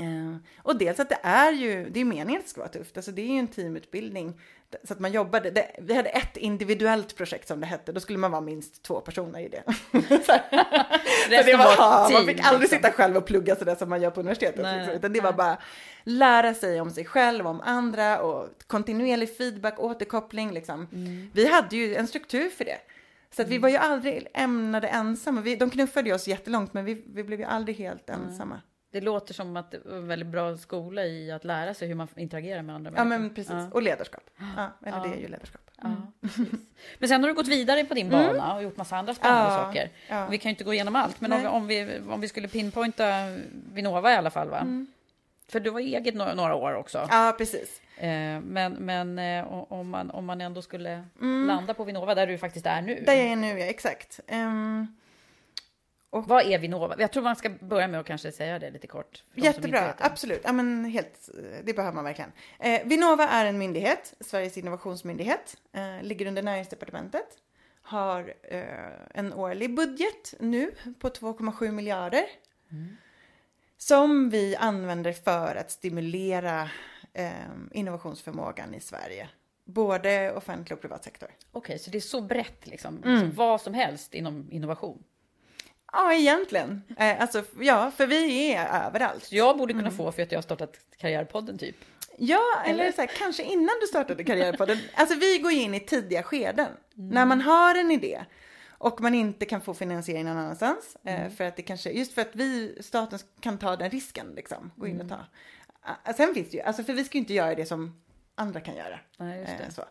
Eh, 0.00 0.36
och 0.62 0.78
dels 0.78 1.00
att 1.00 1.08
det 1.08 1.18
är 1.22 1.52
ju, 1.52 1.90
det 1.90 2.00
är 2.00 2.04
meningen 2.04 2.38
att 2.40 2.44
det 2.44 2.50
ska 2.50 2.60
vara 2.60 2.70
tufft, 2.70 2.96
alltså 2.96 3.12
det 3.12 3.22
är 3.22 3.26
ju 3.26 3.38
en 3.38 3.48
teamutbildning. 3.48 4.40
Så 4.84 4.92
att 4.92 5.00
man 5.00 5.12
jobbade, 5.12 5.50
det, 5.50 5.70
vi 5.78 5.94
hade 5.94 6.08
ett 6.08 6.36
individuellt 6.36 7.16
projekt 7.16 7.48
som 7.48 7.60
det 7.60 7.66
hette, 7.66 7.92
då 7.92 8.00
skulle 8.00 8.18
man 8.18 8.30
vara 8.30 8.40
minst 8.40 8.82
två 8.82 9.00
personer 9.00 9.40
i 9.40 9.48
det. 9.48 9.62
så 10.26 10.32
det 11.28 11.56
var, 11.56 11.74
ja, 11.76 12.08
man 12.12 12.26
fick 12.26 12.40
aldrig 12.40 12.60
liksom. 12.60 12.78
sitta 12.78 12.92
själv 12.92 13.16
och 13.16 13.26
plugga 13.26 13.56
sådär 13.56 13.74
som 13.74 13.88
man 13.88 14.02
gör 14.02 14.10
på 14.10 14.20
universitetet. 14.20 14.62
Nej, 14.62 14.74
liksom, 14.74 14.88
nej, 14.88 14.96
utan 14.96 15.12
det 15.12 15.20
var 15.20 15.32
bara 15.32 15.58
lära 16.04 16.54
sig 16.54 16.80
om 16.80 16.90
sig 16.90 17.04
själv, 17.04 17.46
om 17.46 17.60
andra 17.60 18.20
och 18.20 18.48
kontinuerlig 18.66 19.36
feedback, 19.36 19.80
återkoppling 19.80 20.52
liksom. 20.52 20.88
Mm. 20.92 21.30
Vi 21.34 21.48
hade 21.48 21.76
ju 21.76 21.94
en 21.94 22.06
struktur 22.06 22.48
för 22.48 22.64
det. 22.64 22.78
Så 23.36 23.42
att 23.42 23.48
vi 23.48 23.58
var 23.58 23.68
ju 23.68 23.76
aldrig 23.76 24.26
ämnade 24.34 24.88
ensamma. 24.88 25.40
Vi, 25.40 25.56
de 25.56 25.70
knuffade 25.70 26.14
oss 26.14 26.28
jättelångt 26.28 26.74
men 26.74 26.84
vi, 26.84 27.04
vi 27.06 27.24
blev 27.24 27.40
ju 27.40 27.46
aldrig 27.46 27.76
helt 27.76 28.10
ensamma. 28.10 28.60
Det 28.90 29.00
låter 29.00 29.34
som 29.34 29.56
att 29.56 29.70
det 29.70 29.78
var 29.84 29.96
en 29.96 30.08
väldigt 30.08 30.28
bra 30.28 30.56
skola 30.56 31.04
i 31.04 31.30
att 31.32 31.44
lära 31.44 31.74
sig 31.74 31.88
hur 31.88 31.94
man 31.94 32.08
interagerar 32.16 32.62
med 32.62 32.74
andra 32.74 32.90
Ja 32.96 33.04
människor. 33.04 33.20
men 33.22 33.34
precis, 33.34 33.50
Ja. 33.52 33.68
och 33.72 33.82
ledarskap. 33.82 34.30
Ja, 34.56 34.70
eller 34.86 35.08
det 35.08 35.14
är 35.14 35.20
ju 35.20 35.28
ledarskap. 35.28 35.60
Ja, 35.82 35.88
precis. 36.20 36.48
Men 36.98 37.08
sen 37.08 37.20
har 37.22 37.28
du 37.28 37.34
gått 37.34 37.48
vidare 37.48 37.84
på 37.84 37.94
din 37.94 38.08
bana 38.10 38.54
och 38.54 38.62
gjort 38.62 38.76
massa 38.76 38.96
andra 38.96 39.14
spännande 39.14 39.40
Mm. 39.50 39.52
Ja, 39.60 39.64
saker. 39.66 39.90
ja. 40.08 40.26
Vi 40.30 40.38
kan 40.38 40.48
ju 40.48 40.52
inte 40.52 40.64
gå 40.64 40.74
igenom 40.74 40.96
allt, 40.96 41.20
men 41.20 41.32
om 41.32 41.46
om, 41.46 41.66
vi, 41.66 42.00
om 42.08 42.20
vi 42.20 42.28
skulle 42.28 42.48
pinpointa 42.48 43.04
Vinnova 43.72 44.12
i 44.12 44.14
alla 44.16 44.30
fall, 44.30 44.48
va? 44.48 44.66
För 45.48 45.60
du 45.60 45.70
var 45.70 45.80
eget 45.80 46.14
några, 46.14 46.34
några 46.34 46.54
år 46.54 46.74
också. 46.74 46.98
Mm. 46.98 47.08
Ja, 47.12 47.34
precis. 47.38 47.80
Eh, 47.96 48.40
men 48.40 48.72
men 48.72 49.18
eh, 49.18 49.52
om, 49.72 49.88
man, 49.90 50.10
om 50.10 50.24
man 50.24 50.40
ändå 50.40 50.62
skulle 50.62 51.04
landa 51.48 51.74
på 51.74 51.84
Vinnova, 51.84 52.14
där 52.14 52.26
du 52.26 52.38
faktiskt 52.38 52.66
är 52.66 52.82
nu. 52.82 52.92
Mm. 52.92 53.04
Där 53.04 53.12
jag 53.14 53.26
är 53.26 53.36
nu, 53.36 53.58
ja, 53.58 53.66
exakt. 53.66 54.20
Ehm, 56.12 56.22
Vad 56.26 56.42
är 56.46 56.58
Vinnova? 56.58 56.94
Jag 56.98 57.12
tror 57.12 57.22
man 57.22 57.36
ska 57.36 57.50
börja 57.50 57.88
med 57.88 58.00
att 58.00 58.06
kanske 58.06 58.32
säga 58.32 58.58
det 58.58 58.70
lite 58.70 58.86
kort. 58.86 59.24
jättebra, 59.34 59.94
absolut. 59.98 60.40
Ja, 60.44 60.52
men 60.52 60.84
helt, 60.84 61.28
det 61.64 61.74
behöver 61.74 61.94
man 61.94 62.04
verkligen. 62.04 62.32
Eh, 62.58 62.80
Vinnova 62.84 63.28
är 63.28 63.44
en 63.46 63.58
myndighet, 63.58 64.14
Sveriges 64.20 64.58
innovationsmyndighet, 64.58 65.56
eh, 65.72 66.02
ligger 66.02 66.26
under 66.26 66.42
näringsdepartementet. 66.42 67.26
Har 67.82 68.34
eh, 68.42 68.62
en 69.14 69.32
årlig 69.32 69.74
budget 69.74 70.34
nu 70.40 70.70
på 70.98 71.08
2,7 71.08 71.70
miljarder. 71.72 72.24
Som 73.76 74.30
vi 74.30 74.56
använder 74.56 75.12
för 75.12 75.56
att 75.56 75.70
stimulera 75.70 76.70
eh, 77.12 77.30
innovationsförmågan 77.72 78.74
i 78.74 78.80
Sverige. 78.80 79.28
Både 79.64 80.32
offentlig 80.32 80.72
och 80.76 80.80
privat 80.80 81.04
sektor. 81.04 81.28
Okej, 81.52 81.78
så 81.78 81.90
det 81.90 81.98
är 81.98 82.00
så 82.00 82.20
brett 82.20 82.66
liksom. 82.66 83.02
Mm. 83.04 83.34
Vad 83.34 83.60
som 83.60 83.74
helst 83.74 84.14
inom 84.14 84.48
innovation. 84.50 85.02
Ja, 85.92 86.12
egentligen. 86.12 86.82
Eh, 86.98 87.20
alltså, 87.20 87.42
ja, 87.60 87.90
för 87.96 88.06
vi 88.06 88.52
är 88.52 88.86
överallt. 88.86 89.32
Jag 89.32 89.58
borde 89.58 89.72
Mm. 89.72 89.84
kunna 89.84 89.96
få 89.96 90.12
för 90.12 90.22
att 90.22 90.32
jag 90.32 90.36
har 90.38 90.42
startat 90.42 90.76
Karriärpodden 90.96 91.58
typ. 91.58 91.76
Ja, 92.18 92.62
eller, 92.66 92.82
Eller? 92.82 92.92
Så 92.92 93.00
här, 93.00 93.10
kanske 93.18 93.42
innan 93.42 93.70
du 93.80 93.86
startade 93.86 94.24
Karriärpodden. 94.24 94.78
Alltså 94.94 95.14
vi 95.18 95.38
går 95.38 95.52
ju 95.52 95.60
in 95.62 95.74
i 95.74 95.80
tidiga 95.80 96.22
skeden. 96.22 96.66
Mm. 96.96 97.08
När 97.08 97.26
man 97.26 97.40
har 97.40 97.74
en 97.74 97.90
idé 97.90 98.24
och 98.70 99.00
man 99.00 99.14
inte 99.14 99.46
kan 99.46 99.60
få 99.60 99.74
finansiering 99.74 100.24
någon 100.24 100.36
annanstans. 100.36 100.96
Mm. 101.04 101.22
Eh, 101.22 101.30
för 101.32 101.44
att 101.44 101.56
det 101.56 101.62
kanske, 101.62 101.90
just 101.90 102.12
för 102.14 102.22
att 102.22 102.30
vi, 102.36 102.78
staten 102.80 103.18
kan 103.40 103.58
ta 103.58 103.76
den 103.76 103.90
risken 103.90 104.32
liksom. 104.36 104.70
Gå 104.76 104.86
in 104.86 105.00
och 105.00 105.06
Mm. 105.06 105.18
ta. 106.04 106.12
Sen 106.16 106.34
finns 106.34 106.50
det 106.50 106.56
ju, 106.56 106.62
alltså 106.62 106.84
för 106.84 106.92
vi 106.92 107.04
ska 107.04 107.18
ju 107.18 107.20
inte 107.20 107.34
göra 107.34 107.54
det 107.54 107.66
som 107.66 108.00
andra 108.34 108.60
kan 108.60 108.76
göra. 108.76 108.98
Nej. 109.16 109.42
Eh, 109.42 109.70
så. 109.74 109.84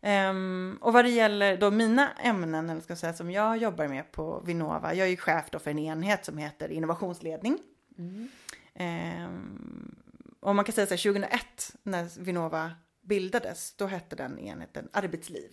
Ehm, 0.00 0.78
och 0.80 0.92
vad 0.92 1.04
det 1.04 1.10
gäller 1.10 1.56
då 1.56 1.70
mina 1.70 2.12
ämnen, 2.12 2.70
eller 2.70 2.80
ska 2.80 2.90
jag 2.90 2.98
säga, 2.98 3.12
som 3.12 3.30
jag 3.30 3.56
jobbar 3.56 3.88
med 3.88 4.12
på 4.12 4.42
Vinnova. 4.46 4.94
Jag 4.94 5.06
är 5.06 5.10
ju 5.10 5.16
chef 5.16 5.50
då 5.50 5.58
för 5.58 5.70
en 5.70 5.78
enhet 5.78 6.24
som 6.24 6.38
heter 6.38 6.68
innovationsledning. 6.72 7.58
Ehm, 8.74 9.94
och 10.40 10.56
man 10.56 10.64
kan 10.64 10.72
säga 10.72 10.86
så 10.86 10.94
här, 10.94 11.12
2001 11.12 11.76
när 11.82 12.20
Vinnova 12.20 12.72
bildades, 13.02 13.74
då 13.76 13.86
hette 13.86 14.16
den 14.16 14.38
enheten 14.38 14.88
arbetsliv. 14.92 15.50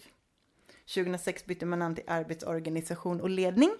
2006 0.95 1.45
bytte 1.45 1.65
man 1.65 1.79
namn 1.79 1.95
till 1.95 2.03
arbetsorganisation 2.08 3.21
och 3.21 3.29
ledning. 3.29 3.71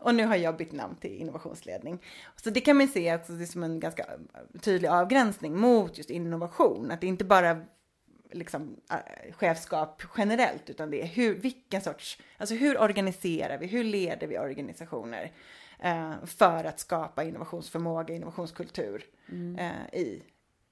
Och 0.00 0.14
nu 0.14 0.24
har 0.24 0.36
jag 0.36 0.56
bytt 0.56 0.72
namn 0.72 0.96
till 0.96 1.16
innovationsledning. 1.16 2.02
Så 2.36 2.50
det 2.50 2.60
kan 2.60 2.76
man 2.76 2.88
se 2.88 3.10
att 3.10 3.26
det 3.26 3.42
är 3.42 3.46
som 3.46 3.62
en 3.62 3.80
ganska 3.80 4.06
tydlig 4.60 4.88
avgränsning 4.88 5.60
mot 5.60 5.98
just 5.98 6.10
innovation. 6.10 6.90
Att 6.90 7.00
det 7.00 7.06
inte 7.06 7.24
bara 7.24 7.64
liksom, 8.30 8.76
äh, 8.90 9.32
chefskap 9.32 10.02
generellt, 10.16 10.70
utan 10.70 10.90
det 10.90 11.02
är 11.02 11.06
hur, 11.06 11.34
vilken 11.34 11.80
sorts, 11.80 12.18
alltså 12.36 12.54
hur 12.54 12.80
organiserar 12.80 13.58
vi, 13.58 13.66
hur 13.66 13.84
leder 13.84 14.26
vi 14.26 14.38
organisationer 14.38 15.32
eh, 15.78 16.24
för 16.24 16.64
att 16.64 16.80
skapa 16.80 17.24
innovationsförmåga, 17.24 18.14
innovationskultur 18.14 19.04
mm. 19.28 19.56
eh, 19.58 20.00
i, 20.00 20.22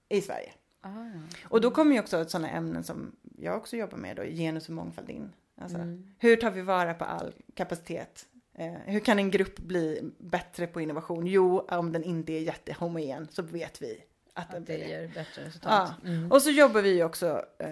i 0.08 0.20
Sverige. 0.20 0.52
Ah, 0.80 0.88
ja. 0.88 1.48
Och 1.48 1.60
då 1.60 1.70
kommer 1.70 1.94
ju 1.94 2.00
också 2.00 2.24
sådana 2.24 2.50
ämnen 2.50 2.84
som 2.84 3.16
jag 3.38 3.56
också 3.56 3.76
jobbar 3.76 3.98
med, 3.98 4.16
då, 4.16 4.22
genus 4.22 4.68
och 4.68 4.74
mångfald 4.74 5.10
in. 5.10 5.32
Alltså, 5.60 5.78
mm. 5.78 6.14
Hur 6.18 6.36
tar 6.36 6.50
vi 6.50 6.62
vara 6.62 6.94
på 6.94 7.04
all 7.04 7.34
kapacitet? 7.54 8.26
Eh, 8.54 8.72
hur 8.72 9.00
kan 9.00 9.18
en 9.18 9.30
grupp 9.30 9.58
bli 9.58 10.12
bättre 10.18 10.66
på 10.66 10.80
innovation? 10.80 11.26
Jo, 11.26 11.58
om 11.58 11.92
den 11.92 12.04
inte 12.04 12.32
är 12.32 12.40
jättehomogen 12.40 13.28
så 13.30 13.42
vet 13.42 13.82
vi 13.82 14.04
att, 14.36 14.54
att 14.54 14.66
det 14.66 14.76
ger 14.76 15.08
bättre 15.08 15.44
resultat. 15.44 15.92
Ja. 16.02 16.08
Mm. 16.08 16.32
Och 16.32 16.42
så 16.42 16.50
jobbar 16.50 16.82
vi 16.82 16.94
ju 16.94 17.04
också, 17.04 17.44
eh, 17.58 17.70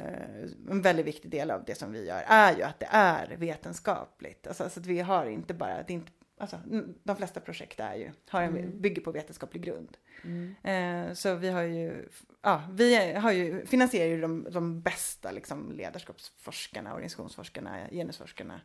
en 0.70 0.82
väldigt 0.82 1.06
viktig 1.06 1.30
del 1.30 1.50
av 1.50 1.64
det 1.64 1.74
som 1.74 1.92
vi 1.92 2.06
gör 2.06 2.22
är 2.26 2.56
ju 2.56 2.62
att 2.62 2.80
det 2.80 2.88
är 2.90 3.36
vetenskapligt. 3.36 4.46
Alltså, 4.46 4.64
alltså 4.64 4.80
att 4.80 4.86
vi 4.86 5.00
har 5.00 5.26
inte 5.26 5.54
bara, 5.54 5.82
det 5.82 5.92
inte, 5.92 6.12
alltså, 6.38 6.58
de 7.02 7.16
flesta 7.16 7.40
projekt 7.40 7.80
är 7.80 7.94
ju, 7.94 8.10
har 8.28 8.42
en, 8.42 8.56
mm. 8.56 8.80
bygger 8.80 9.02
på 9.02 9.12
vetenskaplig 9.12 9.62
grund. 9.62 9.96
Mm. 10.24 10.54
Eh, 10.62 11.14
så 11.14 11.34
vi 11.34 11.48
har 11.48 11.62
ju, 11.62 12.08
ja, 12.42 12.62
vi 12.72 13.12
har 13.12 13.32
ju, 13.32 13.66
finansierar 13.66 14.08
ju 14.08 14.20
de, 14.20 14.46
de 14.50 14.80
bästa 14.80 15.30
liksom, 15.30 15.72
ledarskapsforskarna, 15.72 16.94
organisationsforskarna, 16.94 17.88
genusforskarna 17.90 18.60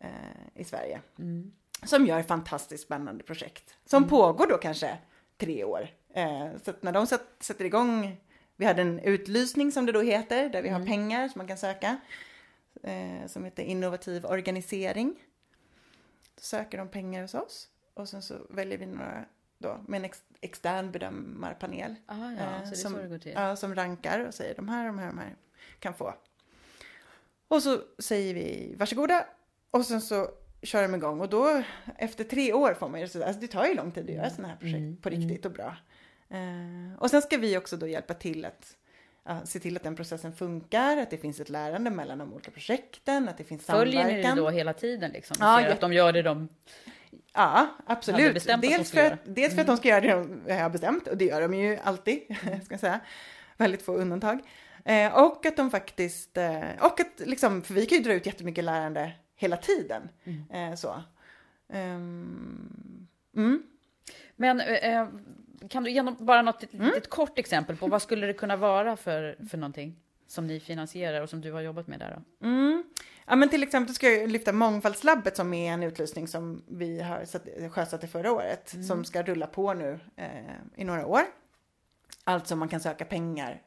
eh, 0.00 0.10
i 0.54 0.64
Sverige. 0.64 1.00
Mm. 1.18 1.52
Som 1.84 2.06
gör 2.06 2.22
fantastiskt 2.22 2.84
spännande 2.84 3.24
projekt. 3.24 3.74
Som 3.84 4.02
mm. 4.02 4.10
pågår 4.10 4.46
då 4.46 4.58
kanske 4.58 4.98
tre 5.36 5.64
år. 5.64 5.90
Eh, 6.14 6.48
så 6.64 6.70
att 6.70 6.82
när 6.82 6.92
de 6.92 7.06
satt, 7.06 7.26
sätter 7.40 7.64
igång, 7.64 8.20
vi 8.56 8.66
hade 8.66 8.82
en 8.82 8.98
utlysning 8.98 9.72
som 9.72 9.86
det 9.86 9.92
då 9.92 10.00
heter, 10.00 10.48
där 10.48 10.62
vi 10.62 10.68
mm. 10.68 10.80
har 10.80 10.86
pengar 10.88 11.28
som 11.28 11.38
man 11.38 11.46
kan 11.46 11.58
söka. 11.58 12.00
Eh, 12.82 13.26
som 13.26 13.44
heter 13.44 13.62
innovativ 13.62 14.26
organisering. 14.26 15.14
Då 16.34 16.40
söker 16.40 16.78
de 16.78 16.88
pengar 16.88 17.22
hos 17.22 17.34
oss. 17.34 17.68
Och 17.94 18.08
sen 18.08 18.22
så 18.22 18.34
väljer 18.50 18.78
vi 18.78 18.86
några 18.86 19.24
då 19.58 19.80
med 19.86 19.98
en 19.98 20.04
ex, 20.04 20.22
extern 20.40 20.92
bedömarpanel. 20.92 21.94
Aha, 22.06 22.32
ja, 22.32 22.62
eh, 22.62 22.72
som, 22.72 23.20
ja, 23.24 23.56
som 23.56 23.74
rankar 23.74 24.26
och 24.26 24.34
säger 24.34 24.54
de 24.54 24.68
här, 24.68 24.86
de 24.86 24.98
här, 24.98 25.06
de 25.06 25.18
här 25.18 25.36
kan 25.78 25.94
få. 25.94 26.14
Och 27.48 27.62
så 27.62 27.80
säger 27.98 28.34
vi 28.34 28.74
varsågoda. 28.78 29.26
Och 29.70 29.86
sen 29.86 30.00
så 30.00 30.30
kör 30.62 30.82
de 30.82 30.94
igång 30.94 31.20
och 31.20 31.28
då 31.28 31.62
efter 31.96 32.24
tre 32.24 32.52
år 32.52 32.74
får 32.74 32.88
man 32.88 33.00
ju 33.00 33.08
så 33.08 33.24
alltså 33.24 33.40
det 33.40 33.46
tar 33.46 33.66
ju 33.66 33.74
lång 33.74 33.92
tid 33.92 34.04
att 34.04 34.16
göra 34.16 34.30
sådana 34.30 34.48
här 34.48 34.56
projekt 34.56 34.78
mm. 34.78 34.96
på 34.96 35.08
riktigt 35.08 35.44
mm. 35.44 35.52
och 35.52 35.52
bra. 35.52 35.76
Eh, 36.30 36.98
och 36.98 37.10
sen 37.10 37.22
ska 37.22 37.36
vi 37.36 37.56
också 37.56 37.76
då 37.76 37.86
hjälpa 37.86 38.14
till 38.14 38.44
att 38.44 38.76
ja, 39.24 39.40
se 39.44 39.60
till 39.60 39.76
att 39.76 39.82
den 39.82 39.96
processen 39.96 40.32
funkar, 40.32 40.96
att 40.96 41.10
det 41.10 41.18
finns 41.18 41.40
ett 41.40 41.48
lärande 41.48 41.90
mellan 41.90 42.18
de 42.18 42.32
olika 42.32 42.50
projekten, 42.50 43.28
att 43.28 43.38
det 43.38 43.44
finns 43.44 43.64
samverkan. 43.64 43.92
Följer 43.92 44.16
ni 44.16 44.22
det 44.22 44.34
då 44.34 44.50
hela 44.50 44.72
tiden 44.72 45.10
liksom? 45.10 45.36
Ja, 45.40 45.60
ser 45.62 45.72
att 45.72 45.80
de 45.80 45.92
gör 45.92 46.12
det 46.12 46.22
de 46.22 46.48
Ja, 47.32 47.76
absolut. 47.86 48.46
Dels, 48.60 48.90
för 48.90 49.10
att, 49.10 49.18
dels 49.24 49.54
för 49.54 49.60
att 49.60 49.66
de 49.66 49.76
ska 49.76 49.88
göra 49.88 50.00
det 50.00 50.12
de 50.46 50.54
har 50.54 50.70
bestämt, 50.70 51.06
och 51.06 51.16
det 51.16 51.24
gör 51.24 51.40
de 51.40 51.54
ju 51.54 51.78
alltid, 51.84 52.22
mm. 52.28 52.60
ska 52.64 52.72
jag 52.72 52.80
säga. 52.80 53.00
Väldigt 53.56 53.82
få 53.82 53.92
undantag. 53.96 54.40
Eh, 54.84 55.24
och 55.24 55.46
att 55.46 55.56
de 55.56 55.70
faktiskt, 55.70 56.36
eh, 56.36 56.60
och 56.80 57.00
att 57.00 57.20
liksom, 57.26 57.62
för 57.62 57.74
vi 57.74 57.86
kan 57.86 57.98
ju 57.98 58.04
dra 58.04 58.12
ut 58.12 58.26
jättemycket 58.26 58.64
lärande 58.64 59.12
hela 59.36 59.56
tiden. 59.56 60.08
Mm. 60.24 60.72
Eh, 60.72 60.76
så. 60.76 61.02
Um, 61.72 63.08
mm. 63.36 63.62
Men 64.36 64.60
eh, 64.60 65.08
kan 65.70 65.84
du 65.84 65.90
ge 65.90 66.02
bara 66.02 66.42
något 66.42 66.72
mm. 66.72 66.86
litet 66.86 67.10
kort 67.10 67.38
exempel 67.38 67.76
på 67.76 67.86
vad 67.86 68.02
skulle 68.02 68.26
det 68.26 68.32
kunna 68.32 68.56
vara 68.56 68.96
för, 68.96 69.36
för 69.50 69.58
någonting 69.58 69.96
som 70.26 70.46
ni 70.46 70.60
finansierar 70.60 71.20
och 71.20 71.30
som 71.30 71.40
du 71.40 71.52
har 71.52 71.60
jobbat 71.60 71.86
med 71.86 71.98
där 71.98 72.16
då? 72.16 72.46
Mm. 72.46 72.84
Ja 73.26 73.36
men 73.36 73.48
till 73.48 73.62
exempel 73.62 73.94
ska 73.94 74.10
jag 74.10 74.30
lyfta 74.30 74.52
Mångfaldslabbet 74.52 75.36
som 75.36 75.54
är 75.54 75.72
en 75.72 75.82
utlysning 75.82 76.28
som 76.28 76.62
vi 76.68 77.00
har 77.00 77.68
sjösatte 77.68 78.08
förra 78.08 78.32
året 78.32 78.74
mm. 78.74 78.84
som 78.84 79.04
ska 79.04 79.22
rulla 79.22 79.46
på 79.46 79.74
nu 79.74 80.00
eh, 80.16 80.26
i 80.76 80.84
några 80.84 81.06
år. 81.06 81.22
Alltså 82.24 82.56
man 82.56 82.68
kan 82.68 82.80
söka 82.80 83.04
pengar 83.04 83.62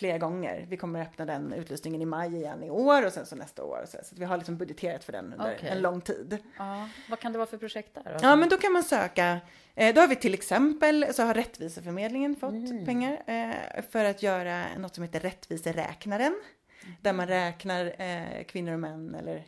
flera 0.00 0.18
gånger. 0.18 0.66
Vi 0.68 0.76
kommer 0.76 1.02
öppna 1.02 1.24
den 1.24 1.52
utlysningen 1.52 2.02
i 2.02 2.04
maj 2.04 2.34
igen 2.36 2.62
i 2.62 2.70
år 2.70 3.06
och 3.06 3.12
sen 3.12 3.26
så 3.26 3.36
nästa 3.36 3.64
år. 3.64 3.84
Så, 3.86 3.98
så 4.02 4.16
vi 4.16 4.24
har 4.24 4.36
liksom 4.36 4.56
budgeterat 4.56 5.04
för 5.04 5.12
den 5.12 5.32
under 5.32 5.54
okay. 5.54 5.68
en 5.68 5.80
lång 5.82 6.00
tid. 6.00 6.38
Ja, 6.58 6.88
vad 7.10 7.20
kan 7.20 7.32
det 7.32 7.38
vara 7.38 7.48
för 7.48 7.58
projekt 7.58 7.94
där? 7.94 8.18
Ja, 8.22 8.36
men 8.36 8.48
då 8.48 8.56
kan 8.56 8.72
man 8.72 8.82
söka. 8.82 9.40
Eh, 9.74 9.94
då 9.94 10.00
har 10.00 10.08
vi 10.08 10.16
till 10.16 10.34
exempel 10.34 11.14
så 11.14 11.22
har 11.22 11.34
Rättviseförmedlingen 11.34 12.36
fått 12.36 12.52
mm. 12.52 12.86
pengar 12.86 13.22
eh, 13.26 13.82
för 13.90 14.04
att 14.04 14.22
göra 14.22 14.64
något 14.78 14.94
som 14.94 15.04
heter 15.04 15.20
Rättviseräknaren. 15.20 16.34
Mm. 16.82 16.96
Där 17.00 17.12
man 17.12 17.26
räknar 17.26 17.94
eh, 17.98 18.44
kvinnor 18.44 18.72
och 18.72 18.80
män 18.80 19.14
eller 19.14 19.44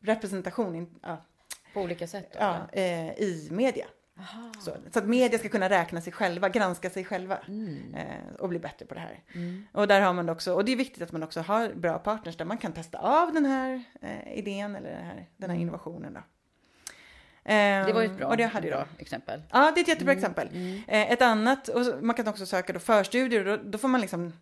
representation 0.00 0.74
in, 0.74 0.94
på 1.74 1.80
olika 1.80 2.06
sätt? 2.06 2.32
Då, 2.32 2.38
ja, 2.40 2.80
i 3.16 3.48
media. 3.50 3.86
Så, 4.60 4.76
så, 4.92 4.98
att 4.98 5.06
media 5.06 5.38
ska 5.38 5.48
kunna 5.48 5.68
räkna 5.68 6.00
sig 6.00 6.12
själva, 6.12 6.48
granska 6.48 6.90
sig 6.90 7.04
själva 7.04 7.38
mm. 7.48 7.94
eh, 7.94 8.34
och 8.38 8.48
bli 8.48 8.58
bättre 8.58 8.86
på 8.86 8.94
det 8.94 9.00
här. 9.00 9.22
Mm. 9.32 9.66
Och 9.72 9.88
där 9.88 10.00
har 10.00 10.12
man 10.12 10.28
också, 10.28 10.54
och 10.54 10.64
det 10.64 10.72
är 10.72 10.76
viktigt 10.76 11.02
att 11.02 11.12
man 11.12 11.22
också 11.22 11.40
har 11.40 11.68
bra 11.74 11.98
partners 11.98 12.36
där 12.36 12.44
man 12.44 12.58
kan 12.58 12.72
testa 12.72 12.98
av 12.98 13.32
den 13.32 13.46
här 13.46 13.82
eh, 14.00 14.38
idén 14.38 14.76
eller 14.76 14.90
den 14.90 15.04
här, 15.04 15.26
den 15.36 15.50
här 15.50 15.56
mm. 15.56 15.62
innovationen. 15.62 16.14
Då. 16.14 16.20
Eh, 17.44 17.86
det 17.86 17.92
var 17.92 18.02
ett 18.02 18.16
bra, 18.16 18.26
och 18.26 18.36
det 18.36 18.44
hade 18.44 18.68
bra 18.68 18.86
exempel. 18.98 19.42
Ja, 19.50 19.72
det 19.74 19.80
är 19.80 19.82
ett 19.82 19.88
jättebra 19.88 20.12
mm. 20.12 20.24
exempel. 20.24 20.48
Mm. 20.52 20.82
Eh, 20.88 21.12
ett 21.12 21.22
annat, 21.22 21.68
och 21.68 22.04
man 22.04 22.16
kan 22.16 22.28
också 22.28 22.46
söka 22.46 22.72
då 22.72 22.78
förstudier 22.78 23.46
och 23.46 23.58
då, 23.58 23.64
då 23.70 23.78
får 23.78 23.88
man 23.88 24.00
liksom 24.00 24.32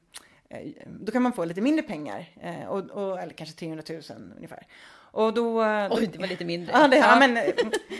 eh, 0.48 0.72
då 0.86 1.12
kan 1.12 1.22
man 1.22 1.32
få 1.32 1.44
lite 1.44 1.60
mindre 1.60 1.82
pengar, 1.82 2.30
eh, 2.40 2.64
och, 2.66 2.90
och, 2.90 3.20
eller 3.20 3.32
kanske 3.32 3.56
300 3.56 3.84
000 3.88 4.02
ungefär. 4.36 4.66
Och 5.12 5.34
då... 5.34 5.62
Oj, 5.90 6.06
det 6.12 6.18
var 6.18 6.26
lite 6.26 6.44
mindre. 6.44 6.72
Ja, 6.72 6.88
det, 6.88 6.96
ja. 6.96 7.16
men 7.18 7.36
eh, 7.36 7.44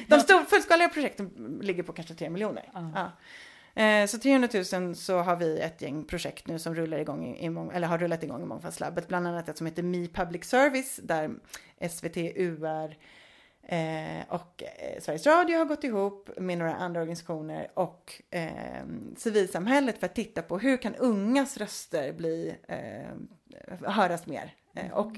de 0.08 0.20
stor, 0.20 0.44
fullskaliga 0.44 0.88
projekten 0.88 1.58
ligger 1.62 1.82
på 1.82 1.92
kanske 1.92 2.14
3 2.14 2.30
miljoner. 2.30 2.70
Ja. 2.74 3.10
Eh, 3.74 4.06
så 4.06 4.18
300 4.18 4.48
000 4.72 4.96
så 4.96 5.18
har 5.18 5.36
vi 5.36 5.58
ett 5.58 5.82
gäng 5.82 6.04
projekt 6.04 6.46
nu 6.46 6.58
som 6.58 6.74
rullar 6.74 6.98
igång 6.98 7.26
i, 7.26 7.46
eller 7.74 7.86
har 7.86 7.98
rullat 7.98 8.22
igång 8.22 8.42
i 8.42 8.46
Mångfaldslabbet. 8.46 9.08
Bland 9.08 9.26
annat 9.26 9.48
ett 9.48 9.58
som 9.58 9.66
heter 9.66 9.82
Me 9.82 10.08
Public 10.08 10.44
Service 10.44 11.00
där 11.02 11.30
SVT, 11.90 12.16
UR 12.16 12.96
eh, 13.62 14.24
och 14.28 14.62
eh, 14.62 15.00
Sveriges 15.00 15.26
Radio 15.26 15.58
har 15.58 15.64
gått 15.64 15.84
ihop 15.84 16.30
med 16.36 16.58
några 16.58 16.74
andra 16.74 17.00
organisationer 17.00 17.68
och 17.74 18.22
eh, 18.30 18.84
civilsamhället 19.16 19.98
för 19.98 20.06
att 20.06 20.14
titta 20.14 20.42
på 20.42 20.58
hur 20.58 20.76
kan 20.76 20.94
ungas 20.94 21.56
röster 21.56 22.12
bli, 22.12 22.56
eh, 22.68 23.90
höras 23.90 24.26
mer. 24.26 24.54
Mm. 24.74 24.92
Och 24.92 25.12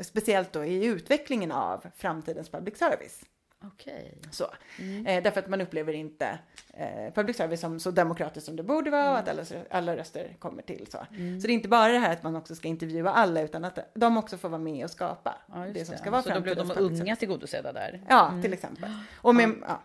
speciellt 0.00 0.52
då 0.52 0.64
i 0.64 0.84
utvecklingen 0.84 1.52
av 1.52 1.86
framtidens 1.96 2.48
public 2.48 2.78
service. 2.78 3.24
Okej. 3.64 4.18
Så. 4.30 4.46
Mm. 4.78 5.06
Eh, 5.06 5.22
därför 5.22 5.40
att 5.40 5.48
man 5.48 5.60
upplever 5.60 5.92
inte 5.92 6.38
eh, 6.74 7.12
public 7.14 7.36
service 7.36 7.60
som 7.60 7.80
så 7.80 7.90
demokratiskt 7.90 8.46
som 8.46 8.56
det 8.56 8.62
borde 8.62 8.90
vara 8.90 9.02
mm. 9.02 9.12
och 9.12 9.18
att 9.18 9.28
alla, 9.28 9.44
alla 9.70 9.96
röster 9.96 10.36
kommer 10.38 10.62
till. 10.62 10.86
Så. 10.90 11.06
Mm. 11.10 11.40
så 11.40 11.46
det 11.46 11.52
är 11.52 11.54
inte 11.54 11.68
bara 11.68 11.92
det 11.92 11.98
här 11.98 12.12
att 12.12 12.22
man 12.22 12.36
också 12.36 12.54
ska 12.54 12.68
intervjua 12.68 13.12
alla 13.12 13.40
utan 13.40 13.64
att 13.64 13.78
de 13.94 14.16
också 14.16 14.38
får 14.38 14.48
vara 14.48 14.60
med 14.60 14.84
och 14.84 14.90
skapa 14.90 15.34
ja, 15.46 15.58
det 15.74 15.84
som 15.84 15.98
ska 15.98 16.10
vara 16.10 16.22
Så 16.22 16.30
då 16.30 16.40
blir 16.40 16.54
de 16.54 16.70
unga 16.76 17.16
tillgodosedda 17.16 17.72
där? 17.72 18.00
Ja, 18.08 18.28
mm. 18.28 18.42
till 18.42 18.52
exempel. 18.52 18.90
Och 19.16 19.34
med, 19.34 19.54
ja. 19.60 19.82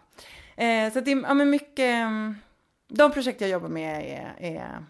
Eh, 0.63 0.93
så 0.93 0.99
det 0.99 1.11
är 1.11 1.21
ja, 1.21 1.33
men 1.33 1.49
mycket, 1.49 2.07
de 2.87 3.11
projekt 3.11 3.41
jag 3.41 3.49
jobbar 3.49 3.69
med 3.69 4.03
är, 4.03 4.55
är 4.55 4.85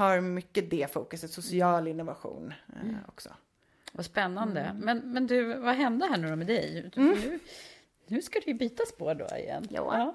har 0.00 0.20
mycket 0.20 0.70
det 0.70 0.92
fokuset, 0.92 1.32
social 1.32 1.88
innovation 1.88 2.54
eh, 2.76 2.82
mm. 2.82 2.96
också. 3.08 3.30
Vad 3.92 4.06
spännande. 4.06 4.60
Mm. 4.60 4.76
Men, 4.76 5.12
men 5.12 5.26
du, 5.26 5.54
vad 5.54 5.74
hände 5.74 6.06
här 6.06 6.16
nu 6.16 6.28
då 6.28 6.36
med 6.36 6.46
dig? 6.46 6.90
Mm. 6.96 7.10
Nu, 7.10 7.38
nu 8.06 8.22
ska 8.22 8.40
du 8.40 8.46
ju 8.46 8.54
byta 8.54 8.86
spår 8.86 9.14
då 9.14 9.36
igen. 9.36 9.66
Ja. 9.70 9.98
ja. 9.98 10.14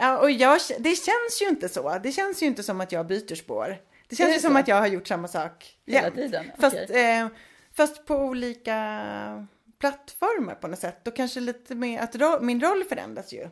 Ja, 0.00 0.18
och 0.18 0.30
jag, 0.30 0.60
det 0.78 0.94
känns 0.94 1.42
ju 1.42 1.48
inte 1.48 1.68
så. 1.68 1.98
Det 1.98 2.12
känns 2.12 2.42
ju 2.42 2.46
inte 2.46 2.62
som 2.62 2.80
att 2.80 2.92
jag 2.92 3.06
byter 3.06 3.34
spår. 3.34 3.76
Det 4.08 4.16
känns 4.16 4.30
det 4.30 4.34
ju 4.34 4.40
som 4.40 4.56
att 4.56 4.68
jag 4.68 4.76
har 4.76 4.86
gjort 4.86 5.06
samma 5.06 5.28
sak 5.28 5.78
Hela 5.86 6.02
jämt. 6.02 6.14
tiden? 6.14 6.44
Fast, 6.58 6.76
eh, 6.90 7.28
fast 7.72 8.06
på 8.06 8.16
olika 8.16 9.46
plattformar 9.78 10.54
på 10.54 10.68
något 10.68 10.78
sätt. 10.78 11.08
Och 11.08 11.16
kanske 11.16 11.40
lite 11.40 11.74
mer 11.74 12.00
att 12.00 12.16
ro 12.16 12.40
min 12.40 12.60
roll 12.60 12.84
förändras 12.84 13.32
ju. 13.32 13.48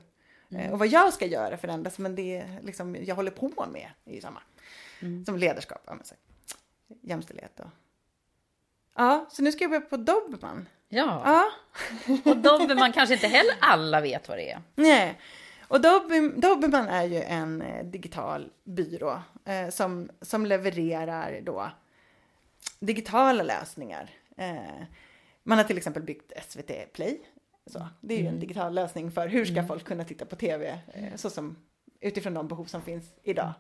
Mm. 0.51 0.67
Eh, 0.67 0.73
och 0.73 0.79
vad 0.79 0.89
jag 0.89 1.13
ska 1.13 1.27
göra 1.27 1.57
förändras, 1.57 1.99
men 1.99 2.15
det 2.15 2.45
liksom, 2.63 2.97
jag 3.01 3.15
håller 3.15 3.31
på 3.31 3.67
med 3.73 3.91
är 4.05 4.15
ju 4.15 4.21
samma. 4.21 4.41
Mm. 5.01 5.25
Som 5.25 5.39
ledarskap, 5.39 5.83
ja, 5.87 5.97
jämställdhet 7.03 7.61
och 7.61 7.71
Ja, 8.97 9.27
så 9.31 9.43
nu 9.43 9.53
ska 9.53 9.65
jag 9.65 9.71
börja 9.71 9.81
på 9.81 9.97
Dobermann. 9.97 10.69
Ja. 10.89 11.23
ja. 11.25 11.51
Och 12.31 12.37
Dobermann 12.37 12.93
kanske 12.93 13.15
inte 13.15 13.27
heller 13.27 13.55
alla 13.61 14.01
vet 14.01 14.29
vad 14.29 14.39
det 14.39 14.51
är. 14.51 14.63
Nej. 14.75 15.21
Och 15.69 15.81
Dobermann 16.37 16.89
är 16.89 17.05
ju 17.05 17.23
en 17.23 17.63
eh, 17.63 17.85
digital 17.85 18.51
byrå 18.65 19.23
eh, 19.45 19.69
som, 19.69 20.11
som 20.21 20.47
levererar 20.47 21.41
då 21.41 21.71
digitala 22.81 23.43
lösningar. 23.43 24.11
Eh, 24.37 24.85
man 25.43 25.59
har 25.59 25.65
till 25.65 25.77
exempel 25.77 26.03
byggt 26.03 26.33
SVT 26.49 26.93
Play 26.93 27.21
Så, 27.67 27.89
det 28.01 28.15
är 28.15 28.19
ju 28.19 28.27
en 28.27 28.41
digital 28.41 28.75
lösning 28.75 29.11
för 29.11 29.29
hur 29.29 29.45
ska 29.45 29.67
folk 29.67 29.85
kunna 29.85 30.05
titta 30.05 30.25
på 30.25 30.37
tv 30.37 30.79
eh, 30.95 31.17
så 31.17 31.31
som 31.31 31.57
utifrån 32.01 32.35
de 32.35 32.49
behov 32.49 32.65
som 32.65 32.83
finns 32.83 33.07
idag. 33.23 33.53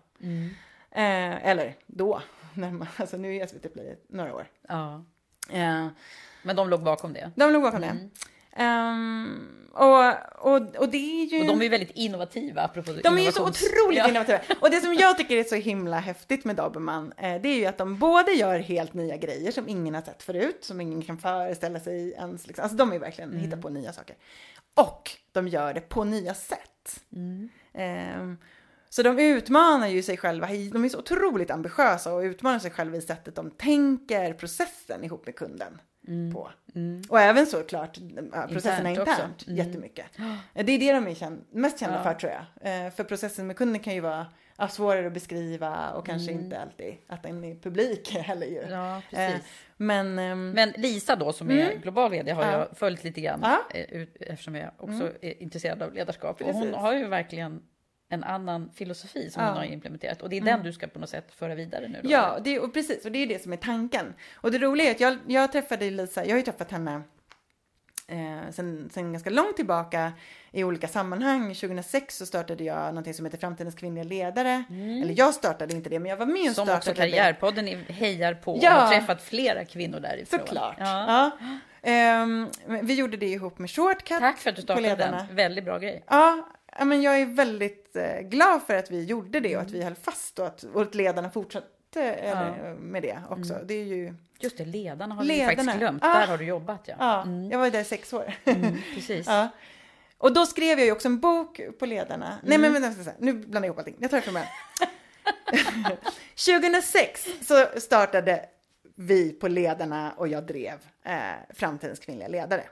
Eh, 0.96 1.46
eller 1.46 1.74
då, 1.86 2.22
när 2.54 2.70
man, 2.70 2.88
alltså 2.96 3.16
nu 3.16 3.36
är 3.36 3.46
SVT 3.46 3.72
Play 3.72 3.98
några 4.08 4.34
år. 4.34 4.46
Ja. 4.68 5.04
Eh, 5.50 5.86
Men 6.42 6.56
de 6.56 6.68
låg 6.68 6.82
bakom 6.82 7.12
det. 7.12 7.30
de 7.36 7.52
låg 7.52 7.62
bakom 7.62 7.80
det. 7.80 8.08
Ehm, 8.58 9.48
och, 9.72 10.12
och, 10.52 10.76
och 10.76 10.88
det 10.88 10.96
är 11.22 11.24
ju... 11.26 11.40
Och 11.40 11.46
de 11.46 11.62
är 11.62 11.68
väldigt 11.70 11.90
innovativa 11.90 12.62
apropå 12.62 12.92
De 13.02 13.18
är 13.18 13.22
ju 13.22 13.32
så 13.32 13.42
innovations- 13.46 13.48
otroligt 13.48 13.98
Ja. 13.98 14.08
innovativa. 14.08 14.38
Och 14.60 14.70
det 14.70 14.80
som 14.80 14.94
jag 14.94 15.18
tycker 15.18 15.36
är 15.36 15.44
så 15.44 15.54
himla 15.54 15.98
häftigt 15.98 16.44
med 16.44 16.56
Dobermann, 16.56 17.12
eh, 17.16 17.40
det 17.40 17.48
är 17.48 17.56
ju 17.58 17.66
att 17.66 17.78
de 17.78 17.98
både 17.98 18.32
gör 18.32 18.58
helt 18.58 18.94
nya 18.94 19.16
grejer 19.16 19.52
som 19.52 19.68
ingen 19.68 19.94
har 19.94 20.02
sett 20.02 20.22
förut, 20.22 20.58
som 20.64 20.80
ingen 20.80 21.02
kan 21.02 21.18
föreställa 21.18 21.80
sig 21.80 22.12
ens. 22.12 22.46
Liksom. 22.46 22.62
Alltså 22.62 22.76
de 22.76 22.92
är 22.92 22.98
verkligen 22.98 23.30
Mm. 23.30 23.42
hittar 23.42 23.56
på 23.56 23.68
nya 23.68 23.92
saker. 23.92 24.16
Och 24.74 25.10
de 25.32 25.48
gör 25.48 25.74
det 25.74 25.80
på 25.80 26.04
nya 26.04 26.34
sätt. 26.34 27.00
Mm. 27.12 27.48
Ehm, 27.74 28.38
så 28.96 29.02
de 29.02 29.18
utmanar 29.18 29.88
ju 29.88 30.02
sig 30.02 30.16
själva, 30.16 30.46
de 30.46 30.84
är 30.84 30.88
så 30.88 30.98
otroligt 30.98 31.50
ambitiösa 31.50 32.14
och 32.14 32.20
utmanar 32.20 32.58
sig 32.58 32.70
själva 32.70 32.96
i 32.96 33.00
sättet 33.00 33.34
de 33.34 33.50
tänker 33.50 34.32
processen 34.34 35.04
ihop 35.04 35.26
med 35.26 35.36
kunden 35.36 35.80
på. 36.32 36.50
Och 37.08 37.20
även 37.20 37.46
såklart 37.46 37.98
processerna 38.48 38.78
Mm. 38.90 39.00
Internt 39.00 39.08
internt, 39.08 39.44
jättemycket. 39.46 40.06
Det 40.54 40.72
är 40.72 40.78
det 40.78 40.92
de 40.92 41.06
är 41.08 41.14
känd, 41.14 41.44
mest 41.50 41.78
kända 41.80 41.96
Ja. 41.96 42.02
för 42.02 42.14
tror 42.14 42.32
jag. 42.32 42.86
Eh, 42.86 42.90
för 42.92 43.04
processen 43.04 43.46
med 43.46 43.56
kunden 43.56 43.80
kan 43.82 43.94
ju 43.94 44.00
vara 44.00 44.26
svårare 44.70 45.06
att 45.06 45.12
beskriva 45.12 45.90
och 45.90 46.06
kanske 46.06 46.32
inte 46.32 46.60
alltid 46.60 46.94
att 47.06 47.22
den 47.22 47.44
är 47.44 47.54
publik 47.54 48.10
heller 48.14 48.46
ju. 48.46 48.58
Mm. 48.62 48.70
Ja, 48.78 49.02
Eh, 49.18 49.34
men, 49.76 50.18
ehm, 50.18 50.50
Men 50.50 50.70
Lisa 50.76 51.16
då 51.16 51.32
som 51.32 51.50
är 51.50 51.74
global 51.76 52.10
vd 52.10 52.32
har 52.32 52.44
Ja. 52.44 52.52
jag 52.58 52.76
följt 52.78 53.04
lite 53.04 53.20
grann 53.20 53.44
eh, 53.74 54.02
eftersom 54.20 54.54
jag 54.54 54.70
också 54.78 55.10
är 55.22 55.42
intresserad 55.42 55.82
av 55.82 55.94
ledarskap. 55.94 56.40
Och 56.40 56.54
hon 56.54 56.74
har 56.74 56.94
ju 56.94 57.06
verkligen 57.08 57.62
en 58.08 58.24
annan 58.24 58.70
filosofi 58.74 59.30
som 59.30 59.42
Ja. 59.42 59.48
hon 59.48 59.56
har 59.58 59.64
implementerat 59.64 60.22
och 60.22 60.28
det 60.28 60.36
är 60.36 60.40
den 60.40 60.62
du 60.62 60.72
ska 60.72 60.86
på 60.86 60.98
något 60.98 61.10
sätt 61.10 61.32
föra 61.34 61.54
vidare 61.54 61.88
nu 61.88 62.00
då? 62.02 62.10
Ja, 62.10 62.38
det, 62.44 62.60
och 62.60 62.72
precis. 62.74 63.04
Och 63.04 63.12
det 63.12 63.18
är 63.18 63.26
det 63.26 63.42
som 63.42 63.52
är 63.52 63.56
tanken. 63.56 64.14
Och 64.34 64.50
det 64.52 64.58
roliga 64.58 64.86
är 64.88 64.90
att 64.90 65.00
jag, 65.00 65.18
jag 65.26 65.52
träffade 65.52 65.90
Lisa, 65.90 66.24
jag 66.24 66.30
har 66.32 66.36
ju 66.36 66.42
träffat 66.42 66.70
henne 66.70 67.02
eh, 68.08 68.50
sen, 68.50 68.90
sen 68.92 69.12
ganska 69.12 69.30
långt 69.30 69.56
tillbaka 69.56 70.12
i 70.52 70.64
olika 70.64 70.88
sammanhang. 70.88 71.54
2006 71.54 72.16
så 72.16 72.26
startade 72.26 72.64
jag 72.64 72.86
någonting 72.88 73.14
som 73.14 73.24
heter 73.24 73.38
Framtidens 73.38 73.74
kvinnliga 73.74 74.04
ledare. 74.04 74.64
Eller 75.02 75.14
jag 75.18 75.34
startade 75.34 75.74
inte 75.74 75.90
det, 75.90 75.98
men 75.98 76.10
jag 76.10 76.16
var 76.16 76.26
med 76.26 76.34
och 76.34 76.40
Mm. 76.40 76.54
Som 76.54 76.64
startade 76.66 76.78
också 76.78 76.90
det. 76.90 76.96
Karriärpodden 76.96 77.68
är- 77.68 77.92
hejar 77.92 78.34
på 78.34 78.58
Ja. 78.62 78.74
och 78.76 78.80
har 78.82 78.88
träffat 78.94 79.22
flera 79.22 79.64
kvinnor 79.64 80.00
därifrån. 80.00 80.40
Såklart. 80.40 80.76
Ja. 80.78 81.30
Ja. 81.40 81.58
Ehm, 81.82 82.48
vi 82.82 82.94
gjorde 82.94 83.16
det 83.16 83.26
ihop 83.26 83.58
med 83.58 83.70
Shortcut. 83.70 84.18
Tack 84.20 84.38
för 84.38 84.50
att 84.50 84.56
du 84.56 84.62
startade 84.62 84.94
den. 84.96 85.36
Väldigt 85.36 85.64
bra 85.64 85.78
grej. 85.78 86.04
Ja, 86.06 86.48
ja, 86.78 86.84
men 86.84 87.02
jag 87.02 87.20
är 87.20 87.26
väldigt 87.26 87.96
eh, 87.96 88.20
glad 88.20 88.62
för 88.62 88.74
att 88.76 88.90
vi 88.90 89.04
gjorde 89.04 89.40
det 89.40 89.56
och 89.56 89.62
att 89.62 89.70
vi 89.70 89.82
höll 89.82 89.94
fast 89.94 90.38
och 90.38 90.46
att, 90.46 90.62
och 90.62 90.82
att 90.82 90.94
ledarna 90.94 91.30
fortsatte 91.30 92.02
eller, 92.02 92.74
med 92.74 93.02
det 93.02 93.18
också. 93.30 93.54
Mm. 93.54 93.66
Det 93.66 93.74
är 93.74 93.84
ju, 93.84 94.14
Just 94.38 94.58
det, 94.58 94.64
ledarna 94.64 95.14
har 95.14 95.24
Ledarna. 95.24 95.50
faktiskt 95.56 95.78
glömt. 95.78 96.02
Ah. 96.04 96.18
Där 96.20 96.26
har 96.26 96.38
du 96.38 96.44
jobbat 96.44 96.80
ja. 96.88 96.94
ja, 96.98 97.26
jag 97.50 97.58
var 97.58 97.70
där 97.70 97.80
i 97.80 97.84
sex 97.84 98.12
år. 98.12 98.34
Mm, 98.44 98.76
precis. 98.94 99.26
ja. 99.26 99.48
Och 100.18 100.32
då 100.32 100.46
skrev 100.46 100.78
jag 100.78 100.86
ju 100.86 100.92
också 100.92 101.08
en 101.08 101.20
bok 101.20 101.60
på 101.78 101.86
ledarna. 101.86 102.38
Nej 102.42 102.56
Mm. 102.56 102.72
men 102.72 102.82
vänta, 102.82 103.10
nu 103.18 103.32
blandar 103.32 103.60
jag 103.60 103.64
ihop 103.66 103.78
allting. 103.78 103.96
Jag 103.98 104.10
tar 104.10 104.16
det 104.16 104.22
från 104.22 104.34
början. 104.34 104.48
2006 106.46 107.28
så 107.42 107.80
startade 107.80 108.44
vi 108.94 109.32
på 109.32 109.48
ledarna 109.48 110.12
och 110.16 110.28
jag 110.28 110.46
drev 110.46 110.78
eh, 111.02 111.18
Framtidens 111.54 111.98
kvinnliga 111.98 112.28
ledare. 112.28 112.64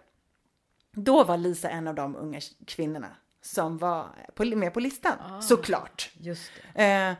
Då 0.93 1.25
var 1.25 1.37
Lisa 1.37 1.71
en 1.71 1.89
av 1.89 1.95
de 1.95 2.17
unga 2.17 2.41
kvinnorna 2.67 3.17
som 3.47 3.79
var 3.79 4.09
på, 4.35 4.45
med 4.45 4.75
på 4.75 4.81
listan, 4.81 5.13
Ah. 5.21 5.41
såklart. 5.41 6.11
Just 6.21 6.51
det. 6.75 6.83
Eh, 6.85 7.11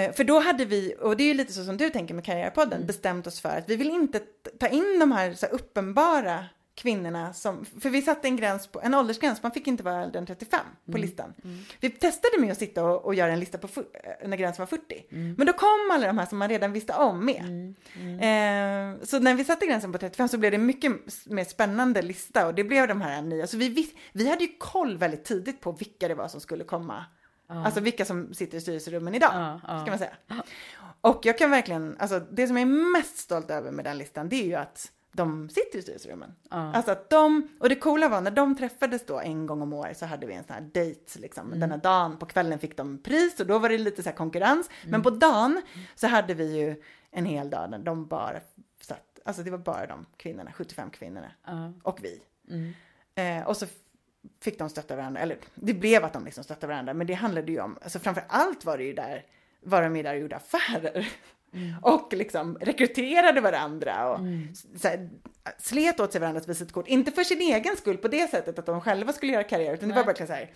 eh, 0.00 0.12
för 0.12 0.24
då 0.24 0.40
hade 0.40 0.64
vi, 0.64 0.94
och 1.00 1.16
det 1.16 1.22
är 1.24 1.28
ju 1.28 1.34
lite 1.34 1.52
så 1.52 1.64
som 1.64 1.76
du 1.76 1.90
tänker 1.90 2.14
med 2.14 2.24
Karriärpodden, 2.24 2.72
Mm. 2.72 2.86
bestämt 2.86 3.26
oss 3.26 3.40
för 3.40 3.48
att 3.48 3.68
vi 3.68 3.76
vill 3.76 3.90
inte 3.90 4.20
ta 4.60 4.68
in 4.68 4.96
de 5.00 5.12
här, 5.12 5.34
så 5.34 5.46
här 5.46 5.52
uppenbara 5.52 6.44
kvinnorna 6.82 7.32
som, 7.32 7.64
för 7.80 7.90
vi 7.90 8.02
satte 8.02 8.28
en 8.28 8.36
gräns 8.36 8.66
på, 8.66 8.80
en 8.80 8.94
åldersgräns, 8.94 9.42
man 9.42 9.52
fick 9.52 9.66
inte 9.66 9.82
vara 9.82 10.02
äldre 10.02 10.18
än 10.18 10.26
35 10.26 10.60
på 10.84 10.90
Mm. 10.90 11.00
listan. 11.00 11.34
Vi 11.80 11.90
testade 11.90 12.38
med 12.40 12.52
att 12.52 12.58
sitta 12.58 12.84
och, 12.84 13.04
och 13.04 13.14
göra 13.14 13.32
en 13.32 13.40
lista 13.40 13.58
på 13.58 13.68
eh, 13.80 14.28
när 14.28 14.36
gränsen 14.36 14.62
var 14.62 14.66
40. 14.66 15.06
Mm. 15.10 15.34
Men 15.38 15.46
då 15.46 15.52
kom 15.52 15.90
alla 15.92 16.06
de 16.06 16.18
här 16.18 16.26
som 16.26 16.38
man 16.38 16.48
redan 16.48 16.72
visste 16.72 16.94
om 16.94 17.24
med. 17.24 17.74
Eh, 18.20 19.04
så 19.04 19.18
när 19.18 19.34
vi 19.34 19.44
satte 19.44 19.66
gränsen 19.66 19.92
på 19.92 19.98
35 19.98 20.28
så 20.28 20.38
blev 20.38 20.52
det 20.52 20.58
mycket 20.58 20.92
mer 21.26 21.44
spännande 21.44 22.02
lista 22.02 22.46
och 22.46 22.54
det 22.54 22.64
blev 22.64 22.88
de 22.88 23.00
här 23.00 23.22
nya. 23.22 23.46
Så 23.46 23.56
vi, 23.56 23.92
vi 24.12 24.30
hade 24.30 24.44
ju 24.44 24.50
koll 24.58 24.96
väldigt 24.96 25.24
tidigt 25.24 25.60
på 25.60 25.72
vilka 25.72 26.08
det 26.08 26.14
var 26.14 26.28
som 26.28 26.40
skulle 26.40 26.64
komma. 26.64 27.04
Alltså 27.48 27.80
vilka 27.80 28.04
som 28.04 28.34
sitter 28.34 28.58
i 28.58 28.60
styrelserummen 28.60 29.14
idag, 29.14 29.30
Ja, 29.34 29.60
ja. 29.68 29.80
ska 29.80 29.90
man 29.90 29.98
säga. 29.98 30.12
Och 31.00 31.20
jag 31.26 31.38
kan 31.38 31.50
verkligen, 31.50 31.96
alltså 31.98 32.20
det 32.20 32.46
som 32.46 32.56
jag 32.56 32.62
är 32.68 32.92
mest 32.98 33.18
stolt 33.18 33.50
över 33.50 33.70
med 33.70 33.84
den 33.84 33.98
listan, 33.98 34.28
det 34.28 34.36
är 34.36 34.46
ju 34.46 34.54
att 34.54 34.92
de 35.12 35.48
sitter 35.48 35.78
i 35.78 35.82
styrelserummen. 35.82 36.34
Alltså 36.74 36.90
att 36.92 37.10
de, 37.10 37.48
och 37.60 37.68
det 37.68 37.76
coola 37.76 38.08
var 38.08 38.20
när 38.20 38.30
de 38.30 38.56
träffades 38.56 39.06
då 39.06 39.20
en 39.20 39.46
gång 39.46 39.62
om 39.62 39.72
året 39.72 39.98
så 39.98 40.06
hade 40.06 40.26
vi 40.26 40.34
en 40.34 40.44
sån 40.44 40.54
här 40.54 40.60
dejt 40.72 41.18
liksom. 41.18 41.50
Den 41.60 41.70
här 41.70 41.78
dagen, 41.78 42.16
på 42.18 42.26
kvällen 42.26 42.58
fick 42.58 42.76
de 42.76 42.98
pris 42.98 43.40
och 43.40 43.46
då 43.46 43.58
var 43.58 43.68
det 43.68 43.78
lite 43.78 44.02
så 44.02 44.08
här 44.08 44.16
konkurrens. 44.16 44.70
Men 44.86 45.02
på 45.02 45.10
dagen 45.10 45.62
så 45.94 46.06
hade 46.06 46.34
vi 46.34 46.58
ju 46.58 46.82
en 47.10 47.24
hel 47.24 47.50
dag 47.50 47.70
när 47.70 47.78
de 47.78 48.06
bara 48.06 48.40
satt, 48.80 49.20
alltså 49.24 49.42
det 49.42 49.50
var 49.50 49.58
bara 49.58 49.86
de 49.86 50.06
kvinnorna, 50.16 50.52
75 50.52 50.90
kvinnorna. 50.90 51.32
Och 51.82 51.98
vi. 52.04 52.20
Eh, 53.14 53.46
och 53.48 53.56
så 53.56 53.66
fick 54.40 54.58
de 54.58 54.68
stötta 54.68 54.96
varandra, 54.96 55.20
eller 55.20 55.36
det 55.54 55.74
blev 55.74 56.04
att 56.04 56.12
de 56.12 56.24
liksom 56.24 56.44
stöttade 56.44 56.66
varandra, 56.72 56.94
men 56.94 57.06
det 57.06 57.14
handlade 57.14 57.52
ju 57.52 57.60
om, 57.60 57.78
alltså 57.82 57.98
framför 57.98 58.24
allt 58.28 58.64
var 58.64 58.78
det 58.78 58.84
ju 58.84 58.92
där, 58.92 59.24
var 59.60 59.82
de 59.82 59.96
ju 59.96 60.02
där 60.02 60.14
och 60.14 60.20
gjorde 60.20 60.36
affärer. 60.36 61.08
Och 61.82 62.12
liksom 62.12 62.58
rekryterade 62.60 63.40
varandra 63.40 64.10
och 64.10 64.18
så 64.80 64.88
här, 64.88 65.10
slet 65.58 66.00
åt 66.00 66.12
sig 66.12 66.20
varandras 66.20 66.48
visitkort. 66.48 66.88
Inte 66.88 67.10
för 67.10 67.24
sin 67.24 67.40
egen 67.40 67.76
skull 67.76 67.96
på 67.96 68.08
det 68.08 68.30
sättet 68.30 68.58
att 68.58 68.66
de 68.66 68.80
själva 68.80 69.12
skulle 69.12 69.32
göra 69.32 69.44
karriär, 69.44 69.74
utan 69.74 69.88
det 69.88 69.94
var 69.94 70.04
verkligen 70.04 70.26
så 70.28 70.32
här, 70.34 70.50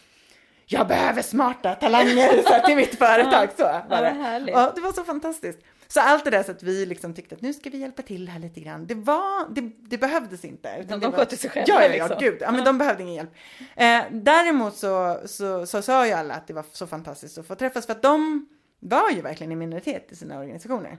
jag 0.66 0.88
behöver 0.88 1.22
smarta 1.22 1.74
talanger 1.74 2.42
så 2.46 2.48
här, 2.48 2.66
till 2.66 2.76
mitt 2.76 2.98
företag. 2.98 3.48
Så 3.57 3.62
var 3.62 4.02
det. 4.02 4.50
Ja, 4.52 4.72
det 4.74 4.80
var 4.80 4.92
så 4.92 5.04
fantastiskt. 5.04 5.59
Så 5.88 6.00
allt 6.00 6.24
det 6.24 6.30
där 6.30 6.42
så 6.42 6.50
att 6.52 6.62
vi 6.62 6.87
liksom 6.87 7.14
tyckte 7.14 7.35
att 7.35 7.40
nu 7.40 7.52
ska 7.52 7.70
vi 7.70 7.78
hjälpa 7.78 8.02
till 8.02 8.28
här 8.28 8.38
lite 8.40 8.61
grann. 8.61 8.87
Det 8.87 8.94
var, 8.94 9.54
det, 9.54 9.61
det 9.61 9.98
behövdes 9.98 10.44
inte. 10.44 10.76
Utan 10.80 11.00
de 11.00 11.12
skötte 11.12 11.37
sig 11.37 11.50
själva, 11.50 11.66
Ja, 11.68 11.83
ja, 11.83 11.96
ja, 11.96 12.04
liksom. 12.04 12.16
gud. 12.20 12.38
Ja, 12.40 12.52
men 12.52 12.64
de 12.64 12.78
behövde 12.78 13.02
ingen 13.02 13.14
hjälp. 13.14 13.30
Eh, 13.76 14.00
däremot 14.11 14.76
så, 14.76 15.20
så, 15.26 15.66
så 15.66 15.83
sa 15.83 16.07
ju 16.07 16.12
alla 16.12 16.35
att 16.35 16.46
det 16.46 16.52
var 16.52 16.64
så 16.72 16.87
fantastiskt 16.87 17.38
att 17.38 17.46
få 17.46 17.54
träffas 17.54 17.87
för 17.87 17.92
att 17.92 18.02
de 18.02 18.46
var 18.88 19.11
ju 19.11 19.20
verkligen 19.20 19.53
i 19.53 19.57
minoritet 19.57 20.12
i 20.12 20.16
sina 20.16 20.38
organisationer. 20.38 20.99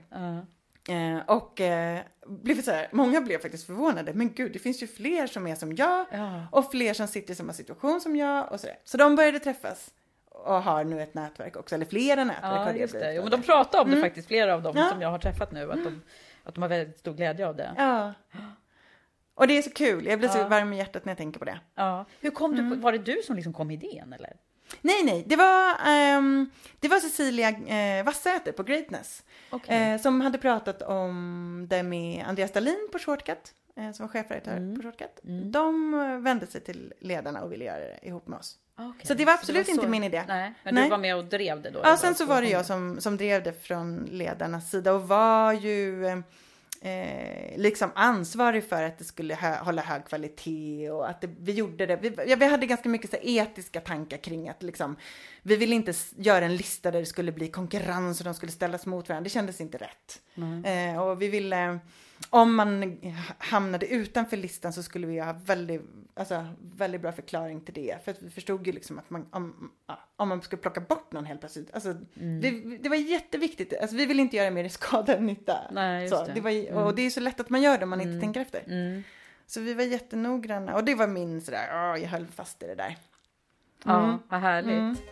Eh, 0.88 1.18
och 1.26 1.60
eh, 1.60 2.00
blev 2.26 2.62
så 2.62 2.70
här, 2.70 2.88
många 2.92 3.20
blev 3.20 3.38
faktiskt 3.38 3.66
förvånade. 3.66 4.14
Men 4.14 4.32
gud, 4.34 4.52
det 4.52 4.58
finns 4.58 4.82
ju 4.82 4.86
fler 4.86 5.26
som 5.26 5.46
är 5.46 5.54
som 5.54 5.72
jag 5.76 6.06
Ja. 6.12 6.46
och 6.52 6.70
fler 6.70 6.94
som 6.94 7.08
sitter 7.08 7.32
i 7.32 7.36
samma 7.36 7.52
situation 7.52 8.00
som 8.00 8.16
jag 8.16 8.52
och 8.52 8.60
så 8.60 8.66
där. 8.66 8.76
Så 8.84 8.96
de 8.96 9.16
började 9.16 9.38
träffas 9.38 9.90
och 10.30 10.62
har 10.62 10.84
nu 10.84 11.02
ett 11.02 11.14
nätverk 11.14 11.56
också, 11.56 11.74
eller 11.74 11.86
flera 11.86 12.24
nätverk 12.24 12.44
har 12.58 12.66
Ja, 12.66 12.72
det 12.72 12.78
just 12.78 12.92
det. 12.94 13.14
Jo, 13.14 13.22
men 13.22 13.30
de 13.30 13.42
pratar 13.42 13.82
om 13.82 13.90
det 13.90 14.00
faktiskt, 14.00 14.28
flera 14.28 14.54
av 14.54 14.62
dem 14.62 14.70
Mm. 14.76 14.84
Ja. 14.84 14.90
som 14.92 15.00
jag 15.02 15.08
har 15.10 15.18
träffat 15.18 15.52
nu, 15.52 15.72
att 15.72 15.84
de, 15.84 16.02
att 16.44 16.54
de 16.54 16.62
har 16.62 16.68
väldigt 16.68 16.98
stor 16.98 17.14
glädje 17.14 17.46
av 17.48 17.56
det. 17.56 17.74
Ja. 17.76 18.12
Och 19.34 19.46
det 19.46 19.58
är 19.58 19.62
så 19.62 19.70
kul, 19.70 20.06
jag 20.06 20.18
blir 20.18 20.28
så 20.28 20.38
Ja. 20.38 20.48
varm 20.48 20.72
i 20.72 20.76
hjärtat 20.78 21.04
när 21.04 21.10
jag 21.10 21.18
tänker 21.18 21.38
på 21.38 21.44
det. 21.44 21.60
Ja. 21.74 22.04
Hur 22.20 22.30
kom 22.30 22.52
Mm. 22.52 22.70
du 22.70 22.76
på, 22.76 22.82
var 22.82 22.92
det 22.92 22.98
du 22.98 23.22
som 23.26 23.36
liksom 23.36 23.52
kom 23.52 23.70
idén 23.70 24.12
eller? 24.12 24.36
Nej, 24.80 25.02
nej, 25.04 25.24
det 25.26 25.36
var, 25.36 25.76
ehm, 25.86 26.50
det 26.80 26.88
var 26.88 26.98
Cecilia 26.98 27.48
eh, 27.48 28.04
Wassäter 28.04 28.52
på 28.52 28.62
Greatness. 28.62 29.22
Okej. 29.50 29.76
Eh, 29.92 30.00
som 30.00 30.20
hade 30.20 30.38
pratat 30.38 30.82
om 30.82 31.66
det 31.70 31.82
med 31.82 32.24
Andreas 32.26 32.52
Dahlin 32.52 32.88
på 32.92 32.98
Shortcut, 32.98 33.52
eh, 33.76 33.92
som 33.92 34.06
var 34.06 34.08
chefredaktör 34.12 34.56
Mm. 34.56 34.76
på 34.76 34.82
Shortcut. 34.82 35.20
De 35.52 35.94
eh, 35.94 36.18
vände 36.18 36.46
sig 36.46 36.60
till 36.60 36.92
ledarna 37.00 37.42
och 37.42 37.52
ville 37.52 37.64
göra 37.64 37.78
det 37.78 37.98
ihop 38.02 38.28
med 38.28 38.38
oss. 38.38 38.58
Okej. 38.78 39.06
Så 39.06 39.14
det 39.14 39.24
var 39.24 39.32
absolut 39.32 39.68
inte 39.68 39.86
min 39.88 40.04
idé. 40.04 40.24
Nej, 40.28 40.54
men 40.62 40.74
Nej. 40.74 40.84
du 40.84 40.90
var 40.90 40.98
med 40.98 41.16
och 41.16 41.24
drev 41.24 41.62
det 41.62 41.70
då? 41.70 41.80
Ja, 41.82 41.96
sen 41.96 42.14
så 42.14 42.24
var 42.24 42.42
det 42.42 42.48
jag 42.48 42.66
som, 42.66 43.00
som 43.00 43.16
drev 43.16 43.42
det 43.42 43.52
från 43.66 43.96
ledarnas 44.10 44.70
sida 44.70 44.92
och 44.92 45.08
var 45.08 45.52
ju 45.52 46.04
eh, 46.86 47.58
liksom 47.58 47.90
ansvarig 47.94 48.64
för 48.68 48.82
att 48.82 48.98
det 48.98 49.04
skulle 49.04 49.34
hö- 49.34 49.58
hålla 49.62 49.82
hög 49.82 50.04
kvalitet 50.04 50.90
och 50.90 51.08
att 51.10 51.20
det, 51.20 51.28
vi 51.40 51.52
gjorde 51.52 51.86
det. 51.86 51.96
Vi, 51.96 52.14
ja, 52.26 52.36
vi 52.36 52.46
hade 52.46 52.66
ganska 52.66 52.88
mycket 52.88 53.10
så 53.10 53.16
etiska 53.22 53.80
tankar 53.80 54.16
kring 54.16 54.48
att 54.48 54.62
liksom, 54.62 54.96
vi 55.42 55.56
ville 55.56 55.74
inte 55.74 55.92
göra 56.16 56.44
en 56.44 56.56
lista 56.56 56.90
där 56.90 57.00
det 57.00 57.06
skulle 57.06 57.32
bli 57.32 57.48
konkurrens 57.48 58.20
och 58.20 58.24
de 58.24 58.34
skulle 58.34 58.52
ställas 58.52 58.86
mot 58.86 59.08
varandra. 59.08 59.24
Det 59.24 59.30
kändes 59.30 59.60
inte 59.60 59.78
rätt. 59.78 60.20
Eh, 60.64 61.02
och 61.02 61.22
vi 61.22 61.28
ville, 61.28 61.78
om 62.30 62.54
man 62.54 63.00
hamnade 63.38 63.86
utanför 63.86 64.36
listan 64.36 64.72
så 64.72 64.82
skulle 64.82 65.06
vi 65.06 65.20
ha 65.20 65.32
väldigt, 65.32 65.82
alltså, 66.14 66.46
väldigt 66.60 67.00
bra 67.00 67.12
förklaring 67.12 67.60
till 67.60 67.74
det. 67.74 68.04
För 68.04 68.10
att 68.10 68.22
vi 68.22 68.30
förstod 68.30 68.66
ju 68.66 68.72
liksom 68.72 68.98
att 68.98 69.10
man, 69.10 69.26
om, 69.30 69.70
om 70.16 70.28
man 70.28 70.42
skulle 70.42 70.62
plocka 70.62 70.80
bort 70.80 71.12
någon 71.12 71.24
helt 71.24 71.40
plötsligt, 71.40 71.74
alltså, 71.74 71.92
det, 72.14 72.78
det 72.82 72.88
var 72.88 72.96
jätteviktigt. 72.96 73.80
Alltså, 73.80 73.96
vi 73.96 74.06
vill 74.06 74.20
inte 74.20 74.36
göra 74.36 74.50
mer 74.50 74.68
skada 74.68 75.16
än 75.16 75.26
nytta. 75.26 75.58
Nej, 75.70 76.08
så, 76.08 76.24
det. 76.24 76.32
det 76.32 76.40
var, 76.40 76.84
Och 76.84 76.94
det 76.94 77.02
är 77.02 77.10
så 77.10 77.20
lätt 77.20 77.40
att 77.40 77.50
man 77.50 77.62
gör 77.62 77.78
det 77.78 77.84
om 77.84 77.90
man 77.90 78.00
inte 78.00 78.20
tänker 78.20 78.40
efter. 78.40 78.62
Mm. 78.66 79.02
Så 79.46 79.60
vi 79.60 79.74
var 79.74 79.82
jättenoggranna 79.82 80.74
och 80.74 80.84
det 80.84 80.94
var 80.94 81.06
min 81.06 81.40
sådär, 81.40 81.68
åh, 81.72 82.02
jag 82.02 82.08
höll 82.08 82.26
fast 82.26 82.62
i 82.62 82.66
det 82.66 82.74
där. 82.74 82.96
Ja, 83.84 84.18
vad 84.28 84.40
härligt. 84.40 85.02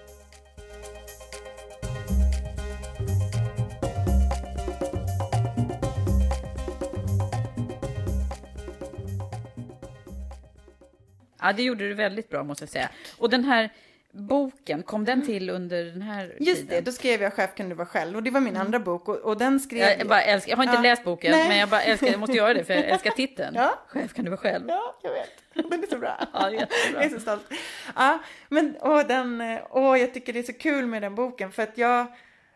Ja, 11.44 11.52
det 11.52 11.62
gjorde 11.62 11.88
du 11.88 11.94
väldigt 11.94 12.28
bra 12.28 12.42
måste 12.44 12.62
jag 12.64 12.70
säga. 12.70 12.88
Och 13.18 13.30
den 13.30 13.44
här 13.44 13.70
boken, 14.12 14.82
kom 14.82 15.04
den 15.04 15.26
till 15.26 15.50
under 15.50 15.84
den 15.84 16.02
här 16.02 16.36
Just 16.40 16.60
tiden? 16.60 16.66
det, 16.68 16.80
då 16.80 16.92
skrev 16.92 17.22
jag 17.22 17.32
Chef 17.34 17.54
kan 17.54 17.68
du 17.68 17.74
vara 17.74 17.86
själv 17.86 18.16
och 18.16 18.22
det 18.22 18.30
var 18.30 18.40
min 18.40 18.56
andra 18.56 18.78
bok 18.78 19.08
och, 19.08 19.16
och 19.16 19.36
den 19.38 19.60
skrev 19.60 19.78
Jag, 19.80 20.06
jag, 20.06 20.28
älskar, 20.28 20.50
jag 20.50 20.56
har 20.56 20.64
inte 20.64 20.76
Ja. 20.76 20.80
läst 20.82 21.04
boken, 21.04 21.30
Nej. 21.30 21.48
men 21.48 21.58
jag 21.58 21.68
bara 21.68 21.82
älskar, 21.82 22.06
jag 22.06 22.20
måste 22.20 22.36
göra 22.36 22.54
det 22.54 22.64
för 22.64 22.74
jag 22.74 22.84
älskar 22.84 23.10
titeln. 23.16 23.54
Ja. 23.54 23.78
Chef 23.88 24.14
kan 24.14 24.24
du 24.24 24.30
vara 24.30 24.40
själv. 24.40 24.64
Ja, 24.68 24.98
jag 25.02 25.10
vet. 25.12 25.70
Den 25.70 25.82
är 25.82 25.86
så 25.86 25.98
bra. 25.98 26.18
Ja. 26.32 26.50
Jag 26.94 27.04
är 27.04 27.08
så 27.08 27.20
stolt. 27.20 27.52
Ja, 27.96 28.18
men 28.48 28.76
åh, 28.80 29.06
den, 29.06 29.58
åh, 29.70 30.00
jag 30.00 30.14
tycker 30.14 30.32
det 30.32 30.38
är 30.38 30.42
så 30.42 30.52
kul 30.52 30.86
med 30.86 31.02
den 31.02 31.14
boken 31.14 31.52
för 31.52 31.62
att 31.62 31.78
jag, 31.78 32.06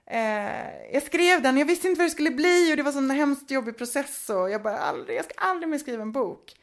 eh, 0.06 0.92
jag 0.92 1.02
skrev 1.02 1.42
den, 1.42 1.58
jag 1.58 1.66
visste 1.66 1.88
inte 1.88 1.98
vad 1.98 2.06
det 2.06 2.10
skulle 2.10 2.30
bli 2.30 2.72
och 2.72 2.76
det 2.76 2.82
var 2.82 2.92
sån 2.92 3.10
hemskt 3.10 3.50
jobbig 3.50 3.78
process 3.78 4.30
och 4.30 4.50
jag 4.50 4.62
bara 4.62 4.78
aldrig, 4.78 5.16
jag 5.18 5.24
ska 5.24 5.34
aldrig 5.36 5.68
mer 5.68 5.78
skriva 5.78 6.02
en 6.02 6.12
bok. 6.12 6.54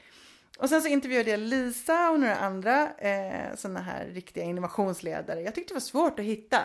Och 0.58 0.70
sen 0.70 0.82
så 0.82 0.88
intervjuade 0.88 1.30
jag 1.32 1.40
Lisa 1.40 2.10
och 2.12 2.20
några 2.20 2.36
andra 2.36 2.90
eh, 2.98 3.56
sådana 3.56 3.80
här 3.82 4.06
riktiga 4.06 4.44
innovationsledare. 4.44 5.42
Jag 5.42 5.56
tyckte 5.56 5.72
det 5.74 5.76
var 5.76 5.82
svårt 5.82 6.20
att 6.20 6.26
hitta 6.26 6.60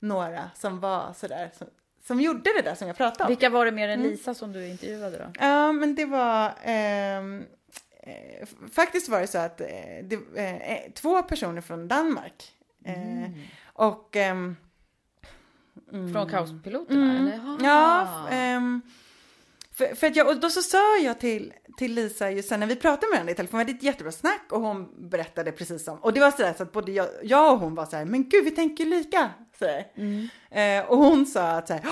några 0.00 0.50
som 0.54 0.80
var 0.80 1.12
sådär, 1.12 1.50
som, 1.58 1.66
som 2.06 2.20
gjorde 2.20 2.50
det 2.56 2.62
där 2.62 2.74
som 2.74 2.86
jag 2.88 2.96
pratade 2.96 3.24
om. 3.24 3.28
Vilka 3.28 3.50
var 3.50 3.64
det 3.64 3.72
mer 3.72 3.88
än 3.88 4.00
Mm. 4.00 4.10
Lisa 4.10 4.34
som 4.34 4.52
du 4.52 4.66
intervjuade 4.68 5.18
då? 5.18 5.24
Ja, 5.46 5.72
men 5.72 5.94
det 5.94 6.04
var... 6.04 6.52
ehm, 6.62 7.44
eh, 8.02 8.48
faktiskt 8.72 9.08
var 9.08 9.20
det 9.20 9.26
så 9.26 9.38
att 9.38 9.60
eh, 9.60 9.66
det, 10.02 10.18
eh, 10.36 10.72
eh, 10.72 10.92
två 10.92 11.22
personer 11.22 11.60
från 11.60 11.88
Danmark. 11.88 12.52
Eh, 12.84 13.30
Och... 13.72 14.16
ehm, 14.16 14.56
Från 16.12 16.28
kaospiloterna? 16.30 17.18
Eller? 17.18 17.34
Mm. 17.34 17.64
ja, 17.64 18.08
ehm, 18.30 18.80
för, 19.74 19.94
för 19.94 20.06
att 20.06 20.16
jag, 20.16 20.28
och 20.28 20.40
då 20.40 20.50
så 20.50 20.62
sa 20.62 20.96
jag 20.96 21.20
till, 21.20 21.52
till 21.76 21.94
Lisa 21.94 22.30
just 22.30 22.48
sen 22.48 22.60
när 22.60 22.66
vi 22.66 22.76
pratade 22.76 23.10
med 23.10 23.18
henne 23.18 23.30
i 23.32 23.34
telefon, 23.34 23.58
vi 23.58 23.64
hade 23.64 23.72
ett 23.78 23.82
jättebra 23.82 24.12
snack 24.12 24.42
och 24.50 24.60
hon 24.60 25.08
berättade 25.10 25.52
precis 25.52 25.84
som, 25.84 25.98
och 25.98 26.12
det 26.12 26.20
var 26.20 26.30
sådär 26.30 26.54
så 26.56 26.62
att 26.62 26.72
både 26.72 26.92
jag, 26.92 27.08
jag 27.22 27.52
och 27.52 27.58
hon 27.60 27.74
var 27.74 27.86
så 27.86 27.96
här, 27.96 28.04
men 28.04 28.28
gud 28.28 28.44
vi 28.44 28.50
tänker 28.50 28.84
lika. 28.84 29.30
Sådär. 29.58 29.86
Eh, 30.50 30.84
och 30.90 30.96
hon 30.98 31.26
sa 31.26 31.42
att 31.50 31.68
så 31.68 31.74
här, 31.74 31.82
"Åh, 31.84 31.90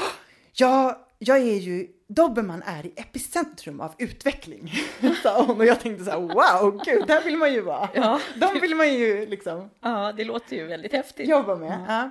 jag, 0.52 0.96
jag 1.18 1.36
är 1.38 1.56
ju, 1.56 1.86
Dobermann 2.08 2.62
är 2.66 2.86
i 2.86 2.92
epicentrum 2.96 3.80
av 3.80 3.94
utveckling. 3.98 4.72
sa 5.22 5.42
hon 5.44 5.60
och 5.60 5.66
jag 5.66 5.80
tänkte 5.80 6.04
så 6.04 6.10
här, 6.10 6.18
wow, 6.18 6.82
gud, 6.84 7.06
där 7.06 7.22
vill 7.22 7.36
man 7.36 7.52
ju 7.52 7.60
vara. 7.60 7.88
Ja. 7.94 8.20
De 8.36 8.60
vill 8.60 8.74
man 8.74 8.94
ju 8.94 9.26
liksom 9.26 9.70
Ja, 9.80 10.12
det 10.16 10.24
låter 10.24 10.56
ju 10.56 10.66
väldigt 10.66 10.92
häftigt. 10.92 11.28
jobba 11.28 11.56
med. 11.56 11.84
Ja. 11.88 12.10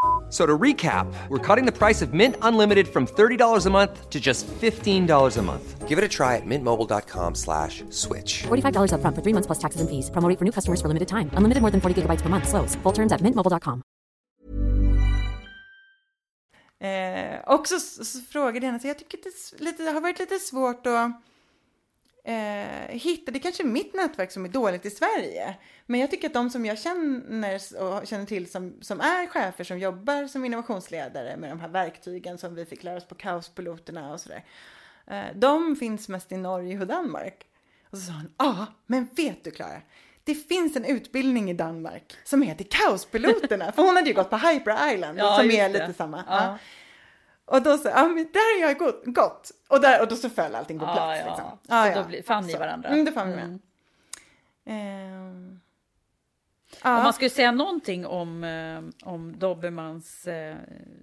F- 0.31 0.37
So 0.37 0.45
to 0.45 0.57
recap, 0.57 1.07
we're 1.29 1.55
cutting 1.55 1.65
the 1.65 1.77
price 1.77 2.01
of 2.05 2.13
Mint 2.13 2.35
Unlimited 2.41 2.87
from 2.87 3.05
$30 3.05 3.65
a 3.65 3.69
month 3.69 4.09
to 4.09 4.19
just 4.19 4.47
$15 4.61 5.37
a 5.37 5.41
month. 5.41 5.87
Give 5.89 5.97
it 5.97 6.05
a 6.05 6.07
try 6.07 6.37
at 6.37 6.45
mintmobile.com 6.45 7.35
slash 7.35 7.83
switch. 7.89 8.43
$45 8.47 8.91
upfront 8.93 9.15
for 9.15 9.21
three 9.21 9.33
months 9.33 9.47
plus 9.47 9.59
taxes 9.59 9.81
and 9.81 9.89
fees. 9.89 10.09
Promo 10.09 10.29
rate 10.29 10.37
for 10.39 10.45
new 10.45 10.51
customers 10.53 10.79
for 10.81 10.87
limited 10.87 11.07
time. 11.09 11.29
Unlimited 11.37 11.61
more 11.61 11.71
than 11.71 11.81
40 11.81 11.93
gigabytes 12.01 12.21
per 12.21 12.29
month. 12.29 12.47
Slows. 12.47 12.75
Full 12.83 12.93
terms 12.93 13.11
at 13.11 13.21
mintmobile.com. 13.21 13.81
Eh, 16.79 17.39
och 17.55 17.67
så, 17.67 17.79
så 17.79 18.19
frågade 18.21 18.57
jag 18.65 18.71
henne, 18.71 18.79
så 18.79 18.87
jag 18.87 18.97
tycker 18.97 19.17
det, 19.23 19.29
är 19.29 19.33
s- 19.33 19.53
lite, 19.57 19.83
det 19.83 19.91
har 19.91 20.01
varit 20.01 20.19
lite 20.19 20.39
svårt 20.39 20.87
att 20.87 21.11
eh, 22.23 22.87
hitta, 22.89 23.31
det 23.31 23.37
är 23.39 23.41
kanske 23.41 23.63
är 23.63 23.67
mitt 23.67 23.93
nätverk 23.93 24.31
som 24.31 24.45
är 24.45 24.49
dåligt 24.49 24.85
i 24.85 24.89
Sverige. 24.89 25.55
Men 25.85 25.99
jag 25.99 26.11
tycker 26.11 26.27
att 26.27 26.33
de 26.33 26.49
som 26.49 26.65
jag 26.65 26.79
känner 26.79 27.55
och 27.55 28.07
känner 28.07 28.25
till 28.25 28.51
som, 28.51 28.77
som 28.81 29.01
är 29.01 29.27
chefer 29.27 29.63
som 29.63 29.79
jobbar 29.79 30.27
som 30.27 30.45
innovationsledare 30.45 31.37
med 31.37 31.49
de 31.49 31.59
här 31.59 31.67
verktygen 31.67 32.37
som 32.37 32.55
vi 32.55 32.65
fick 32.65 32.83
lära 32.83 32.97
oss 32.97 33.07
på 33.07 33.15
kaospiloterna 33.15 34.13
och 34.13 34.19
sådär. 34.19 34.43
Eh, 35.07 35.23
de 35.35 35.75
finns 35.75 36.09
mest 36.09 36.31
i 36.31 36.37
Norge 36.37 36.79
och 36.79 36.87
Danmark. 36.87 37.45
Och 37.89 37.97
så 37.97 38.03
sa 38.05 38.11
hon, 38.11 38.33
ja, 38.37 38.65
men 38.85 39.07
vet 39.15 39.43
du 39.43 39.51
Klara? 39.51 39.81
Det 40.23 40.35
finns 40.35 40.75
en 40.75 40.85
utbildning 40.85 41.51
i 41.51 41.53
Danmark 41.53 42.17
som 42.23 42.41
heter 42.41 42.65
Kaospiloterna. 42.69 43.71
För 43.75 43.83
hon 43.83 43.95
hade 43.95 44.07
ju 44.09 44.13
gått 44.15 44.29
på 44.29 44.37
Hyper 44.37 44.93
Island 44.93 45.19
Ja, 45.19 45.37
som 45.37 45.51
är 45.51 45.69
det. 45.69 45.79
lite 45.79 45.93
samma. 45.93 46.23
Ja. 46.27 46.43
Ja. 46.45 46.57
Och 47.51 47.61
då 47.63 47.77
så, 47.77 47.87
ja 47.87 48.07
men 48.07 48.15
där 48.33 48.61
har 48.61 48.67
jag 48.69 48.77
gått, 48.77 49.01
gått. 49.05 49.51
Och, 49.69 49.81
där, 49.81 50.01
och 50.01 50.07
då 50.07 50.15
så 50.15 50.29
föll 50.29 50.55
allting 50.55 50.79
på 50.79 50.85
Ja, 50.85 50.93
plats. 50.93 51.19
ja. 51.25 51.29
Liksom. 51.29 51.93
Så 51.95 52.01
då 52.01 52.07
bli- 52.07 52.23
fann 52.23 52.45
ni 52.47 52.53
varandra. 52.55 52.89
Mm, 52.89 53.05
då 53.05 53.11
fann 53.11 53.27
vi 53.27 53.33
Mm. 53.33 53.39
varandra. 53.45 53.59
Ehm, 54.65 55.59
Ja. 56.83 56.97
Om 56.97 57.03
man 57.03 57.13
skulle 57.13 57.29
säga 57.29 57.51
någonting 57.51 58.05
om, 58.05 58.43
eh, 58.43 59.07
om 59.09 59.39
Dobermans 59.39 60.27
eh, 60.27 60.55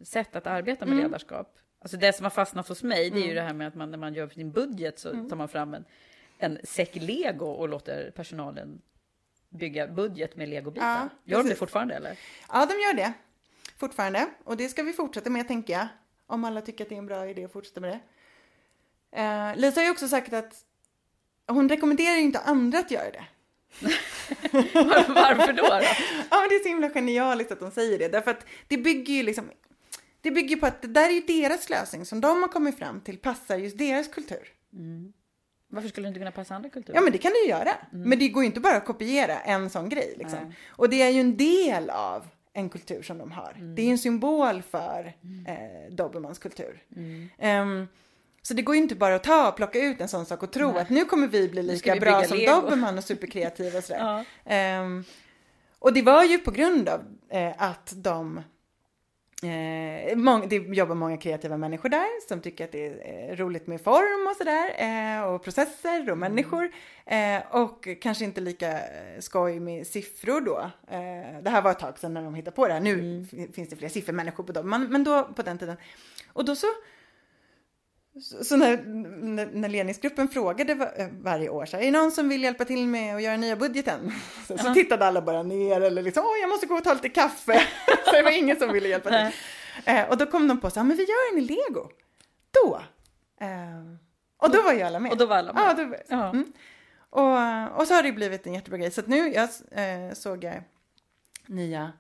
sätt 0.03 0.37
att 0.37 0.47
arbeta 0.47 0.85
med 0.87 0.93
Mm. 0.93 1.05
ledarskap. 1.05 1.59
Alltså 1.81 1.97
det 1.97 2.13
som 2.13 2.25
har 2.25 2.31
fastnat 2.31 2.69
hos 2.69 2.83
mig, 2.83 3.11
det 3.11 3.17
är 3.17 3.21
ju 3.21 3.25
Mm. 3.25 3.35
det 3.37 3.43
här 3.43 3.53
med 3.55 3.69
att 3.69 3.75
man 3.75 3.91
när 3.91 3.99
man 3.99 4.15
gör 4.15 4.29
sin 4.29 4.53
budget 4.53 4.99
så 4.99 5.11
tar 5.29 5.37
man 5.37 5.49
fram 5.49 5.75
en, 5.75 5.85
en 6.39 6.59
säck 6.65 6.95
lego 6.97 7.47
och 7.47 7.69
låter 7.69 8.11
personalen 8.11 8.81
bygga 9.49 9.87
budget 9.87 10.37
med 10.37 10.49
legobitar. 10.49 11.09
Ja, 11.25 11.33
gör 11.37 11.43
de 11.43 11.49
det 11.49 11.55
fortfarande 11.55 11.95
eller? 11.95 12.19
Ja, 12.53 12.67
de 12.67 12.75
gör 12.75 12.95
det 12.95 13.13
fortfarande. 13.77 14.27
Och 14.45 14.57
det 14.57 14.69
ska 14.69 14.83
vi 14.83 14.93
fortsätta 14.93 15.31
med, 15.31 15.49
tänker 15.49 15.73
jag. 15.73 15.87
Om 16.29 16.45
alla 16.45 16.61
tycker 16.61 16.85
att 16.85 16.89
det 16.89 16.95
är 16.95 16.99
en 16.99 17.07
bra 17.07 17.29
idé 17.29 17.45
att 17.45 17.53
fortsätta 17.53 17.81
med 17.81 17.91
det. 17.91 18.01
Eh, 19.21 19.57
Lisa 19.57 19.81
har 19.81 19.85
ju 19.85 19.91
också 19.91 20.09
sagt 20.09 20.33
att 20.33 20.65
hon 21.47 21.69
rekommenderar 21.69 22.17
ju 22.17 22.23
inte 22.23 22.39
andra 22.39 22.79
att 22.79 22.91
göra 22.91 23.11
det. 23.11 23.25
Varför 25.09 25.53
då? 25.53 25.63
då? 25.63 25.69
Ja, 26.31 26.41
men 26.41 26.49
det 26.49 26.55
är 26.55 26.63
så 26.63 26.69
himla 26.69 26.91
genialiskt 26.91 27.53
att 27.53 27.61
de 27.61 27.71
säger 27.71 27.99
det. 27.99 28.09
Därför 28.09 28.31
att 28.31 28.47
det 28.69 28.79
bygger 28.79 29.15
ju 29.15 29.23
liksom... 29.23 29.51
Det 30.21 30.31
bygger 30.31 30.57
på 30.57 30.67
att 30.67 30.83
det 30.83 30.89
där 30.89 31.09
är 31.09 31.15
ju 31.15 31.21
deras 31.21 31.71
lösning 31.71 32.05
som 32.05 32.21
de 32.21 32.43
har 32.43 32.49
kommit 32.49 32.79
fram 32.79 33.01
till 33.01 33.19
passar 33.19 33.57
just 33.59 33.79
deras 33.79 34.09
kultur. 34.09 34.53
Varför 35.69 35.89
skulle 35.89 36.07
det 36.07 36.09
inte 36.09 36.21
kunna 36.21 36.33
passa 36.33 36.55
andra 36.55 36.71
kulturer? 36.71 36.97
Ja, 36.97 37.03
men 37.03 37.13
det 37.13 37.19
kan 37.19 37.33
det 37.33 37.39
ju 37.39 37.49
göra. 37.49 37.71
Men 37.91 38.19
det 38.19 38.29
går 38.29 38.43
ju 38.43 38.47
inte 38.47 38.61
bara 38.61 38.77
att 38.77 38.85
kopiera 38.85 39.41
en 39.41 39.71
sån 39.71 39.89
grej. 39.89 40.15
Liksom. 40.19 40.55
Och 40.69 40.89
det 40.89 41.03
är 41.03 41.11
ju 41.11 41.21
en 41.21 41.37
del 41.37 41.91
av 41.91 42.27
en 42.53 42.69
kultur 42.69 43.03
som 43.03 43.19
de 43.19 43.33
har. 43.33 43.57
Det 43.77 43.83
är 43.83 43.91
en 43.91 43.99
symbol 43.99 44.63
för 44.63 45.13
eh, 45.47 45.95
Dobermans 45.95 46.39
kultur. 46.39 46.83
Ehm, 47.39 47.89
så 48.43 48.55
det 48.55 48.63
går 48.63 48.75
ju 48.75 48.83
inte 48.83 48.95
bara 48.95 49.15
att 49.15 49.25
ta 49.25 49.49
och 49.49 49.57
plocka 49.57 49.79
ut 49.79 50.01
en 50.01 50.09
sån 50.09 50.27
sak 50.27 50.43
och 50.43 50.53
tro 50.53 50.77
att 50.77 50.91
nu 50.91 51.05
kommer 51.05 51.27
vi 51.27 51.49
bli 51.49 51.63
lika 51.63 51.95
vi 51.95 52.01
bra 52.01 52.25
som 52.25 52.37
Lego. 52.37 52.53
Dobermann 52.53 52.99
och 52.99 53.05
superkreativa 53.05 53.79
och 53.79 53.85
sådär. 53.85 54.01
Ja. 54.45 54.53
Ehm, 54.53 55.05
och 55.79 55.93
det 55.93 56.03
var 56.03 56.25
ju 56.25 56.39
på 56.39 56.51
grund 56.51 56.89
av 56.89 57.01
eh, 57.31 57.53
att 57.59 57.93
de 57.97 58.41
Eh, 59.43 60.17
mång, 60.17 60.49
det 60.49 60.57
jobbar 60.57 60.95
många 60.95 61.17
kreativa 61.17 61.57
människor 61.57 61.89
där 61.89 62.29
som 62.29 62.41
tycker 62.41 62.65
att 62.65 62.73
det 62.73 62.87
är 62.87 63.31
eh, 63.31 63.37
roligt 63.37 63.67
med 63.67 63.81
form 63.81 64.27
och 64.31 64.37
sådär 64.37 64.71
eh, 64.79 65.25
och 65.25 65.43
processer 65.45 66.11
och 66.11 66.19
människor 66.19 66.71
eh, 67.07 67.41
och 67.51 67.89
kanske 68.01 68.25
inte 68.25 68.41
lika 68.41 68.73
eh, 68.73 69.21
skoj 69.21 69.61
med 69.61 69.87
siffror 69.87 70.41
då. 70.41 70.59
Eh, 70.91 71.43
det 71.43 71.51
här 71.51 71.63
var 71.63 71.71
ett 71.71 71.79
tag 71.79 71.99
sedan 71.99 72.15
när 72.15 72.23
de 72.23 72.35
hittade 72.35 72.57
på 72.57 72.67
det 72.69 72.73
här. 72.73 72.81
Nu 72.81 73.27
f- 73.33 73.49
finns 73.55 73.69
det 73.69 73.77
fler 73.77 73.89
siffermänniskor 73.89 74.45
på 74.45 74.53
dem, 74.53 74.71
men, 74.71 74.93
men 74.93 75.05
då 75.05 75.25
på 75.25 75.43
den 75.43 75.59
tiden. 75.59 75.77
Och 76.33 76.45
då 76.45 76.57
så 76.57 76.67
så 78.21 78.57
när, 78.57 78.77
när, 79.55 79.69
ledningsgruppen 79.69 80.29
frågade 80.29 80.75
va- 80.75 80.91
eh, 80.97 81.09
varje 81.21 81.49
år 81.49 81.67
så 81.67 81.77
här, 81.77 81.83
är 81.85 81.93
det 81.93 81.99
någon 81.99 82.13
som 82.13 82.29
vill 82.29 82.43
hjälpa 82.43 82.65
till 82.65 82.87
med 82.87 83.17
att 83.17 83.23
göra 83.23 83.37
nya 83.37 83.57
budgeten? 83.57 84.13
Så, 84.47 84.59
så 84.59 84.75
tittade 84.75 85.07
alla 85.07 85.23
bara 85.23 85.43
ner 85.43 85.81
eller 85.81 86.03
liksom, 86.03 86.23
åh 86.27 86.39
jag 86.41 86.49
måste 86.51 86.67
gå 86.67 86.75
och 86.75 86.85
ta 86.85 86.93
lite 86.95 87.09
kaffe. 87.09 87.63
så 88.05 88.13
det 88.13 88.23
var 88.23 88.31
ingen 88.39 88.57
som 88.59 88.73
ville 88.73 88.89
hjälpa 88.89 89.09
till. 89.11 89.39
Eh, 89.85 90.09
och 90.11 90.17
då 90.17 90.27
kom 90.27 90.49
de 90.49 90.61
på 90.61 90.71
så 90.71 90.81
här, 90.81 90.85
men 90.87 90.97
vi 90.97 91.03
gör 91.03 91.33
en 91.33 91.39
i 91.39 91.41
lego. 91.41 91.91
Då. 92.51 92.83
Eh, 93.41 93.49
och 94.39 94.51
då 94.51 94.63
var 94.63 94.73
ju 94.73 94.83
alla 94.83 94.99
med. 94.99 95.13
Och 95.13 95.19
då 95.19 95.27
var 95.27 95.37
alla 95.37 95.53
med. 95.53 95.63
Ja, 95.67 95.75
då, 95.75 95.85
var- 95.85 96.03
Ja. 96.09 96.29
Mm. 96.29 96.53
Och, 97.11 97.81
och 97.81 97.87
så 97.89 97.95
har 97.95 98.03
det 98.03 98.13
blivit 98.13 98.47
en 98.47 98.55
jättebra 98.55 98.79
grej. 98.79 98.91
Så 98.91 99.03
nu 99.07 99.17
jag, 99.33 99.49
eh, 99.71 100.13
såg 100.15 100.45
jag 100.45 100.63
nya 101.47 101.93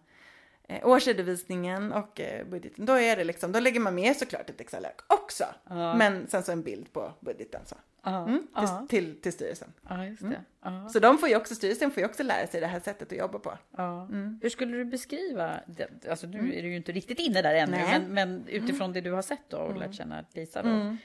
årsredovisningen 0.83 1.93
och 1.93 2.21
eh, 2.21 2.47
budgeten. 2.47 2.87
Då 2.87 2.93
är 2.93 3.16
det 3.16 3.25
liksom, 3.25 3.53
då 3.53 3.61
lägger 3.61 3.81
man 3.81 3.95
med 3.95 4.16
såklart 4.16 4.51
ett 4.51 4.61
Excel-ark 4.61 5.01
också. 5.07 5.45
Men 5.69 6.27
sen 6.29 6.43
så 6.43 6.53
en 6.53 6.62
bild 6.62 6.93
på 6.93 7.12
budgeten 7.21 7.61
så. 7.66 7.77
Ja, 8.03 8.25
Mm, 8.27 8.47
ja. 8.55 8.87
till, 8.89 9.05
till, 9.05 9.21
till 9.21 9.33
styrelsen. 9.33 9.73
ja 9.89 10.07
just 10.07 10.23
det. 10.23 10.41
Ja. 10.62 10.89
Så 10.89 10.99
de 10.99 11.19
får 11.19 11.29
ju 11.29 11.37
också, 11.37 11.55
styrelsen 11.55 11.91
får 11.91 12.01
ju 12.01 12.07
också 12.09 12.23
lära 12.23 12.47
sig 12.47 12.61
det 12.61 12.66
här 12.66 12.81
sättet 12.81 13.12
att 13.12 13.19
jobba 13.19 13.39
på. 13.39 13.59
Ja. 13.77 14.09
Hur 14.43 14.49
skulle 14.49 14.77
du 14.77 14.85
beskriva, 14.85 15.61
det? 15.66 16.09
alltså 16.11 16.27
nu 16.27 16.39
är 16.59 16.62
du 16.62 16.69
ju 16.69 16.77
inte 16.77 16.93
riktigt 16.93 17.19
inne 17.19 17.43
där 17.43 17.55
ännu, 17.55 17.77
men, 17.77 18.03
men 18.14 18.45
utifrån 18.49 18.93
det 18.93 19.01
du 19.01 19.12
har 19.12 19.23
sett 19.23 19.49
då 19.51 19.57
och 19.59 19.77
lärt 19.77 19.95
känna 19.95 20.25
Lisa 20.35 20.62
då, 20.62 20.97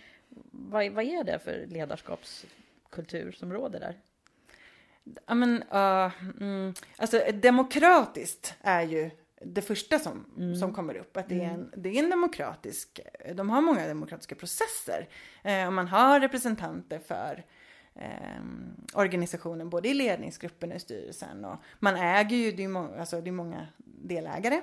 vad, 0.52 0.92
vad 0.92 1.04
är 1.06 1.24
det 1.24 1.40
för 1.40 1.66
ledarskapskultur 1.68 3.32
som 3.32 3.54
råder 3.54 3.80
där? 3.80 4.00
Ja 5.28 5.34
men, 5.36 5.64
uh, 5.74 6.12
mm, 6.42 6.74
alltså 6.98 7.22
demokratiskt 7.34 8.56
är 8.62 8.82
ju 8.82 9.10
det 9.46 9.62
första 9.62 10.00
som, 10.00 10.26
som 10.60 10.74
kommer 10.74 10.96
upp. 10.96 11.18
Att 11.18 11.30
det 11.30 11.44
är, 11.44 11.50
en, 11.50 11.72
det 11.78 11.90
är 11.90 12.04
en 12.04 12.10
demokratisk, 12.10 13.00
de 13.36 13.50
har 13.50 13.62
många 13.62 13.88
demokratiska 13.88 14.36
processer. 14.36 15.10
Eh, 15.44 15.68
och 15.68 15.74
man 15.74 15.88
har 15.88 16.20
representanter 16.20 17.00
för 17.00 17.46
eh, 17.96 18.44
organisationen 18.94 19.70
både 19.70 19.90
i 19.90 19.94
ledningsgruppen 19.94 20.72
och 20.72 20.78
i 20.78 20.80
styrelsen. 20.80 21.46
Och 21.46 21.58
man 21.80 21.96
äger 21.96 22.38
ju, 22.38 22.52
det 22.52 22.64
är, 22.64 22.68
må, 22.68 23.00
alltså, 23.00 23.22
det 23.22 23.30
är 23.30 23.32
många 23.32 23.68
delägare. 23.86 24.62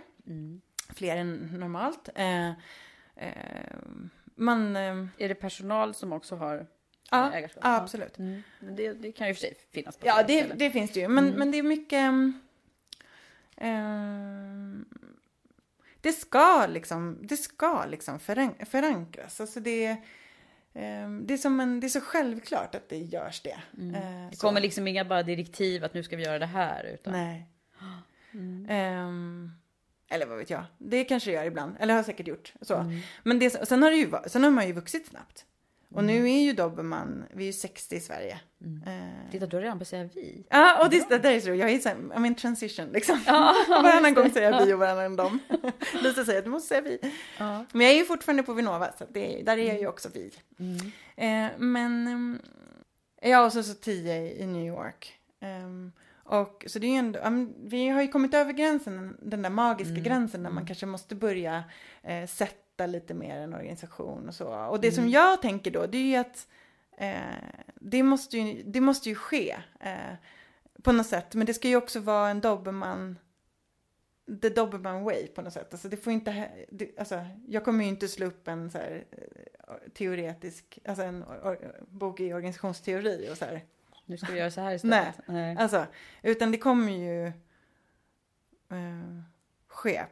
Fler 0.95 1.16
än 1.16 1.35
normalt. 1.59 2.09
Eh, 2.14 2.49
eh, 2.49 2.55
man... 4.35 4.76
Eh, 4.76 5.07
Är 5.18 5.28
det 5.28 5.35
personal 5.35 5.95
som 5.95 6.12
också 6.12 6.37
har 6.37 6.66
ja, 7.11 7.33
ägarskap? 7.33 7.61
ja, 7.64 7.76
absolut. 7.76 8.18
Mm. 8.18 8.43
Det, 8.61 8.93
det 8.93 9.12
kan 9.12 9.28
ju 9.28 9.35
för 9.35 9.41
sig 9.41 9.55
finnas 9.72 9.97
på 9.97 10.07
Ja, 10.07 10.22
det, 10.22 10.43
det 10.43 10.70
finns 10.70 10.93
det 10.93 11.01
ju. 11.01 11.09
Men, 11.09 11.31
men 11.31 11.51
det 11.51 11.59
är 11.59 11.62
mycket... 11.62 12.12
mm, 13.61 13.75
ehm, 13.75 14.85
det 16.01 16.13
ska 16.13 16.67
liksom, 16.67 17.19
det 17.23 17.37
ska 17.37 17.85
liksom 17.85 18.19
föran- 18.19 18.65
förankras. 18.67 19.41
Alltså 19.41 19.61
det, 19.61 19.97
ehm, 20.75 21.27
det, 21.27 21.35
är 21.35 21.39
som 21.39 21.61
en, 21.61 21.81
det 21.81 21.87
är 21.87 21.89
så 21.89 22.01
självklart 22.01 22.75
att 22.75 22.89
det 22.89 22.97
görs 22.99 23.41
det. 23.43 23.51
Eh, 23.51 24.29
Det 24.31 24.37
så. 24.37 24.47
kommer 24.47 24.61
liksom 24.61 24.89
inga 24.89 25.05
bara 25.05 25.23
direktiv 25.23 25.85
att 25.85 25.95
nu 25.95 26.03
ska 26.03 26.17
vi 26.17 26.23
göra 26.25 26.39
det 26.39 26.47
här, 26.47 26.85
utan 26.85 27.13
Nej. 27.13 27.47
Ehm, 28.69 29.51
eller 30.09 30.27
vad 30.27 30.39
vet 30.39 30.51
jag. 30.51 30.65
Det 30.79 31.05
kanske 31.05 31.31
det 31.31 31.35
gör 31.35 31.45
ibland. 31.45 31.77
Eller 31.81 31.95
har 31.95 32.03
säkert 32.03 32.27
gjort. 32.29 32.53
Så. 32.61 32.93
Men 33.23 33.39
det, 33.39 33.51
sen, 33.69 33.83
har 33.83 33.91
det 33.91 33.97
ju, 33.97 34.11
sen 34.27 34.45
har 34.45 34.51
man 34.51 34.67
ju 34.67 34.73
vuxit 34.73 35.07
snabbt. 35.07 35.45
Och 35.95 36.05
nu 36.05 36.30
är 36.30 36.41
ju 36.41 36.53
Dobermann, 36.53 37.24
vi 37.30 37.43
är 37.43 37.47
ju 37.47 37.53
60 37.53 37.97
i 37.97 38.01
Sverige. 38.01 38.41
Eh, 38.86 39.30
Titta, 39.30 39.47
du 39.47 39.57
har 39.57 39.62
redan 39.62 39.78
börjat 39.78 39.88
säga 39.88 40.09
vi. 40.14 40.47
Ja, 40.51 40.84
och 40.84 40.91
det, 40.91 40.97
är 40.97 41.41
så 41.41 41.49
roligt. 41.49 41.61
Jag 41.61 41.70
är 41.70 41.78
så 41.78 41.88
här, 41.88 41.97
I'm 41.97 42.26
in 42.26 42.34
transition 42.34 42.88
liksom. 42.93 43.20
varannan 43.68 44.14
gång 44.14 44.30
säger 44.30 44.53
jag 44.53 44.66
vi 44.66 44.72
och 44.72 44.78
varannan 44.78 45.16
dem. 45.16 45.38
Lisa 46.03 46.24
säger 46.24 46.38
att 46.38 46.45
du 46.45 46.51
måste 46.51 46.68
säga 46.68 46.80
vi. 46.80 46.99
Men 47.72 47.86
jag 47.86 47.91
är 47.91 47.99
ju 47.99 48.05
fortfarande 48.05 48.43
på 48.43 48.53
Vinnova, 48.53 48.93
så 48.99 49.05
det, 49.11 49.43
där 49.43 49.59
är 49.59 49.68
jag 49.68 49.78
ju 49.78 49.86
också 49.86 50.09
vi. 50.14 50.32
Eh, 51.16 51.49
men 51.59 52.07
mm, 52.07 52.38
jag 53.22 53.47
och 53.47 53.53
så, 53.53 53.62
så 53.62 53.74
tio 53.74 54.16
i, 54.16 54.43
i 54.43 54.47
New 54.47 54.66
York. 54.66 55.20
Ehm, 55.41 55.93
och 56.24 56.64
så 56.68 56.78
det 56.78 56.86
är 56.86 56.91
ju 56.91 56.97
ändå, 56.97 57.18
ja, 57.18 57.30
vi 57.64 57.88
har 57.88 58.03
ju 58.03 58.09
kommit 58.09 58.34
över 58.34 58.53
gränsen, 58.53 59.16
den 59.22 59.43
där 59.43 59.51
magiska 59.51 60.01
gränsen 60.01 60.43
där 60.43 60.51
man 60.51 60.66
kanske 60.66 60.86
måste 60.86 61.14
börja 61.14 61.64
eh, 62.03 62.26
sätta 62.26 62.60
lite 62.87 63.14
mer 63.14 63.37
en 63.37 63.55
organisation 63.55 64.28
och 64.28 64.35
så. 64.35 64.66
Och 64.66 64.81
det 64.81 64.93
som 64.93 65.09
jag 65.09 65.43
tänker 65.43 65.70
då, 65.70 65.87
det 65.87 65.99
är 65.99 66.03
ju 66.03 66.16
att 66.16 66.49
eh, 66.97 67.20
det, 67.74 68.03
måste 68.03 68.39
ju, 68.39 68.62
det 68.62 68.81
måste 68.81 69.09
ju 69.09 69.14
ske 69.14 69.57
eh, 69.81 70.14
på 70.83 70.93
något 70.93 71.07
sätt. 71.07 71.35
Men 71.35 71.47
det 71.47 71.55
ska 71.55 71.68
ju 71.68 71.76
också 71.76 72.01
vara 72.01 72.28
en 72.28 72.41
Dobermann, 72.41 73.18
the 74.43 74.49
Dobermann 74.49 75.05
way 75.05 75.26
på 75.26 75.43
något 75.43 75.53
sätt. 75.53 75.68
Alltså 75.72 75.89
det 75.89 75.97
får 75.97 76.12
inte, 76.12 76.51
det, 76.70 76.99
alltså 76.99 77.26
jag 77.49 77.64
kommer 77.64 77.85
ju 77.85 77.91
inte 77.91 78.09
slå 78.09 78.26
upp 78.26 78.49
en 78.49 78.70
så 78.70 78.78
här 78.78 79.05
eh, 79.11 79.74
teoretisk, 79.95 80.78
alltså 80.85 81.05
en 81.05 81.24
or, 81.24 81.85
bok 81.89 82.20
i 82.20 82.33
organisationsteori 82.33 83.28
och 83.33 83.37
så 83.37 83.45
här. 83.45 83.64
Nu 84.07 84.16
ska 84.16 84.33
vi 84.33 84.39
göra 84.39 84.51
så 84.51 84.61
här 84.61 84.68
Nej, 84.68 84.76
istället. 84.76 85.14
Nej. 85.26 85.57
alltså, 85.57 85.87
utan 86.22 86.53
det 86.53 86.59
kommer 86.59 86.93
ju 86.93 87.26
eh, 88.68 89.22
ske 89.66 90.05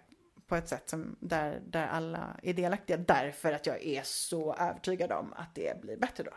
på 0.49 0.57
ett 0.57 0.69
sätt 0.69 0.89
som 0.91 1.17
där, 1.21 1.61
där 1.67 1.87
alla 1.87 2.37
är 2.43 2.55
delaktiga 2.55 2.97
därför 2.97 3.53
att 3.53 3.67
jag 3.67 3.83
är 3.83 4.03
så 4.05 4.55
övertygad 4.55 5.13
om 5.13 5.33
att 5.33 5.55
det 5.55 5.81
blir 5.81 5.97
bättre 5.97 6.25
då. 6.25 6.33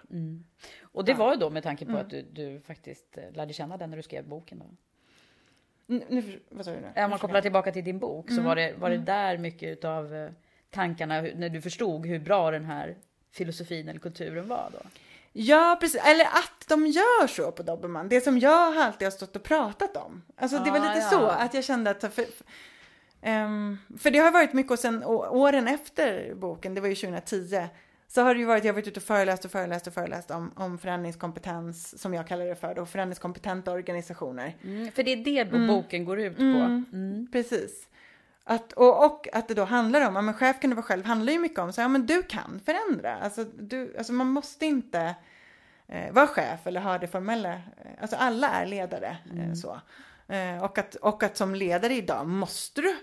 Och 0.82 1.06
det 1.06 1.14
var 1.14 1.34
ju 1.34 1.40
då 1.40 1.50
med 1.50 1.64
tanke 1.64 1.86
Mm. 1.86 1.96
på 1.96 2.02
att 2.02 2.10
du, 2.10 2.22
du 2.22 2.60
faktiskt 2.62 3.18
eh, 3.18 3.24
lärde 3.34 3.54
känna 3.54 3.78
den 3.78 3.90
när 3.90 3.98
du 3.98 4.04
skrev 4.04 4.28
boken. 4.28 4.60
Då. 4.60 4.66
Nu, 5.86 6.04
nu, 6.10 6.40
vad 6.50 6.66
sa 6.66 6.72
du 6.72 6.78
nu? 6.80 7.04
Om 7.04 7.10
man 7.10 7.20
kopplar 7.20 7.42
tillbaka 7.42 7.72
till 7.72 7.84
din 7.84 8.00
bok 8.00 8.30
Mm. 8.30 8.44
så 8.44 8.48
var 8.48 8.56
det, 8.56 8.74
var 8.80 8.90
det 8.90 8.98
där 8.98 9.38
mycket 9.38 9.86
av 9.86 10.30
tankarna 10.70 11.22
hur- 11.22 11.36
när 11.36 11.50
du 11.50 11.62
förstod 11.62 12.06
hur 12.06 12.20
bra 12.20 12.52
den 12.52 12.66
här 12.66 12.98
filosofin 13.32 13.90
eller 13.90 14.00
kulturen 14.00 14.48
var 14.48 14.70
då? 14.74 14.80
Ja, 15.34 15.78
precis. 15.82 16.02
Eller 16.06 16.26
att 16.26 16.66
de 16.68 16.86
gör 16.88 17.28
så 17.28 17.52
på 17.52 17.64
Dobermann. 17.64 18.10
Det 18.10 18.22
som 18.22 18.40
jag 18.40 18.78
alltid 18.78 19.06
har 19.06 19.12
stått 19.12 19.36
och 19.36 19.44
pratat 19.44 19.98
om. 19.98 20.22
Alltså 20.36 20.60
det 20.60 20.72
var 20.72 20.80
Ah, 20.80 20.94
lite 20.94 20.98
ja. 21.06 21.10
så 21.10 21.26
att 21.28 21.54
jag 21.54 21.64
kände 21.64 21.90
att... 21.90 22.14
För, 22.14 22.26
för, 23.22 23.28
ehm, 23.28 23.78
för 23.98 24.12
det 24.12 24.20
har 24.20 24.32
varit 24.32 24.54
mycket 24.54 24.72
och 24.72 24.80
sen 24.80 25.04
åren 25.04 25.68
efter 25.68 26.36
boken, 26.36 26.76
det 26.76 26.82
var 26.82 26.88
ju 26.88 26.96
2010, 26.96 27.68
så 28.08 28.22
har 28.22 28.34
det 28.34 28.40
ju 28.40 28.46
varit, 28.46 28.64
jag 28.64 28.74
har 28.74 28.76
varit 28.76 28.88
ute 28.88 29.00
och 29.00 29.04
föreläst 29.04 29.46
och 29.46 29.52
föreläst 29.52 29.88
och 29.88 29.94
föreläst 29.94 30.32
om, 30.32 30.52
om 30.56 30.78
förändringskompetens, 30.78 32.02
som 32.02 32.14
jag 32.14 32.28
kallar 32.28 32.46
det 32.46 32.56
för 32.56 32.76
då, 32.76 32.86
förändringskompetenta 32.86 33.72
organisationer. 33.72 34.56
För 34.92 35.04
det 35.04 35.12
är 35.12 35.18
det 35.18 35.46
boken 35.68 36.06
går 36.06 36.20
ut 36.20 36.38
på. 36.38 36.84
Precis. 37.32 37.88
Att, 38.44 38.74
och, 38.74 39.06
och 39.06 39.28
att 39.34 39.48
det 39.48 39.54
då 39.54 39.64
handlar 39.64 40.08
om, 40.08 40.16
ja 40.16 40.22
men 40.22 40.34
chef 40.34 40.60
kan 40.60 40.70
du 40.70 40.76
vara 40.76 40.86
själv, 40.86 41.06
handlar 41.06 41.34
ju 41.34 41.40
mycket 41.40 41.60
om 41.60 41.74
så 41.74 41.82
ja 41.82 41.88
men 41.88 42.06
du 42.06 42.24
kan 42.24 42.62
förändra. 42.66 43.16
Alltså, 43.16 43.44
du, 43.44 43.98
alltså 43.98 44.14
man 44.14 44.28
måste 44.28 44.66
inte 44.66 45.16
eh, 45.88 46.12
vara 46.12 46.28
chef 46.28 46.68
eller 46.68 46.82
ha 46.82 46.98
det 46.98 47.08
formella, 47.08 47.54
eh, 47.54 47.62
alltså 48.02 48.16
alla 48.16 48.50
är 48.50 48.66
ledare. 48.66 49.18
Eh, 49.38 49.54
så. 49.54 49.82
Eh, 50.34 50.64
och, 50.64 50.78
att, 50.78 50.96
och 50.96 51.24
att 51.24 51.38
som 51.38 51.56
ledare 51.56 51.94
idag 51.94 52.28
måste 52.28 52.82
du 52.82 52.96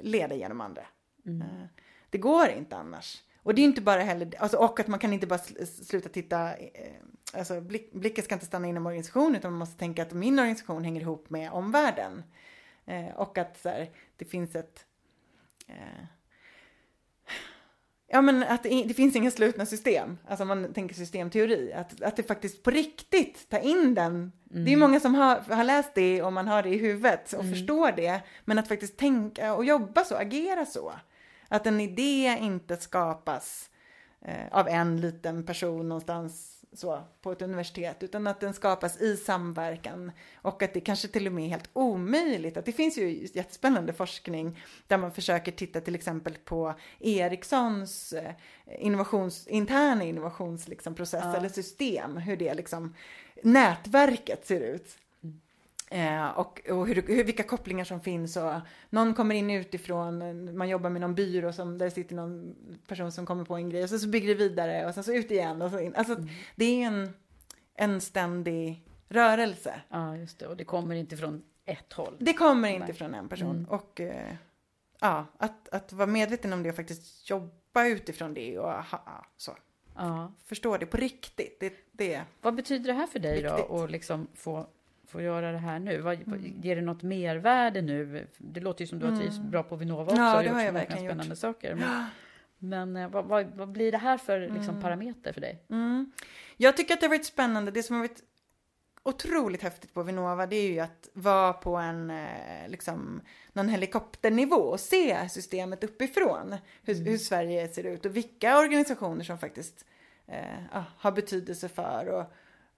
leda 0.00 0.34
genom 0.34 0.60
andra. 0.60 0.86
Mm. 1.26 1.42
Eh, 1.42 1.66
det 2.10 2.18
går 2.18 2.48
inte 2.48 2.76
annars. 2.76 3.22
Och 3.42 3.54
det 3.54 3.62
är 3.62 3.64
inte 3.64 3.80
bara 3.80 4.00
heller, 4.00 4.34
alltså, 4.38 4.56
och 4.56 4.80
att 4.80 4.86
man 4.86 4.98
kan 4.98 5.12
inte 5.12 5.26
bara 5.26 5.38
sl- 5.38 5.64
sluta 5.64 6.08
titta, 6.08 6.56
eh, 6.56 6.92
alltså 7.32 7.60
blick, 7.60 7.92
blicken 7.92 8.24
ska 8.24 8.34
inte 8.34 8.46
stanna 8.46 8.68
inom 8.68 8.86
organisationen 8.86 9.36
utan 9.36 9.52
man 9.52 9.58
måste 9.58 9.78
tänka 9.78 10.02
att 10.02 10.12
min 10.12 10.38
organisation 10.38 10.84
hänger 10.84 11.00
ihop 11.00 11.30
med 11.30 11.52
omvärlden. 11.52 12.22
Eh, 12.86 13.14
och 13.14 13.38
att 13.38 13.60
så 13.60 13.68
här, 13.68 13.90
det 14.16 14.24
finns 14.24 14.56
ett, 14.56 14.86
eh, 15.66 16.04
ja 18.14 18.22
men 18.22 18.42
att 18.42 18.62
det, 18.62 18.94
finns 18.94 19.16
inga 19.16 19.30
slutna 19.30 19.66
system, 19.66 20.18
alltså 20.28 20.42
om 20.42 20.48
man 20.48 20.72
tänker 20.72 20.94
systemteori, 20.94 21.72
att, 21.72 22.02
att 22.02 22.16
det 22.16 22.22
faktiskt 22.22 22.62
på 22.62 22.70
riktigt 22.70 23.48
tar 23.48 23.58
in 23.58 23.94
den, 23.94 24.32
det 24.44 24.72
är 24.72 24.76
många 24.76 25.00
som 25.00 25.14
har, 25.14 25.36
har 25.36 25.64
läst 25.64 25.94
det 25.94 26.22
och 26.22 26.32
man 26.32 26.48
har 26.48 26.62
det 26.62 26.68
i 26.68 26.78
huvudet 26.78 27.32
och 27.32 27.44
förstår 27.44 27.92
det, 27.92 28.20
men 28.44 28.58
att 28.58 28.68
faktiskt 28.68 28.96
tänka 28.96 29.54
och 29.54 29.64
jobba 29.64 30.04
så, 30.04 30.14
agera 30.14 30.66
så. 30.66 30.92
Att 31.48 31.66
en 31.66 31.80
idé 31.80 32.38
inte 32.40 32.76
skapas 32.76 33.70
eh, 34.24 34.48
av 34.50 34.68
en 34.68 35.00
liten 35.00 35.46
person 35.46 35.88
någonstans 35.88 36.53
så 36.78 37.02
på 37.22 37.32
ett 37.32 37.42
universitet, 37.42 38.02
utan 38.02 38.26
att 38.26 38.40
den 38.40 38.54
skapas 38.54 39.00
i 39.00 39.16
samverkan 39.16 40.12
och 40.36 40.62
att 40.62 40.74
det 40.74 40.80
kanske 40.80 41.08
till 41.08 41.26
och 41.26 41.32
med 41.32 41.44
är 41.44 41.48
helt 41.48 41.70
omöjligt. 41.72 42.56
Att 42.56 42.64
det 42.64 42.72
finns 42.72 42.98
ju 42.98 43.28
jättespännande 43.34 43.92
forskning 43.92 44.62
där 44.86 44.98
man 44.98 45.12
försöker 45.12 45.52
titta 45.52 45.80
till 45.80 45.94
exempel 45.94 46.34
på 46.44 46.74
Ericssons 47.00 48.12
eh, 48.12 48.32
innovations, 48.78 49.46
interna 49.46 50.04
innovationsprocess 50.04 50.68
liksom, 50.68 50.94
process 50.94 51.36
eller 51.36 51.48
system, 51.48 52.16
hur 52.16 52.36
det 52.36 52.54
liksom 52.54 52.94
nätverket 53.42 54.46
ser 54.46 54.60
ut. 54.60 54.98
Eh, 55.90 56.28
och 56.28 56.70
och 56.70 56.86
hur, 56.86 57.02
hur, 57.02 57.24
vilka 57.24 57.42
kopplingar 57.42 57.84
som 57.84 58.00
finns 58.00 58.36
och 58.36 58.52
någon 58.90 59.14
kommer 59.14 59.34
in 59.34 59.50
utifrån, 59.50 60.56
man 60.56 60.68
jobbar 60.68 60.90
med 60.90 61.00
någon 61.00 61.14
byrå 61.14 61.52
som 61.52 61.78
där 61.78 61.90
sitter 61.90 62.14
någon 62.14 62.54
person 62.88 63.12
som 63.12 63.26
kommer 63.26 63.44
på 63.44 63.54
en 63.54 63.70
grej 63.70 63.82
och 63.82 63.90
så, 63.90 63.98
så 63.98 64.08
bygger 64.08 64.28
det 64.28 64.34
vidare 64.34 64.86
och 64.86 64.94
sen 64.94 65.04
så 65.04 65.12
ut 65.12 65.30
igen 65.30 65.62
och 65.62 65.70
så 65.70 65.80
in. 65.80 65.94
Alltså 65.94 66.16
det 66.56 66.64
är 66.64 66.86
en, 66.86 67.14
en 67.74 68.00
ständig 68.00 68.82
rörelse. 69.08 69.80
Ja, 69.88 70.16
just 70.16 70.38
det. 70.38 70.46
Och 70.46 70.56
det 70.56 70.64
kommer 70.64 70.94
inte 70.94 71.16
från 71.16 71.42
ett 71.64 71.92
håll. 71.92 72.16
Det 72.20 72.32
kommer 72.32 72.68
inte 72.68 72.86
Nej. 72.86 72.94
från 72.94 73.14
en 73.14 73.28
person 73.28 73.50
Mm. 73.50 73.64
och 73.64 74.00
eh, 74.00 74.34
ja, 75.00 75.26
att, 75.38 75.68
att 75.68 75.92
vara 75.92 76.06
medveten 76.06 76.52
om 76.52 76.62
det 76.62 76.70
och 76.70 76.76
faktiskt 76.76 77.30
jobba 77.30 77.86
utifrån 77.86 78.34
det 78.34 78.58
och 78.58 78.72
ha, 78.72 79.26
så. 79.36 79.56
Ja. 79.96 80.32
Förstå 80.44 80.76
det 80.76 80.86
på 80.86 80.96
riktigt. 80.96 81.60
Det, 81.60 81.72
det. 81.92 82.22
Vad 82.42 82.54
betyder 82.54 82.86
det 82.86 82.98
här 82.98 83.06
för 83.06 83.18
dig 83.18 83.42
då? 83.42 83.56
Viktigt. 83.56 83.70
Att 83.70 83.90
liksom 83.90 84.26
få, 84.34 84.66
få 85.06 85.20
göra 85.20 85.52
det 85.52 85.58
här 85.58 85.78
nu? 85.78 86.00
Vad, 86.00 86.14
Mm. 86.26 86.60
Ger 86.62 86.76
det 86.76 86.82
något 86.82 87.02
mervärde 87.02 87.82
nu? 87.82 88.26
Det 88.38 88.60
låter 88.60 88.80
ju 88.80 88.86
som 88.86 88.98
du 88.98 89.06
har 89.06 89.16
trivts 89.16 89.38
bra 89.38 89.62
på 89.62 89.76
Vinnova 89.76 90.02
också. 90.04 90.16
Ja, 90.16 90.42
det 90.42 90.48
har 90.48 90.60
jag 90.60 90.72
många 90.72 90.72
verkligen 90.72 91.04
spännande 91.04 91.32
gjort. 91.32 91.38
saker. 91.38 91.74
Men, 91.74 92.06
men 92.58 92.96
eh, 92.96 93.10
vad, 93.10 93.24
vad, 93.24 93.46
vad 93.46 93.68
blir 93.68 93.92
det 93.92 93.98
här 93.98 94.18
för 94.18 94.40
liksom, 94.40 94.80
parameter 94.80 95.32
för 95.32 95.40
dig? 95.40 95.64
Mm. 95.70 96.12
Jag 96.56 96.76
tycker 96.76 96.94
att 96.94 97.00
det 97.00 97.06
har 97.06 97.10
varit 97.10 97.26
spännande. 97.26 97.70
Det 97.70 97.82
som 97.82 97.96
har 97.96 98.02
varit 98.02 98.22
otroligt 99.02 99.62
häftigt 99.62 99.94
på 99.94 100.02
Vinnova 100.02 100.46
det 100.46 100.56
är 100.56 100.72
ju 100.72 100.80
att 100.80 101.08
vara 101.12 101.52
på 101.52 101.76
en 101.76 102.10
eh, 102.10 102.68
liksom 102.68 103.20
någon 103.52 103.68
helikopternivå 103.68 104.56
och 104.56 104.80
se 104.80 105.28
systemet 105.28 105.84
uppifrån. 105.84 106.56
Hur, 106.82 106.94
hur 106.94 107.18
Sverige 107.18 107.68
ser 107.68 107.84
ut 107.84 108.06
och 108.06 108.16
vilka 108.16 108.58
organisationer 108.58 109.24
som 109.24 109.38
faktiskt 109.38 109.84
eh, 110.26 110.64
ja, 110.72 110.84
har 110.96 111.12
betydelse 111.12 111.68
för 111.68 112.08
och 112.08 112.24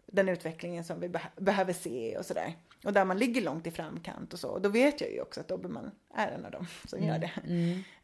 den 0.06 0.28
utvecklingen 0.28 0.84
som 0.84 1.00
vi 1.00 1.08
beh- 1.08 1.40
behöver 1.40 1.72
se 1.72 2.18
och 2.18 2.26
sådär. 2.26 2.54
Och 2.84 2.92
där 2.92 3.04
man 3.04 3.18
ligger 3.18 3.42
långt 3.42 3.66
i 3.66 3.70
framkant 3.70 4.32
och 4.32 4.38
så. 4.38 4.48
Och 4.48 4.62
då 4.62 4.68
vet 4.68 5.00
jag 5.00 5.10
ju 5.10 5.20
också 5.20 5.40
att 5.40 5.48
Dobermann 5.48 5.90
är 6.14 6.28
en 6.28 6.44
av 6.44 6.50
dem 6.50 6.66
som 6.88 7.02
gör 7.02 7.18
det. 7.18 7.30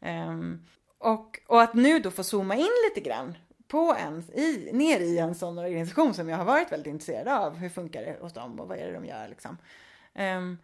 Ehm, 0.01 0.65
och, 0.97 1.39
och 1.47 1.61
att 1.61 1.73
nu 1.73 1.99
då 1.99 2.11
få 2.11 2.23
zooma 2.23 2.55
in 2.55 2.69
lite 2.89 3.09
grann 3.09 3.37
på 3.67 3.95
en, 3.99 4.23
i, 4.33 4.69
ner 4.73 4.99
i 4.99 5.17
en 5.17 5.35
sån 5.35 5.57
organisation 5.57 6.13
som 6.13 6.29
jag 6.29 6.37
har 6.37 6.45
varit 6.45 6.71
väldigt 6.71 6.87
intresserad 6.93 7.27
av. 7.27 7.55
Hur 7.55 7.69
funkar 7.69 8.01
det 8.05 8.17
hos 8.21 8.33
dem 8.33 8.59
och 8.59 8.67
vad 8.67 8.77
är 8.77 8.85
det 8.87 8.93
de 8.93 9.05
gör 9.05 9.27
liksom. 9.27 9.57
Ehm, 10.13 10.57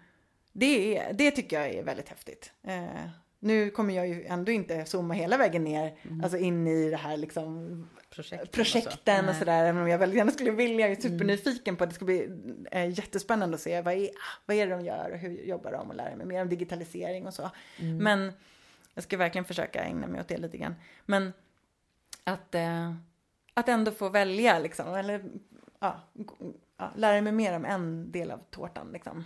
det, 0.53 1.05
det 1.13 1.31
tycker 1.31 1.59
jag 1.59 1.69
är 1.69 1.83
väldigt 1.83 2.09
häftigt. 2.09 2.51
Eh, 2.63 3.07
nu 3.39 3.69
kommer 3.69 3.93
jag 3.93 4.07
ju 4.07 4.25
ändå 4.25 4.51
inte 4.51 4.85
zooma 4.85 5.13
hela 5.13 5.37
vägen 5.37 5.63
ner, 5.63 5.95
alltså 6.23 6.37
in 6.37 6.67
i 6.67 6.89
det 6.89 6.97
här 6.97 7.17
liksom 7.17 7.87
Projekten 8.09 8.47
så. 8.47 8.51
projekten 8.51 9.29
och 9.29 9.35
sådär. 9.35 9.65
Även 9.65 9.81
om 9.81 9.89
jag 9.89 9.97
väldigt 9.97 10.17
gärna 10.17 10.31
skulle 10.31 10.51
vilja, 10.51 10.89
jag 10.89 10.97
är 10.97 11.01
supernyfiken 11.01 11.75
på 11.75 11.83
att 11.83 11.89
det 11.89 11.95
ska 11.95 12.05
bli 12.05 12.29
eh, 12.71 12.89
jättespännande 12.89 13.55
att 13.55 13.61
se 13.61 13.81
vad 13.81 13.93
är, 13.93 14.09
vad 14.45 14.57
är 14.57 14.67
det 14.67 14.75
de 14.75 14.85
gör 14.85 15.11
och 15.11 15.17
hur 15.17 15.43
jobbar 15.43 15.71
de 15.71 15.89
och 15.89 15.95
lära 15.95 16.15
mig 16.15 16.25
mer 16.25 16.41
om 16.41 16.49
digitalisering 16.49 17.27
och 17.27 17.33
så. 17.33 17.49
Men 17.99 18.33
jag 18.93 19.03
ska 19.03 19.17
verkligen 19.17 19.45
försöka 19.45 19.83
ägna 19.83 20.07
mig 20.07 20.21
åt 20.21 20.27
det 20.27 20.37
lite 20.37 20.57
grann. 20.57 20.75
Men 21.05 21.33
att, 22.23 22.55
eh, 22.55 22.93
att 23.53 23.69
ändå 23.69 23.91
få 23.91 24.09
välja 24.09 24.59
liksom, 24.59 24.93
eller 24.93 25.23
ja, 25.79 26.01
ja, 26.79 26.91
lära 26.95 27.21
mig 27.21 27.33
mer 27.33 27.55
om 27.55 27.65
en 27.65 28.11
del 28.11 28.31
av 28.31 28.37
tårtan 28.49 28.91
liksom, 28.93 29.23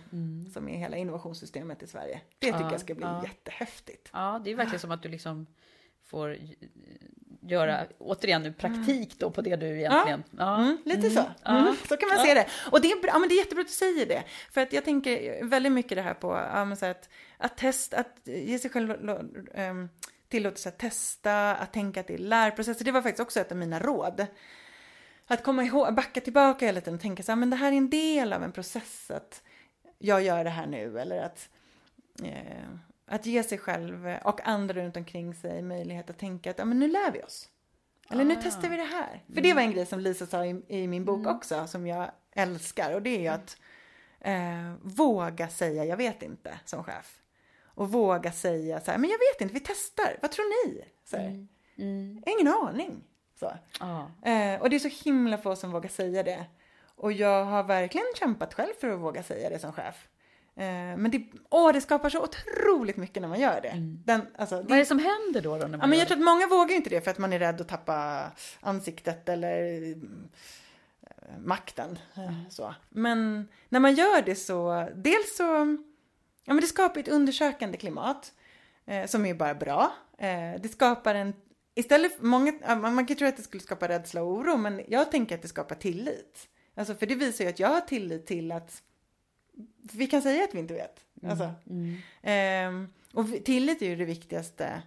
som 0.52 0.68
är 0.68 0.78
hela 0.78 0.96
innovationssystemet 0.96 1.82
i 1.82 1.86
Sverige. 1.86 2.20
Det 2.38 2.46
tycker 2.46 2.60
Ja, 2.60 2.70
jag 2.72 2.80
ska 2.80 2.94
bli 2.94 3.04
ja. 3.04 3.22
jättehäftigt. 3.22 4.10
Ja, 4.12 4.40
det 4.44 4.50
är 4.50 4.54
verkligen 4.54 4.80
som 4.80 4.90
att 4.90 5.02
du 5.02 5.08
liksom 5.08 5.46
får 6.04 6.36
göra, 7.40 7.86
återigen 7.98 8.42
nu, 8.42 8.52
praktik 8.52 9.18
då 9.18 9.30
på 9.30 9.42
det 9.42 9.56
du 9.56 9.78
egentligen... 9.78 10.22
Ja. 10.30 10.56
Mm, 10.56 10.78
lite 10.84 11.10
så. 11.10 11.24
Ja. 11.44 11.58
Mm, 11.58 11.76
så 11.88 11.96
kan 11.96 12.08
man 12.08 12.26
se 12.26 12.34
det. 12.34 12.46
Och 12.72 12.80
det 12.80 12.92
är, 12.92 13.06
ja, 13.06 13.18
men 13.18 13.28
det 13.28 13.34
är 13.34 13.38
jättebra 13.38 13.60
att 13.60 13.66
du 13.66 13.72
säger 13.72 14.06
det. 14.06 14.24
För 14.50 14.60
att 14.60 14.72
jag 14.72 14.84
tänker 14.84 15.44
väldigt 15.44 15.72
mycket 15.72 15.96
det 15.96 16.02
här 16.02 16.14
på 16.14 16.76
så 16.78 16.86
att, 16.86 17.08
att 17.38 17.56
testa, 17.56 17.96
att 17.96 18.20
ge 18.24 18.58
sig 18.58 18.70
själv 18.70 18.94
tillåtelse 20.28 20.68
att 20.68 20.78
testa, 20.78 21.54
att 21.54 21.72
tänka 21.72 22.00
att 22.00 22.06
det 22.06 22.14
är 22.14 22.18
lärprocesser. 22.18 22.84
Det 22.84 22.92
var 22.92 23.02
faktiskt 23.02 23.20
också 23.20 23.40
ett 23.40 23.52
av 23.52 23.58
mina 23.58 23.78
råd. 23.78 24.26
Att 25.26 25.44
komma 25.44 25.64
ihåg, 25.64 25.94
backa 25.94 26.20
tillbaka 26.20 26.66
hela 26.66 26.80
tiden 26.80 26.94
och 26.94 27.00
tänka 27.00 27.22
så 27.22 27.32
här, 27.32 27.36
men 27.36 27.50
det 27.50 27.56
här 27.56 27.72
är 27.72 27.76
en 27.76 27.90
del 27.90 28.32
av 28.32 28.42
en 28.42 28.52
process 28.52 29.10
att 29.10 29.42
jag 29.98 30.22
gör 30.22 30.44
det 30.44 30.50
här 30.50 30.66
nu 30.66 31.00
eller 31.00 31.22
att 31.22 31.48
eh, 32.22 32.68
att 33.06 33.26
ge 33.26 33.42
sig 33.42 33.58
själv 33.58 34.16
och 34.24 34.48
andra 34.48 34.74
runt 34.74 34.96
omkring 34.96 35.34
sig 35.34 35.62
möjlighet 35.62 36.10
att 36.10 36.18
tänka 36.18 36.50
att 36.50 36.58
ja, 36.58 36.64
men 36.64 36.78
nu 36.78 36.88
lär 36.88 37.10
vi 37.12 37.22
oss. 37.22 37.48
Eller 38.10 38.24
nu 38.24 38.36
testar 38.42 38.68
vi 38.68 38.76
det 38.76 38.82
här. 38.82 39.22
För 39.34 39.40
det 39.40 39.54
var 39.54 39.62
en 39.62 39.72
grej 39.72 39.86
som 39.86 40.00
Lisa 40.00 40.26
sa 40.26 40.46
i, 40.46 40.62
i 40.68 40.86
min 40.88 41.04
bok 41.04 41.26
också 41.26 41.66
som 41.66 41.86
jag 41.86 42.10
älskar 42.32 42.94
och 42.94 43.02
det 43.02 43.10
är 43.16 43.20
ju 43.20 43.28
att 43.28 43.56
eh, 44.20 44.74
våga 44.82 45.48
säga 45.48 45.84
jag 45.84 45.96
vet 45.96 46.22
inte 46.22 46.58
som 46.64 46.84
chef. 46.84 47.20
Och 47.76 47.92
våga 47.92 48.32
säga 48.32 48.80
så 48.80 48.90
här, 48.90 48.98
men 48.98 49.10
jag 49.10 49.18
vet 49.18 49.40
inte, 49.40 49.54
vi 49.54 49.60
testar, 49.60 50.18
vad 50.22 50.30
tror 50.32 50.66
ni? 50.66 50.84
Så 51.04 51.16
här, 51.16 51.46
Ingen 52.26 52.48
aning. 52.48 53.04
Så. 53.50 53.56
Ja. 53.80 54.10
Eh, 54.30 54.60
och 54.60 54.70
det 54.70 54.76
är 54.76 54.80
så 54.90 55.04
himla 55.04 55.38
få 55.38 55.56
som 55.56 55.70
vågar 55.72 55.88
säga 55.88 56.22
det. 56.22 56.44
Och 56.96 57.12
jag 57.12 57.44
har 57.44 57.62
verkligen 57.62 58.06
kämpat 58.18 58.54
själv 58.54 58.72
för 58.80 58.90
att 58.90 58.98
våga 59.00 59.22
säga 59.22 59.48
det 59.50 59.58
som 59.58 59.72
chef. 59.72 60.08
Eh, 60.56 60.96
men 60.96 61.10
det, 61.10 61.26
åh, 61.50 61.72
det 61.72 61.80
skapar 61.80 62.08
så 62.08 62.22
otroligt 62.22 62.96
mycket 62.96 63.20
när 63.22 63.28
man 63.28 63.40
gör 63.40 63.60
det. 63.60 63.72
Den, 64.04 64.26
alltså, 64.38 64.56
Vad 64.56 64.72
är 64.72 64.76
det 64.76 64.86
som 64.86 64.98
händer 64.98 65.40
då? 65.42 65.50
då 65.50 65.56
när 65.56 65.68
man 65.68 65.80
Ja, 65.80 65.86
men 65.86 65.98
jag 65.98 66.08
tror 66.08 66.18
att 66.18 66.24
många 66.24 66.46
vågar 66.46 66.74
inte 66.76 66.90
det 66.90 67.00
för 67.00 67.10
att 67.10 67.18
man 67.18 67.32
är 67.32 67.38
rädd 67.38 67.60
att 67.60 67.68
tappa 67.68 68.26
ansiktet 68.60 69.28
eller 69.28 69.62
mm, 69.76 70.28
eh, 71.02 71.38
makten. 71.44 71.98
eh, 72.16 72.32
Så. 72.50 72.74
Men 72.88 73.48
när 73.68 73.80
man 73.80 73.94
gör 73.94 74.22
det 74.22 74.34
så, 74.34 74.88
dels 74.94 75.36
så, 75.36 75.42
ja 76.44 76.54
men 76.54 76.60
det 76.60 76.66
skapar 76.66 77.00
ett 77.00 77.08
undersökande 77.08 77.78
klimat 77.78 78.32
eh, 78.86 79.06
som 79.06 79.26
är 79.26 79.34
bara 79.34 79.54
bra. 79.54 79.92
Eh, 80.18 80.60
det 80.60 80.68
skapar 80.72 81.14
en, 81.14 81.34
istället 81.74 82.16
för 82.16 82.24
många, 82.24 82.76
man 82.76 83.06
kan 83.06 83.16
tro 83.16 83.28
att 83.28 83.36
det 83.36 83.42
skulle 83.42 83.62
skapa 83.62 83.88
rädsla 83.88 84.22
och 84.22 84.32
oro 84.32 84.56
men 84.56 84.80
jag 84.88 85.10
tänker 85.10 85.34
att 85.34 85.42
det 85.42 85.48
skapar 85.48 85.74
tillit. 85.74 86.48
Alltså 86.74 86.94
för 86.94 87.06
det 87.06 87.14
visar 87.14 87.44
ju 87.44 87.50
att 87.50 87.58
jag 87.58 87.68
har 87.68 87.80
tillit 87.80 88.26
till 88.26 88.52
att 88.52 88.82
vi 89.92 90.06
kan 90.06 90.22
säga 90.22 90.44
att 90.44 90.54
vi 90.54 90.58
inte 90.58 90.74
vet. 90.74 91.00
Alltså. 91.26 91.52
Ehm, 92.22 92.88
och 93.12 93.26
tillit 93.44 93.82
är 93.82 93.86
ju 93.86 93.96
det 93.96 94.04
viktigaste 94.04 94.82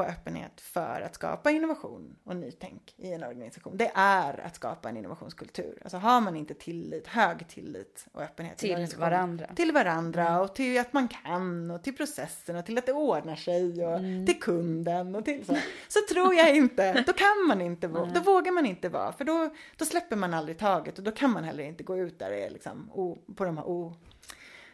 och 0.00 0.06
öppenhet 0.06 0.60
för 0.60 1.00
att 1.00 1.14
skapa 1.14 1.50
innovation 1.50 2.16
och 2.24 2.36
nytänk 2.36 2.94
i 2.96 3.12
en 3.12 3.24
organisation. 3.24 3.76
Det 3.76 3.92
är 3.94 4.40
att 4.46 4.54
skapa 4.56 4.88
en 4.88 4.96
innovationskultur. 4.96 5.78
Alltså 5.82 5.96
har 5.96 6.20
man 6.20 6.36
inte 6.36 6.54
tillit, 6.54 7.06
hög 7.06 7.48
tillit 7.48 8.06
och 8.12 8.22
öppenhet 8.22 8.58
Till 8.58 8.88
varandra. 8.96 9.46
Till 9.56 9.72
varandra 9.72 10.40
och 10.40 10.54
till 10.54 10.80
att 10.80 10.92
man 10.92 11.08
kan 11.08 11.70
och 11.70 11.82
till 11.82 11.96
processen 11.96 12.56
och 12.56 12.66
till 12.66 12.78
att 12.78 12.86
det 12.86 12.92
ordnar 12.92 13.36
sig 13.36 13.86
och 13.86 13.98
till 14.26 14.40
kunden 14.40 15.14
och 15.14 15.24
till 15.24 15.46
så. 15.46 15.56
Så 15.88 15.98
tror 16.14 16.34
jag 16.34 16.56
inte, 16.56 17.04
då 17.06 17.12
kan 17.12 17.46
man 17.48 17.60
inte 17.60 17.88
vara, 17.88 18.06
då 18.06 18.20
vågar 18.20 18.52
man 18.52 18.66
inte 18.66 18.88
vara 18.88 19.12
för 19.12 19.24
då, 19.24 19.50
då 19.76 19.84
släpper 19.84 20.16
man 20.16 20.34
aldrig 20.34 20.58
taget 20.58 20.98
och 20.98 21.04
då 21.04 21.10
kan 21.10 21.30
man 21.30 21.44
heller 21.44 21.64
inte 21.64 21.84
gå 21.84 21.98
ut 21.98 22.18
där 22.18 22.30
det 22.30 22.44
är 22.44 22.50
liksom 22.50 22.90
o, 22.92 23.18
på 23.36 23.44
de 23.44 23.56
här 23.56 23.66
o, 23.68 23.94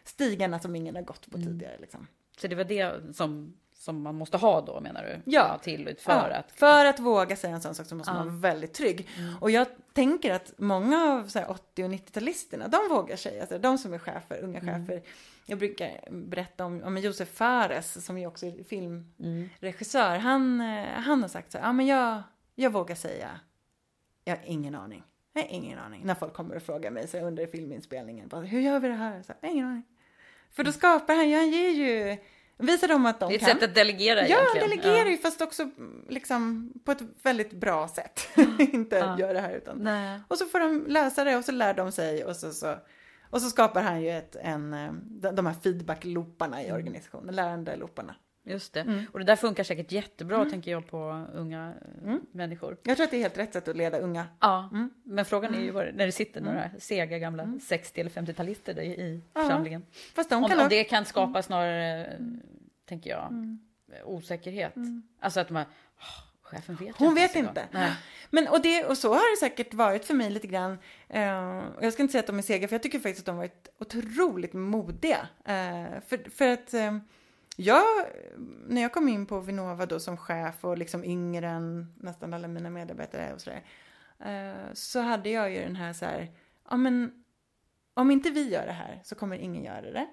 stigarna 0.04 0.58
som 0.58 0.76
ingen 0.76 0.94
har 0.94 1.02
gått 1.02 1.30
på 1.30 1.38
tidigare 1.38 1.78
liksom. 1.80 2.06
Så 2.36 2.48
det 2.48 2.54
var 2.54 2.64
det 2.64 3.16
som, 3.16 3.56
som 3.82 4.02
man 4.02 4.14
måste 4.14 4.36
ha 4.36 4.60
då 4.60 4.80
menar 4.80 5.02
du? 5.04 5.32
Ja. 5.32 5.58
till 5.62 5.96
för 5.98 6.12
Ja, 6.12 6.18
att... 6.36 6.52
för 6.52 6.84
att 6.84 7.00
våga 7.00 7.36
säga 7.36 7.54
en 7.54 7.60
sån 7.60 7.74
sak 7.74 7.86
så 7.86 7.94
måste 7.94 8.10
Ja. 8.10 8.14
man 8.14 8.26
vara 8.40 8.52
väldigt 8.52 8.74
trygg. 8.74 9.08
Mm. 9.18 9.34
Och 9.40 9.50
jag 9.50 9.66
tänker 9.92 10.34
att 10.34 10.52
många 10.56 11.04
av 11.12 11.28
så 11.28 11.38
här 11.38 11.50
80 11.50 11.84
och 11.84 11.90
90-talisterna, 11.90 12.68
de 12.68 12.94
vågar 12.96 13.16
säga, 13.16 13.40
alltså, 13.40 13.58
de 13.58 13.78
som 13.78 13.94
är 13.94 13.98
chefer, 13.98 14.38
unga 14.42 14.58
Mm. 14.58 14.86
chefer. 14.86 15.02
Jag 15.46 15.58
brukar 15.58 16.08
berätta 16.10 16.64
om, 16.64 16.82
om 16.82 16.96
Josef 16.98 17.28
Fares 17.28 18.04
som 18.06 18.18
ju 18.18 18.26
också 18.26 18.46
är 18.46 18.64
filmregissör. 18.64 20.16
Han, 20.18 20.60
eh, 20.60 20.84
han 20.86 21.22
har 21.22 21.28
sagt 21.28 21.52
så 21.52 21.58
här, 21.58 21.64
ja 21.64 21.72
men 21.72 21.86
jag, 21.86 22.22
jag 22.54 22.70
vågar 22.72 22.94
säga, 22.94 23.40
jag 24.24 24.36
har 24.36 24.42
ingen 24.46 24.74
aning. 24.74 25.02
Jag 25.32 25.42
har 25.42 25.48
ingen 25.48 25.78
aning. 25.78 26.02
När 26.04 26.14
folk 26.14 26.34
kommer 26.34 26.56
och 26.56 26.62
frågar 26.62 26.90
mig 26.90 27.08
så 27.08 27.18
under 27.18 27.46
filminspelningen, 27.46 28.28
bara, 28.28 28.40
hur 28.40 28.60
gör 28.60 28.80
vi 28.80 28.88
det 28.88 28.94
här? 28.94 29.22
Så 29.22 29.32
jag 29.40 29.48
har 29.48 29.54
ingen 29.54 29.66
aning. 29.68 29.82
För 30.50 30.64
då 30.64 30.72
skapar 30.72 31.14
han, 31.14 31.32
han 31.32 31.50
ger 31.50 31.70
ju, 31.70 32.16
visar 32.66 32.88
dem 32.88 33.06
att 33.06 33.20
de 33.20 33.28
Det 33.28 33.34
är 33.34 33.38
ett 33.38 33.46
kan. 33.46 33.54
sätt 33.60 33.68
att 33.68 33.74
delegera 33.74 34.28
Ja, 34.28 34.38
egentligen. 34.40 34.68
delegerar 34.70 35.10
ju 35.10 35.16
fast 35.18 35.40
också 35.42 35.62
mm, 35.62 36.06
liksom 36.08 36.72
på 36.84 36.92
ett 36.92 37.02
väldigt 37.22 37.52
bra 37.52 37.88
sätt. 37.88 38.28
Inte 38.58 38.96
Ja. 38.96 39.18
gör 39.18 39.34
det 39.34 39.40
här 39.40 39.52
utan. 39.54 39.78
Nej. 39.78 40.20
Och 40.28 40.38
så 40.38 40.46
får 40.46 40.60
de 40.60 40.84
lösa 40.88 41.24
det 41.24 41.36
och 41.36 41.44
så 41.44 41.52
lär 41.52 41.74
de 41.74 41.92
sig 41.92 42.24
och 42.24 42.36
så, 42.36 42.52
så, 42.52 42.74
och 43.30 43.42
så 43.42 43.50
skapar 43.50 43.82
han 43.82 44.02
ju 44.02 44.10
ett, 44.10 44.36
en, 44.36 44.74
eh, 44.74 44.92
de 44.92 45.34
de 45.36 45.46
här 45.46 45.54
feedback-looparna 45.62 46.62
i 46.66 46.72
organisationen, 46.72 47.34
lärande-looparna. 47.34 48.14
Just 48.45 48.72
det. 48.72 48.80
Mm. 48.80 49.05
Och 49.12 49.18
det 49.18 49.24
där 49.24 49.36
funkar 49.36 49.64
säkert 49.64 49.93
jättebra 49.93 50.45
tänker 50.51 50.70
jag 50.70 50.86
på 50.86 51.26
unga 51.34 51.74
eh, 52.07 52.14
människor. 52.32 52.76
Jag 52.82 52.97
tror 52.97 53.05
att 53.05 53.11
det 53.11 53.16
är 53.16 53.20
helt 53.20 53.38
rätt 53.38 53.53
sätt 53.53 53.68
att 53.68 53.76
leda 53.76 53.99
unga. 53.99 54.26
Ja, 54.40 54.68
Mm. 54.72 54.90
men 55.05 55.24
frågan 55.24 55.55
är 55.55 55.61
ju 55.61 55.70
vad, 55.70 55.95
när 55.95 56.07
det 56.07 56.12
sitter 56.12 56.40
några 56.40 56.70
sega 56.78 57.18
gamla 57.18 57.59
60 57.62 58.01
eller 58.01 58.11
50-talister 58.11 58.80
i- 58.80 58.86
i 59.01 59.22
Ja. 59.34 59.43
församlingen. 59.43 59.86
Fast 60.14 60.30
de 60.30 60.43
Om, 60.45 60.49
kan 60.51 60.61
om 60.61 60.68
det 60.68 60.84
kan 60.84 61.05
skapa 61.05 61.43
snarare, 61.43 62.18
tänker 62.88 63.11
jag, 63.11 63.59
osäkerhet. 64.05 64.74
Alltså 65.20 65.40
att 65.40 65.51
man, 65.51 65.64
"Åh, 65.99 66.05
chefen 66.43 66.74
vet 66.76 66.97
Hon 66.97 67.09
inte 67.09 67.20
vet 67.20 67.36
ens 67.36 67.51
idag." 67.53 67.64
inte. 67.64 67.78
Nej. 67.78 67.90
Men, 68.30 68.49
och, 68.49 68.62
det, 68.62 68.84
och 68.84 68.99
så 68.99 69.09
har 69.09 69.30
det 69.36 69.40
säkert 69.51 69.74
varit 69.74 70.05
för 70.05 70.14
mig 70.14 70.30
lite 70.30 70.47
grann. 70.47 70.78
Eh, 71.09 71.59
och 71.59 71.84
jag 71.84 71.93
ska 71.93 72.03
inte 72.03 72.12
säga 72.12 72.20
att 72.20 72.26
de 72.26 72.38
är 72.38 72.43
sega, 72.43 72.68
för 72.68 72.74
jag 72.74 72.82
tycker 72.82 72.99
faktiskt 72.99 73.20
att 73.20 73.26
de 73.26 73.30
har 73.36 73.43
varit 73.43 73.68
otroligt 73.78 74.53
modiga. 74.53 75.28
Eh, 75.45 76.01
för, 76.07 76.30
för 76.30 76.49
att 76.49 76.74
eh, 76.74 76.99
jag, 77.57 77.84
när 78.66 78.82
jag 78.82 78.92
kom 78.92 79.09
in 79.09 79.26
på 79.26 79.40
Vinnova 79.40 79.86
då 79.86 80.00
som 80.00 80.16
chef 80.16 80.64
och 80.64 80.78
liksom 80.78 81.05
yngre 81.05 81.48
än 81.48 81.94
nästan 81.96 82.34
alla 82.34 82.48
mina 82.48 82.70
medarbetare 82.70 83.34
och 83.34 83.40
sådär. 83.40 83.64
Eh, 84.18 84.72
så 84.72 85.00
hade 85.00 85.30
jag 85.30 85.50
ju 85.50 85.61
den 85.61 85.76
här 85.76 85.92
så 85.92 86.05
här, 86.05 86.32
ja 86.70 86.76
men 86.76 87.24
om 87.94 88.11
inte 88.11 88.30
vi 88.30 88.48
gör 88.50 88.66
det 88.66 88.72
här 88.72 89.00
så 89.05 89.14
kommer 89.14 89.36
ingen 89.38 89.64
göra 89.64 89.90
det. 89.90 90.07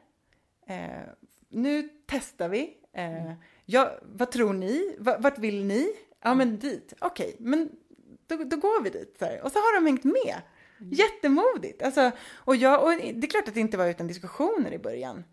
Eh, 0.74 1.14
nu 1.50 1.90
testar 2.08 2.50
vi. 2.50 2.78
Eh, 2.94 3.34
ja, 3.66 4.00
vad 4.02 4.32
tror 4.32 4.54
ni? 4.54 4.96
Va- 5.00 5.18
vart 5.20 5.38
vill 5.40 5.66
ni? 5.66 5.88
Ja, 6.22 6.34
men 6.34 6.60
dit. 6.60 6.94
Okej, 7.00 7.36
men 7.40 7.70
då, 8.28 8.36
då 8.36 8.58
går 8.58 8.84
vi 8.84 8.90
dit. 8.90 9.16
Så 9.20 9.26
här. 9.26 9.42
Och 9.42 9.52
så 9.52 9.60
har 9.60 9.80
de 9.80 9.86
hängt 9.86 10.04
med. 10.04 10.42
Jättemodigt. 10.92 11.82
Alltså, 11.82 12.12
och, 12.34 12.56
jag, 12.56 12.84
och 12.84 12.90
det 12.90 13.28
är 13.28 13.30
klart 13.30 13.48
att 13.48 13.54
det 13.54 13.60
inte 13.60 13.78
var 13.78 13.88
utan 13.88 14.08
diskussioner 14.08 14.72
i 14.72 14.80
början. 14.80 15.24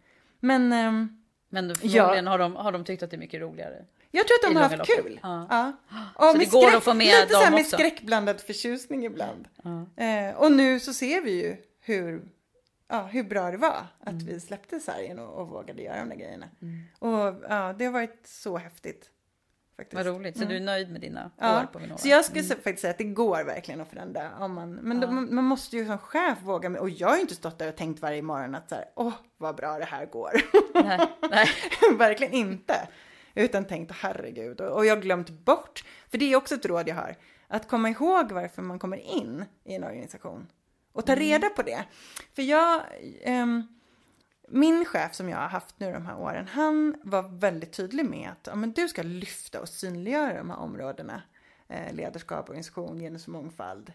Men 0.40 0.72
ehm, 0.72 1.22
Men 1.56 1.74
förmodligen 1.74 2.26
har, 2.26 2.38
de, 2.38 2.56
har 2.56 2.72
de 2.72 2.84
tyckt 2.84 3.02
att 3.02 3.10
det 3.10 3.16
är 3.16 3.18
mycket 3.18 3.40
roligare. 3.40 3.84
jag 4.10 4.26
tror 4.26 4.34
att 4.36 4.54
de 4.54 4.56
har 4.56 4.68
haft 4.78 4.96
kul. 4.96 5.20
Ja. 5.22 5.46
Ja. 5.50 5.72
Så 6.16 6.26
Och 6.26 6.32
det 6.32 6.38
med 6.38 6.50
går 6.50 6.76
att 6.76 6.84
få 6.84 6.94
med 6.94 7.06
lite 7.06 7.28
så 7.28 7.36
här 7.38 7.44
dem 7.44 7.52
med 7.54 7.60
också. 7.60 7.76
skräckblandad 7.76 8.40
förtjusning 8.40 9.04
ibland. 9.04 9.48
Ja. 9.64 10.04
Eh, 10.04 10.36
och 10.36 10.52
nu 10.52 10.80
så 10.80 10.92
ser 10.92 11.20
vi 11.22 11.30
ju 11.42 11.56
hur, 11.80 12.22
ja, 12.88 13.02
hur 13.02 13.22
bra 13.24 13.50
det 13.50 13.56
var 13.56 13.86
att 14.00 14.08
Mm. 14.12 14.26
vi 14.26 14.40
släppte 14.40 14.80
sargen 14.80 15.18
och, 15.18 15.40
och 15.40 15.48
vågade 15.48 15.82
göra 15.82 15.98
de 15.98 16.08
där 16.08 16.16
grejerna. 16.16 16.46
Och 16.98 17.44
ja, 17.48 17.74
det 17.78 17.84
har 17.84 17.92
varit 17.92 18.20
så 18.26 18.56
häftigt. 18.58 19.10
Faktiskt. 19.76 19.94
Vad 19.94 20.06
roligt. 20.06 20.36
Så 20.36 20.42
Mm. 20.42 20.48
du 20.50 20.56
är 20.56 20.60
nöjd 20.64 20.90
med 20.92 21.00
dina 21.00 21.30
Ja, 21.38 21.60
år 21.62 21.66
på 21.72 21.78
Vinnova? 21.78 21.98
så 21.98 22.08
jag 22.08 22.24
skulle 22.24 22.40
mm. 22.44 22.56
faktiskt 22.56 22.80
säga 22.80 22.90
att 22.90 22.98
det 22.98 23.04
går 23.04 23.44
verkligen 23.44 23.80
att 23.80 23.88
förändra. 23.90 24.30
Om 24.38 24.52
man, 24.54 24.74
men 24.74 25.00
då, 25.00 25.10
man, 25.10 25.44
måste 25.44 25.76
ju 25.76 25.86
som 25.86 25.98
chef 25.98 26.38
våga, 26.42 26.68
med- 26.68 26.80
och 26.80 26.90
jag 26.90 27.08
har 27.08 27.14
ju 27.16 27.20
inte 27.22 27.34
stått 27.34 27.58
där 27.58 27.68
och 27.68 27.76
tänkt 27.76 28.02
varje 28.02 28.22
morgon 28.22 28.54
att 28.54 28.68
så 28.68 28.74
här, 28.74 28.84
åh 28.94 29.12
vad 29.36 29.56
bra 29.56 29.78
det 29.78 29.84
här 29.84 30.06
går. 30.06 30.30
Nej, 30.74 31.00
nej. 31.30 31.48
verkligen 31.98 32.32
inte. 32.32 32.88
Utan 33.34 33.64
tänkt, 33.64 33.92
herregud, 33.92 34.60
och, 34.60 34.76
och 34.76 34.86
jag 34.86 34.96
har 34.96 35.02
glömt 35.02 35.30
bort, 35.30 35.84
för 36.10 36.18
det 36.18 36.32
är 36.32 36.36
också 36.36 36.54
ett 36.54 36.66
råd 36.66 36.88
jag 36.88 36.94
har, 36.94 37.16
att 37.48 37.68
komma 37.68 37.88
ihåg 37.90 38.32
varför 38.32 38.62
man 38.62 38.78
kommer 38.78 38.96
in 39.16 39.44
i 39.64 39.74
en 39.74 39.84
organisation. 39.84 40.46
Och 40.92 41.06
ta 41.06 41.14
reda 41.14 41.48
på 41.48 41.62
det. 41.62 41.84
För 42.36 42.42
jag, 42.42 42.82
ehm, 43.22 43.62
min 44.48 44.84
chef 44.84 45.14
som 45.14 45.28
jag 45.28 45.36
har 45.38 45.48
haft 45.48 45.80
nu 45.80 45.92
de 45.92 46.06
här 46.06 46.18
åren, 46.18 46.48
han 46.48 46.96
var 47.02 47.22
väldigt 47.22 47.72
tydlig 47.72 48.04
med 48.06 48.30
att 48.30 48.46
ja, 48.46 48.54
men 48.54 48.72
du 48.72 48.88
ska 48.88 49.02
lyfta 49.02 49.60
och 49.60 49.68
synliggöra 49.68 50.38
de 50.38 50.50
här 50.50 50.58
områdena. 50.58 51.22
Eh, 51.68 51.94
ledarskap, 51.94 52.48
organisation, 52.48 52.98
genus 52.98 53.26
och 53.26 53.32
mångfald, 53.32 53.92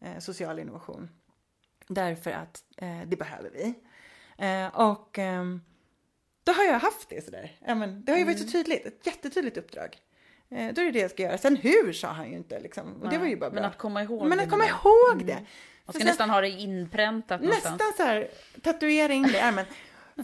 eh, 0.00 0.18
social 0.18 0.58
innovation. 0.58 1.08
Därför 1.88 2.30
att 2.30 2.64
eh, 2.76 3.00
det 3.06 3.16
behöver 3.16 3.50
vi. 3.50 3.74
Eh, 4.38 4.66
och 4.88 5.18
ehm, 5.18 5.60
då 6.44 6.52
har 6.52 6.64
jag 6.64 6.78
haft 6.78 7.08
det 7.08 7.24
sådär. 7.24 7.58
Ja, 7.66 7.74
men, 7.74 8.04
det 8.04 8.12
har 8.12 8.18
ju 8.18 8.24
varit 8.24 8.38
så 8.40 8.48
tydligt, 8.48 8.86
ett 8.86 9.06
jättetydligt 9.06 9.56
uppdrag. 9.56 9.96
Eh, 10.50 10.74
då 10.74 10.80
är 10.80 10.84
det 10.84 10.90
det 10.90 10.98
jag 10.98 11.10
ska 11.10 11.22
göra. 11.22 11.38
Sen 11.38 11.56
hur 11.56 11.92
sa 11.92 12.08
han 12.08 12.30
ju 12.30 12.36
inte 12.36 12.60
liksom. 12.60 13.02
Och 13.02 13.08
det 13.08 13.18
var 13.18 13.26
ju 13.26 13.36
bara 13.36 13.50
bra. 13.50 13.60
Men 13.60 13.70
att 13.70 13.78
komma 13.78 14.02
ihåg 14.02 14.26
Men 14.28 14.38
det 14.38 14.44
att 14.44 14.50
komma 14.50 14.64
nu. 14.64 14.70
ihåg 14.70 15.26
det. 15.26 15.34
Man 15.34 15.44
För 15.84 15.92
ska 15.92 15.98
sen- 15.98 16.06
nästan 16.06 16.30
ha 16.30 16.40
det 16.40 16.48
inpräntat 16.48 17.40
någonstans. 17.40 17.80
Nästan 17.80 17.92
så 17.96 18.02
här, 18.02 18.28
tatuera 18.62 19.12
in 19.12 19.22
det 19.22 19.32
i 19.32 19.36
ärmen. 19.36 19.64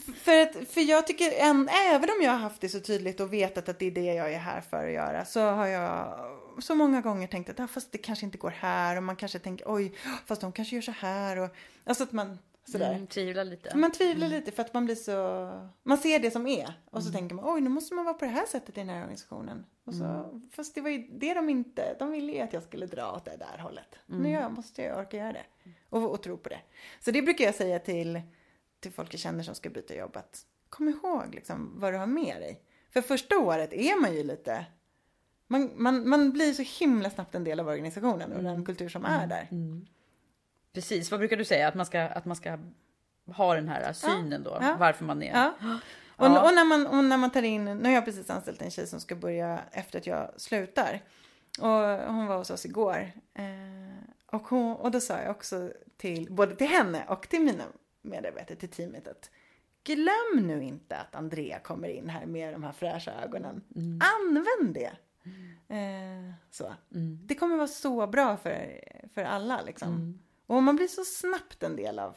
För, 0.00 0.42
att, 0.42 0.68
för 0.68 0.80
jag 0.80 1.06
tycker, 1.06 1.32
en, 1.32 1.68
även 1.68 2.10
om 2.10 2.22
jag 2.22 2.30
har 2.30 2.38
haft 2.38 2.60
det 2.60 2.68
så 2.68 2.80
tydligt 2.80 3.20
och 3.20 3.32
vetat 3.32 3.68
att 3.68 3.78
det 3.78 3.86
är 3.86 3.90
det 3.90 4.14
jag 4.14 4.32
är 4.32 4.38
här 4.38 4.60
för 4.60 4.86
att 4.86 4.92
göra, 4.92 5.24
så 5.24 5.40
har 5.40 5.66
jag 5.66 6.18
så 6.58 6.74
många 6.74 7.00
gånger 7.00 7.26
tänkt 7.26 7.50
att 7.50 7.60
ah, 7.60 7.66
fast 7.66 7.92
det 7.92 7.98
kanske 7.98 8.26
inte 8.26 8.38
går 8.38 8.50
här 8.50 8.96
och 8.96 9.02
man 9.02 9.16
kanske 9.16 9.38
tänker 9.38 9.74
oj, 9.74 9.94
fast 10.26 10.40
de 10.40 10.52
kanske 10.52 10.74
gör 10.74 10.82
så 10.82 10.92
här 10.92 11.36
och 11.38 11.50
alltså 11.84 12.04
att 12.04 12.12
man 12.12 12.38
sådär. 12.64 12.92
Mm, 12.92 13.06
tvivla 13.06 13.44
lite. 13.44 13.76
Man 13.76 13.92
tvivlar 13.92 14.28
lite 14.28 14.52
för 14.52 14.62
att 14.62 14.74
man 14.74 14.84
blir 14.84 14.94
så, 14.94 15.50
man 15.82 15.98
ser 15.98 16.18
det 16.18 16.30
som 16.30 16.46
är 16.46 16.74
och 16.90 17.02
så 17.02 17.12
tänker 17.12 17.34
man 17.34 17.54
oj 17.54 17.60
nu 17.60 17.68
måste 17.68 17.94
man 17.94 18.04
vara 18.04 18.14
på 18.14 18.24
det 18.24 18.30
här 18.30 18.46
sättet 18.46 18.76
i 18.76 18.80
den 18.80 18.88
här 18.88 19.00
organisationen. 19.00 19.66
Och 19.84 19.94
så, 19.94 20.40
Fast 20.50 20.74
det 20.74 20.80
var 20.80 20.90
ju 20.90 20.98
det 20.98 21.34
de 21.34 21.48
inte, 21.48 21.96
de 21.98 22.10
ville 22.10 22.32
ju 22.32 22.40
att 22.40 22.52
jag 22.52 22.62
skulle 22.62 22.86
dra 22.86 23.12
åt 23.12 23.24
det 23.24 23.36
där 23.36 23.58
hållet. 23.58 23.96
Nu 24.06 24.30
jag, 24.30 24.52
måste 24.52 24.82
jag 24.82 24.98
orka 24.98 25.16
göra 25.16 25.32
det 25.32 25.44
och, 25.90 26.10
och 26.10 26.22
tro 26.22 26.36
på 26.36 26.48
det. 26.48 26.60
Så 27.00 27.10
det 27.10 27.22
brukar 27.22 27.44
jag 27.44 27.54
säga 27.54 27.78
till, 27.78 28.20
till 28.84 28.92
folk 28.92 29.14
jag 29.14 29.20
känner 29.20 29.42
som 29.42 29.54
ska 29.54 29.70
byta 29.70 29.94
jobb 29.94 30.16
att 30.16 30.46
kom 30.68 30.88
ihåg 30.88 31.34
liksom 31.34 31.72
vad 31.80 31.92
du 31.92 31.98
har 31.98 32.06
med 32.06 32.40
dig. 32.40 32.60
För 32.92 33.00
första 33.00 33.38
året 33.38 33.72
är 33.72 34.00
man 34.00 34.14
ju 34.14 34.22
lite, 34.22 34.66
man, 35.46 35.70
man, 35.76 36.08
man 36.08 36.32
blir 36.32 36.52
så 36.52 36.62
himla 36.84 37.10
snabbt 37.10 37.34
en 37.34 37.44
del 37.44 37.60
av 37.60 37.68
organisationen 37.68 38.32
och 38.32 38.42
den 38.42 38.64
kultur 38.64 38.88
som 38.88 39.04
är 39.04 39.26
där. 39.26 39.48
Precis, 40.72 41.10
vad 41.10 41.20
brukar 41.20 41.36
du 41.36 41.44
säga? 41.44 41.68
Att 41.68 41.74
man 41.74 41.86
ska, 41.86 42.00
att 42.00 42.24
man 42.24 42.36
ska 42.36 42.58
ha 43.26 43.54
den 43.54 43.68
här 43.68 43.92
synen 43.92 44.42
då, 44.42 44.58
ja. 44.60 44.76
varför 44.78 45.04
man 45.04 45.22
är... 45.22 45.32
Ja. 45.32 45.54
Och, 46.16 46.26
Ja. 46.26 46.48
och, 46.48 46.54
när 46.54 46.64
man, 46.64 46.86
och 46.86 47.04
när 47.04 47.16
man 47.16 47.30
tar 47.30 47.42
in, 47.42 47.64
nu 47.64 47.84
har 47.84 47.90
jag 47.90 48.04
precis 48.04 48.30
anställt 48.30 48.62
en 48.62 48.70
tjej 48.70 48.86
som 48.86 49.00
ska 49.00 49.14
börja 49.14 49.60
efter 49.72 49.98
att 49.98 50.06
jag 50.06 50.30
slutar. 50.36 51.00
Och 51.60 52.14
hon 52.14 52.26
var 52.26 52.36
hos 52.36 52.50
oss 52.50 52.64
igår. 52.64 53.12
Eh, 53.34 53.44
och, 54.26 54.42
hon, 54.42 54.76
och 54.76 54.90
då 54.90 55.00
sa 55.00 55.20
jag 55.20 55.30
också 55.30 55.70
till, 55.96 56.32
både 56.32 56.56
till 56.56 56.66
henne 56.66 57.04
och 57.08 57.28
till 57.28 57.40
mina 57.40 57.64
medarbetare, 58.04 58.56
till 58.56 58.68
teamet 58.68 59.08
att 59.08 59.30
glöm 59.84 60.46
nu 60.46 60.62
inte 60.62 60.96
att 60.96 61.14
Andrea 61.14 61.58
kommer 61.58 61.88
in 61.88 62.08
här 62.08 62.26
med 62.26 62.54
de 62.54 62.64
här 62.64 62.72
fräscha 62.72 63.12
ögonen. 63.24 63.62
Använd 64.18 64.74
det. 64.74 64.92
Eh, 65.68 66.34
så. 66.50 66.74
Det 67.26 67.34
kommer 67.34 67.56
vara 67.56 67.66
så 67.66 68.06
bra 68.06 68.36
för, 68.36 68.80
för 69.14 69.24
alla 69.24 69.62
liksom. 69.62 70.18
Och 70.46 70.62
man 70.62 70.76
blir 70.76 70.86
så 70.86 71.04
snabbt 71.04 71.62
en 71.62 71.76
del 71.76 71.98
av 71.98 72.16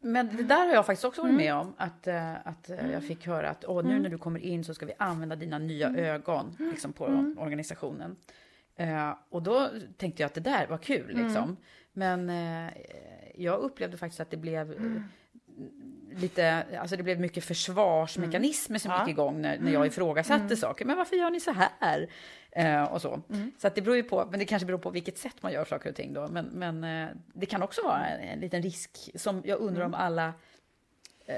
Men 0.00 0.36
det 0.36 0.42
där 0.42 0.66
har 0.66 0.74
jag 0.74 0.86
faktiskt 0.86 1.04
också 1.04 1.22
varit 1.22 1.34
med 1.34 1.54
om. 1.54 1.74
Att, 1.76 2.06
eh, 2.06 2.46
att 2.46 2.70
eh, 2.70 2.90
jag 2.90 3.04
fick 3.04 3.26
höra 3.26 3.50
att 3.50 3.64
Åh, 3.64 3.84
nu 3.84 4.00
när 4.00 4.08
du 4.08 4.18
kommer 4.18 4.40
in 4.40 4.64
så 4.64 4.74
ska 4.74 4.86
vi 4.86 4.92
använda 4.98 5.36
dina 5.36 5.58
nya 5.58 5.88
ögon 5.88 6.56
liksom, 6.58 6.92
på 6.92 7.04
organisationen. 7.36 8.16
Eh, 8.76 9.14
och 9.28 9.42
då 9.42 9.68
tänkte 9.96 10.22
jag 10.22 10.26
att 10.26 10.34
det 10.34 10.40
där 10.40 10.66
var 10.66 10.78
kul. 10.78 11.16
Liksom. 11.16 11.56
Men 11.92 12.30
eh, 12.30 12.72
jag 13.38 13.60
upplevde 13.60 13.96
faktiskt 13.96 14.20
att 14.20 14.30
det 14.30 14.36
blev 14.36 14.72
eh, 14.72 15.02
lite, 16.20 16.64
alltså 16.80 16.96
det 16.96 17.02
blev 17.02 17.20
mycket 17.20 17.44
försvarsmekanismer 17.44 18.78
som 18.78 18.92
gick 19.00 19.08
igång 19.08 19.42
när, 19.42 19.58
när 19.58 19.72
jag 19.72 19.86
ifrågasatte 19.86 20.56
saker. 20.56 20.84
Men 20.84 20.96
varför 20.96 21.16
gör 21.16 21.30
ni 21.30 21.40
så 21.40 21.54
här? 21.78 22.08
Eh, 22.50 22.82
och 22.82 23.02
så. 23.02 23.22
Så 23.58 23.66
att 23.66 23.74
det 23.74 23.82
beror 23.82 23.96
ju 23.96 24.02
på, 24.02 24.28
men 24.30 24.38
det 24.38 24.44
kanske 24.44 24.66
beror 24.66 24.78
på 24.78 24.90
vilket 24.90 25.18
sätt 25.18 25.34
man 25.40 25.52
gör 25.52 25.64
saker 25.64 25.90
och 25.90 25.96
ting 25.96 26.12
då. 26.12 26.28
Men, 26.28 26.44
men 26.44 26.84
eh, 26.84 27.08
det 27.32 27.46
kan 27.46 27.62
också 27.62 27.82
vara 27.82 28.06
en, 28.06 28.28
en 28.28 28.40
liten 28.40 28.62
risk 28.62 29.10
som 29.14 29.42
jag 29.44 29.60
undrar 29.60 29.84
om 29.84 29.94
alla 29.94 30.32
eh, 31.26 31.34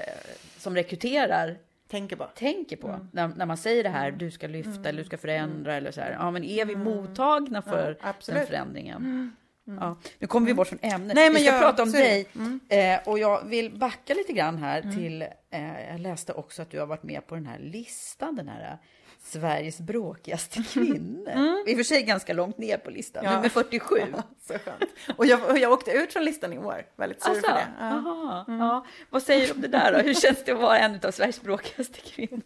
som 0.57 0.75
rekryterar 0.75 1.57
tänker 1.87 2.15
på. 2.15 2.27
tänker 2.35 2.77
på. 2.77 3.07
När, 3.11 3.27
när 3.27 3.45
man 3.45 3.57
säger 3.57 3.83
det 3.83 3.89
här, 3.89 4.11
du 4.11 4.31
ska 4.31 4.47
lyfta 4.47 4.89
eller 4.89 4.97
du 4.97 5.05
ska 5.05 5.17
förändra 5.17 5.75
eller 5.75 5.91
så 5.91 6.01
här. 6.01 6.11
Ja, 6.11 6.31
men 6.31 6.43
är 6.43 6.65
vi 6.65 6.75
mottagna 6.75 7.61
för 7.61 7.97
absolut. 8.01 8.39
den 8.39 8.47
förändringen? 8.47 9.31
Ja. 9.79 9.97
Nu 10.19 10.27
kommer 10.27 10.47
vi 10.47 10.53
bort 10.53 10.67
från 10.67 10.79
ämnet. 10.81 11.15
Nej, 11.15 11.29
men 11.29 11.33
vi 11.41 11.45
ska 11.47 11.53
jag- 11.55 11.61
prata 11.61 11.83
om 11.83 11.91
dig. 11.91 12.27
Mm. 12.35 12.59
Eh, 12.69 12.99
och 13.09 13.19
jag 13.19 13.45
vill 13.45 13.77
backa 13.77 14.13
lite 14.13 14.33
grann 14.33 14.57
här 14.57 14.81
Mm. 14.81 14.95
till... 14.97 15.21
Eh, 15.51 15.89
jag 15.91 15.99
läste 15.99 16.33
också 16.33 16.61
att 16.61 16.69
du 16.71 16.79
har 16.79 16.85
varit 16.85 17.03
med 17.03 17.27
på 17.27 17.35
den 17.35 17.45
här 17.45 17.59
listan, 17.59 18.35
den 18.35 18.47
här 18.47 18.71
eh, 18.71 18.77
Sveriges 19.23 19.79
bråkigaste 19.79 20.63
kvinnor. 20.73 21.63
I 21.67 21.73
och 21.73 21.77
för 21.77 21.83
sig 21.83 22.03
ganska 22.03 22.33
långt 22.33 22.57
ner 22.57 22.77
på 22.77 22.89
listan, 22.91 23.19
Mm. 23.25 23.31
Ja. 23.31 23.37
nummer 23.37 23.49
47. 23.49 23.95
Så 24.47 24.53
skönt. 24.53 24.83
Och 25.17 25.25
jag, 25.25 25.57
jag 25.59 25.71
åkte 25.71 25.91
ut 25.91 26.13
från 26.13 26.25
listan 26.25 26.53
i 26.53 26.57
år. 26.57 26.85
Väldigt 26.95 27.21
sur 27.23 27.29
Alltså, 27.29 27.47
för 27.47 27.55
det. 27.55 27.67
Ja. 27.79 27.85
aha, 27.85 28.45
ja. 28.47 28.85
Vad 29.09 29.23
säger 29.23 29.47
du 29.47 29.53
om 29.53 29.61
det 29.61 29.67
där 29.67 29.93
då? 29.93 29.99
Hur 29.99 30.13
känns 30.13 30.43
det 30.45 30.51
att 30.51 30.59
vara 30.59 30.77
en 30.77 30.99
av 31.03 31.11
Sveriges 31.11 31.41
bråkigaste 31.41 31.99
kvinnor? 32.01 32.41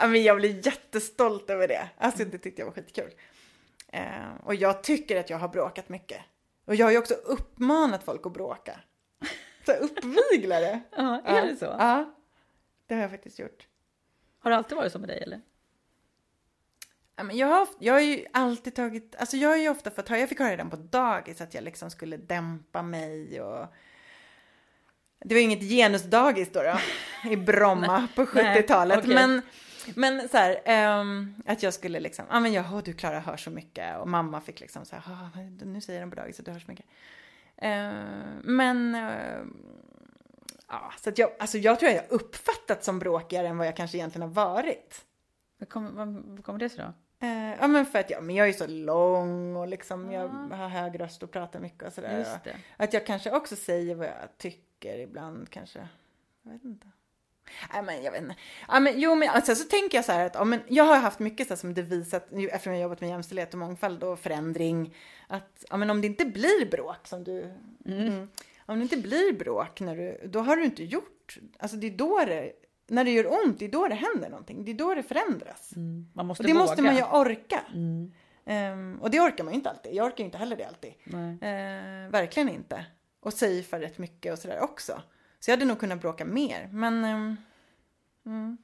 Ja, 0.00 0.06
men 0.06 0.22
jag 0.22 0.36
blir 0.36 0.66
jättestolt 0.66 1.50
över 1.50 1.68
det. 1.68 1.88
Alltså 1.98 2.24
det 2.24 2.38
tyckte 2.38 2.62
jag 2.62 2.66
var 2.66 2.72
skitkul. 2.72 3.10
Eh, 3.92 4.34
och 4.44 4.54
jag 4.54 4.82
tycker 4.82 5.20
att 5.20 5.30
jag 5.30 5.38
har 5.38 5.48
bråkat 5.48 5.88
mycket. 5.88 6.20
Och 6.64 6.74
jag 6.74 6.86
har 6.86 6.90
ju 6.90 6.98
också 6.98 7.14
uppmanat 7.14 8.04
folk 8.04 8.26
att 8.26 8.32
bråka. 8.32 8.80
Så 9.66 9.72
uppviglare. 9.72 10.80
Ja, 10.96 11.20
är 11.24 11.46
det 11.46 11.56
så? 11.56 11.64
Ja, 11.64 12.14
det 12.86 12.94
har 12.94 13.02
jag 13.02 13.10
faktiskt 13.10 13.38
gjort. 13.38 13.66
Har 14.38 14.50
det 14.50 14.56
alltid 14.56 14.76
varit 14.76 14.92
så 14.92 14.98
med 14.98 15.08
dig 15.08 15.22
eller? 15.22 15.40
Ja, 17.16 17.22
men 17.24 17.36
jag, 17.36 17.46
har, 17.46 17.68
jag 17.78 17.92
har 17.94 18.00
ju 18.00 18.24
alltid 18.32 18.74
tagit, 18.74 19.16
alltså 19.18 19.36
jag 19.36 19.48
har 19.48 19.56
ju 19.56 19.68
ofta 19.68 19.90
fått 19.90 20.08
höra, 20.08 20.20
jag 20.20 20.28
fick 20.28 20.38
höra 20.38 20.50
redan 20.50 20.70
på 20.70 20.76
dagis 20.76 21.40
att 21.40 21.54
jag 21.54 21.64
liksom 21.64 21.90
skulle 21.90 22.16
dämpa 22.16 22.82
mig 22.82 23.40
och 23.40 23.66
det 25.18 25.34
var 25.34 25.38
ju 25.38 25.44
inget 25.44 25.62
genusdagis 25.70 26.52
då, 26.52 26.62
då 26.62 26.78
i 27.30 27.36
Bromma 27.36 28.08
på 28.14 28.26
Nej, 28.34 28.62
70-talet. 28.62 28.98
okej. 28.98 29.14
Men, 29.14 29.42
men 29.96 30.28
så 30.28 30.36
här, 30.36 30.60
ehm, 30.64 31.34
att 31.46 31.62
jag 31.62 31.74
skulle 31.74 32.00
liksom, 32.00 32.24
ja 32.30 32.40
men 32.40 32.52
jaha 32.52 32.82
du 32.84 32.92
Klara 32.92 33.20
hör 33.20 33.36
så 33.36 33.50
mycket 33.50 33.98
och 33.98 34.08
mamma 34.08 34.40
fick 34.40 34.60
liksom 34.60 34.84
så 34.84 34.96
här, 34.96 35.02
"Ah, 35.12 35.38
nu 35.64 35.80
säger 35.80 36.00
de 36.00 36.10
på 36.10 36.16
dagis 36.16 36.38
att 36.40 36.46
du 36.46 36.52
hör 36.52 36.58
så 36.60 36.70
mycket. 36.70 36.86
Ehm, 37.56 38.40
men, 38.44 38.94
ehm, 38.94 39.56
ja 40.68 40.92
så 40.98 41.08
att 41.10 41.18
jag, 41.18 41.30
alltså 41.38 41.58
jag 41.58 41.80
tror 41.80 41.92
jag 41.92 42.02
har 42.02 42.12
uppfattat 42.12 42.84
som 42.84 42.98
bråkigare 42.98 43.48
än 43.48 43.58
vad 43.58 43.66
jag 43.66 43.76
kanske 43.76 43.98
egentligen 43.98 44.28
har 44.28 44.34
varit. 44.34 45.04
Vad 45.58 45.68
kommer, 45.68 46.42
kommer 46.42 46.58
det 46.58 46.68
sig 46.68 46.84
då? 46.84 46.92
Eh, 47.26 47.54
ja 47.60 47.66
men 47.68 47.86
för 47.86 47.98
att 47.98 48.10
jag, 48.10 48.24
men 48.24 48.36
jag 48.36 48.48
är 48.48 48.52
så 48.52 48.66
lång 48.66 49.56
och 49.56 49.68
liksom 49.68 50.12
jag 50.12 50.28
har 50.28 50.68
hög 50.68 51.00
röst 51.00 51.22
och 51.22 51.30
pratar 51.30 51.60
mycket 51.60 51.82
och 51.82 51.92
sådär. 51.92 52.18
Att 52.76 52.92
jag 52.92 53.06
kanske 53.06 53.30
också 53.30 53.56
säger 53.56 53.94
vad 53.94 54.06
jag 54.06 54.38
tycker 54.38 54.98
ibland 54.98 55.50
kanske. 55.50 55.88
Jag 56.42 56.52
vet 56.52 56.64
inte. 56.64 56.86
Nej 57.72 57.82
men 57.82 58.02
jag 58.02 58.12
vet 58.12 58.22
inte. 58.22 58.34
Ja, 58.68 58.80
men, 58.80 59.00
jo 59.00 59.14
men 59.14 59.28
alltså, 59.28 59.54
så 59.54 59.64
tänker 59.64 59.98
jag 59.98 60.04
så 60.04 60.12
här 60.12 60.26
att 60.26 60.34
ja, 60.34 60.44
men 60.44 60.60
jag 60.68 60.84
har 60.84 60.96
haft 60.96 61.18
mycket 61.18 61.46
så 61.46 61.54
här, 61.54 61.58
som 61.58 61.74
devis 61.74 62.14
att 62.14 62.28
ju- 62.32 62.48
eftersom 62.48 62.72
jag 62.72 62.82
jobbat 62.82 63.00
med 63.00 63.10
jämställdhet 63.10 63.52
och 63.52 63.58
mångfald 63.58 64.02
och 64.04 64.18
förändring. 64.18 64.94
Att 65.26 65.64
ja, 65.70 65.76
men 65.76 65.90
om 65.90 66.00
det 66.00 66.06
inte 66.06 66.24
blir 66.26 66.70
bråk 66.70 67.06
som 67.06 67.24
du. 67.24 67.54
Mm. 67.86 68.28
Om 68.66 68.76
det 68.78 68.82
inte 68.82 68.96
blir 68.96 69.32
bråk 69.32 69.80
när 69.80 69.96
du, 69.96 70.20
då 70.28 70.40
har 70.40 70.56
du 70.56 70.64
inte 70.64 70.84
gjort. 70.84 71.38
Alltså 71.58 71.76
det 71.76 71.86
är 71.86 71.90
då 71.90 72.24
det, 72.26 72.52
när 72.86 73.04
det 73.04 73.10
gör 73.10 73.32
ont, 73.44 73.58
det 73.58 73.64
är 73.64 73.68
då 73.68 73.88
det 73.88 73.94
händer 73.94 74.28
någonting. 74.30 74.64
Det 74.64 74.70
är 74.70 74.74
då 74.74 74.94
det 74.94 75.02
förändras. 75.02 75.72
Man 76.14 76.26
måste 76.26 76.42
Och 76.42 76.46
det 76.46 76.52
våga. 76.52 76.62
måste 76.64 76.82
man 76.82 76.96
ju 76.96 77.02
orka. 77.02 77.60
Ehm, 78.46 78.98
och 79.02 79.10
det 79.10 79.20
orkar 79.20 79.44
man 79.44 79.52
ju 79.52 79.56
inte 79.58 79.70
alltid. 79.70 79.94
Jag 79.94 80.06
orkar 80.06 80.24
inte 80.24 80.38
heller 80.38 80.56
det 80.56 80.64
alltid. 80.64 80.92
Eh, 81.40 82.10
verkligen 82.10 82.48
inte. 82.48 82.86
Och 83.20 83.32
safea 83.32 83.80
rätt 83.80 83.98
mycket 83.98 84.32
och 84.32 84.38
sådär 84.38 84.60
också. 84.62 85.02
Så 85.40 85.50
jag 85.50 85.56
hade 85.56 85.64
nog 85.66 85.78
kunnat 85.80 86.00
bråka 86.00 86.24
mer. 86.24 86.68
Men 86.72 87.04
ehm, 88.24 88.56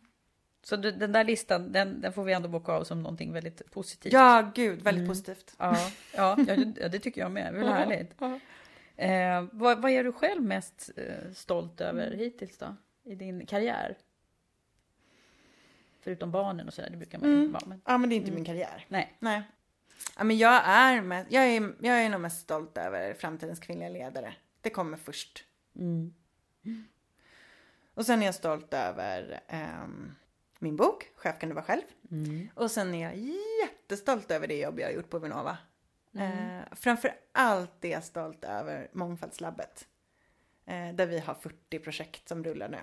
Så 0.62 0.77
du, 0.77 0.91
den 0.93 1.12
där 1.12 1.25
listan, 1.25 1.72
den, 1.72 2.01
den 2.01 2.12
får 2.12 2.25
vi 2.25 2.33
ändå 2.33 2.49
bocka 2.49 2.72
av 2.72 2.85
som 2.85 3.03
någonting 3.03 3.33
väldigt 3.33 3.70
positivt. 3.70 4.12
ja, 4.12 4.53
gud, 4.55 4.83
väldigt 4.83 5.09
positivt. 5.09 5.55
Ja, 5.59 5.77
ja, 6.14 6.37
ja, 6.49 6.89
det, 6.89 6.99
tycker 6.99 7.20
jag 7.20 7.31
med. 7.31 7.55
Det 7.55 7.59
är 7.61 7.64
väl 7.64 7.72
härligt. 7.72 8.20
Eh, 8.97 9.47
vad, 9.53 9.83
vad 9.83 9.91
är 9.91 10.05
du 10.05 10.12
själv 10.12 10.43
mest 10.43 10.91
eh, 10.97 11.33
stolt 11.35 11.81
över 11.81 12.11
hittills 12.11 12.59
då? 12.59 12.77
I 13.05 13.14
din 13.14 13.47
karriär? 13.47 13.97
Förutom 16.01 16.31
barnen 16.31 16.66
och 16.68 16.75
sådär, 16.75 16.91
det 16.91 16.97
brukar 16.97 17.18
man 17.18 17.31
ju 17.31 17.49
vara. 17.49 17.62
Men, 17.66 17.81
Ja, 17.85 17.99
men 17.99 18.11
det 18.11 18.14
är 18.14 18.16
inte 18.16 18.33
min 18.33 18.45
karriär. 18.45 18.85
nej. 18.89 19.16
Nej. 19.18 19.43
Ja, 20.16 20.25
men 20.25 20.39
jag 20.39 20.62
är, 20.64 21.03
med, 21.03 21.27
jag, 21.29 21.45
är, 21.45 21.75
jag 21.81 22.03
är 22.03 22.09
nog 22.09 22.20
mest 22.20 22.41
stolt 22.41 22.79
över 22.79 23.14
framtidens 23.14 23.61
kvinnliga 23.61 23.89
ledare. 23.89 24.35
Det 24.61 24.70
kommer 24.70 24.97
först. 24.97 25.45
Och 27.94 28.06
sen 28.06 28.22
är 28.22 28.26
jag 28.26 28.34
stolt 28.34 28.74
över 28.74 29.40
ehm, 29.48 30.14
min 30.58 30.76
bok, 30.76 31.10
Chef 31.14 31.38
kan 31.38 31.48
du 31.48 31.54
vara 31.54 31.64
själv. 31.64 31.82
Och 32.54 32.70
sen 32.70 32.94
är 32.94 33.02
jag 33.02 33.16
jättestolt 33.62 34.30
över 34.30 34.46
det 34.46 34.58
jobb 34.58 34.80
jag 34.80 34.86
har 34.86 34.92
gjort 34.92 35.10
på 35.10 35.18
Vinnova. 35.18 35.58
Eh, 36.14 36.60
framför 36.72 37.14
allt 37.32 37.84
är 37.84 37.88
jag 37.88 38.04
stolt 38.04 38.44
över 38.44 38.88
Mångfaldslabbet. 38.92 39.86
Eh, 40.66 40.94
där 40.94 41.06
vi 41.06 41.18
har 41.18 41.34
40 41.34 41.78
projekt 41.78 42.28
som 42.28 42.44
rullar 42.44 42.68
nu. 42.68 42.78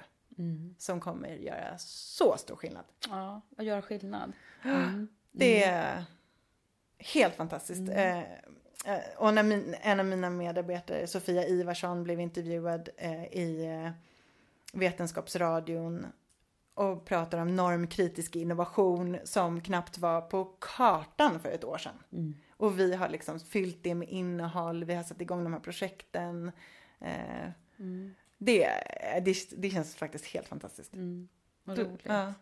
Som 0.77 0.99
kommer 0.99 1.29
göra 1.29 1.77
så 1.77 2.37
stor 2.37 2.55
skillnad. 2.55 2.85
Ja, 3.09 3.41
att 3.57 3.65
göra 3.65 3.81
skillnad. 3.81 4.33
Det 5.31 5.63
är 5.63 6.03
helt 6.97 7.35
fantastiskt. 7.35 7.89
Eh, 7.89 8.19
eh, 8.19 8.25
och 9.17 9.33
när 9.33 9.43
min, 9.43 9.75
en 9.81 9.99
av 9.99 10.05
mina 10.05 10.29
medarbetare, 10.29 11.07
Sofia 11.07 11.47
Ivarsson, 11.47 12.03
blev 12.03 12.19
intervjuad 12.19 12.89
eh, 12.97 13.23
i 13.25 13.65
eh, 13.85 13.91
Vetenskapsradion 14.73 16.05
och 16.73 17.05
pratar 17.05 17.37
om 17.37 17.55
normkritisk 17.55 18.35
innovation 18.35 19.17
som 19.23 19.61
knappt 19.61 19.97
var 19.97 20.21
på 20.21 20.45
kartan 20.59 21.39
för 21.39 21.49
ett 21.49 21.63
år 21.63 21.77
sedan. 21.77 22.35
Och 22.57 22.79
vi 22.79 22.93
har 22.95 23.09
liksom 23.09 23.39
fyllt 23.39 23.83
det 23.83 23.95
med 23.95 24.09
innehåll, 24.09 24.83
vi 24.83 24.93
har 24.93 25.03
satt 25.03 25.21
igång 25.21 25.43
de 25.43 25.53
här 25.53 25.59
projekten. 25.59 26.51
Eh, 26.99 27.49
det, 28.37 28.69
det, 29.25 29.51
det 29.57 29.69
känns 29.69 29.95
faktiskt 29.95 30.25
helt 30.25 30.47
fantastiskt. 30.47 30.91
Vad 31.63 31.75
Du- 31.75 31.83
roligt. 31.83 32.01
ja. 32.03 32.33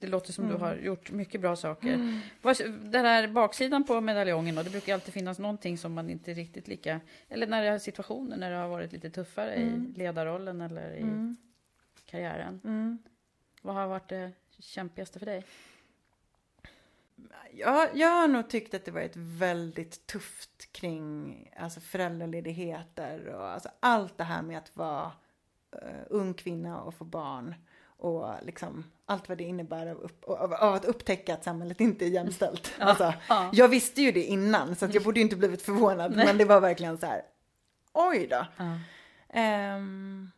Det 0.00 0.06
låter 0.06 0.32
som 0.32 0.48
du 0.48 0.54
har 0.54 0.76
gjort 0.76 1.10
mycket 1.10 1.40
bra 1.40 1.56
saker. 1.56 2.20
Vad- 2.42 2.56
Den 2.70 2.90
där 3.04 3.28
baksidan 3.28 3.84
på 3.84 4.00
medaljongen, 4.00 4.54
då, 4.54 4.62
det 4.62 4.70
brukar 4.70 4.94
alltid 4.94 5.14
finnas 5.14 5.38
någonting 5.38 5.78
som 5.78 5.94
man 5.94 6.10
inte 6.10 6.32
riktigt 6.34 6.68
lika... 6.68 7.00
Eller 7.28 7.46
när 7.46 7.62
det 7.62 7.68
är 7.68 7.78
situationer 7.78 8.36
när 8.36 8.50
det 8.50 8.56
har 8.56 8.68
varit 8.68 8.92
lite 8.92 9.10
tuffare 9.10 9.54
i 9.54 9.92
ledarrollen 9.96 10.60
eller 10.60 10.90
i 10.94 11.00
karriären. 12.06 12.60
Vad 13.62 13.74
har 13.74 13.86
varit 13.86 14.08
det 14.08 14.32
kämpigaste 14.58 15.18
för 15.18 15.26
dig? 15.26 15.44
Jag, 17.52 17.88
jag 17.96 18.08
har 18.08 18.28
nog 18.28 18.48
tyckt 18.50 18.74
att 18.74 18.84
det 18.84 18.90
varit 18.90 19.16
väldigt 19.16 20.06
tufft 20.06 20.72
kring 20.72 21.50
alltså 21.56 21.80
föräldraledigheter 21.80 23.26
och 23.28 23.46
alltså 23.48 23.68
allt 23.80 24.18
det 24.18 24.24
här 24.24 24.42
med 24.42 24.58
att 24.58 24.76
vara 24.76 25.12
eh, 25.72 26.00
ung 26.10 26.34
kvinna 26.34 26.80
och 26.82 26.94
få 26.94 27.04
barn. 27.04 27.54
Och 28.04 28.34
liksom 28.42 28.84
allt 29.06 29.28
vad 29.28 29.38
det 29.38 29.44
innebär 29.44 29.86
av, 29.86 29.96
upp, 29.96 30.24
av, 30.24 30.54
av 30.54 30.74
att 30.74 30.84
upptäcka 30.84 31.34
att 31.34 31.44
samhället 31.44 31.80
inte 31.80 32.04
är 32.04 32.08
jämställt. 32.08 32.72
alltså, 32.78 33.14
Jag 33.52 33.68
visste 33.68 34.02
ju 34.02 34.12
det 34.12 34.24
innan 34.24 34.76
så 34.76 34.88
jag 34.92 35.02
borde 35.02 35.20
ju 35.20 35.24
inte 35.24 35.36
blivit 35.36 35.62
förvånad. 35.62 36.16
Men 36.16 36.38
det 36.38 36.44
var 36.44 36.60
verkligen 36.60 36.98
så 36.98 37.06
här, 37.06 37.22
oj 37.92 38.26
då. 38.30 38.46
Ehm, 39.28 40.30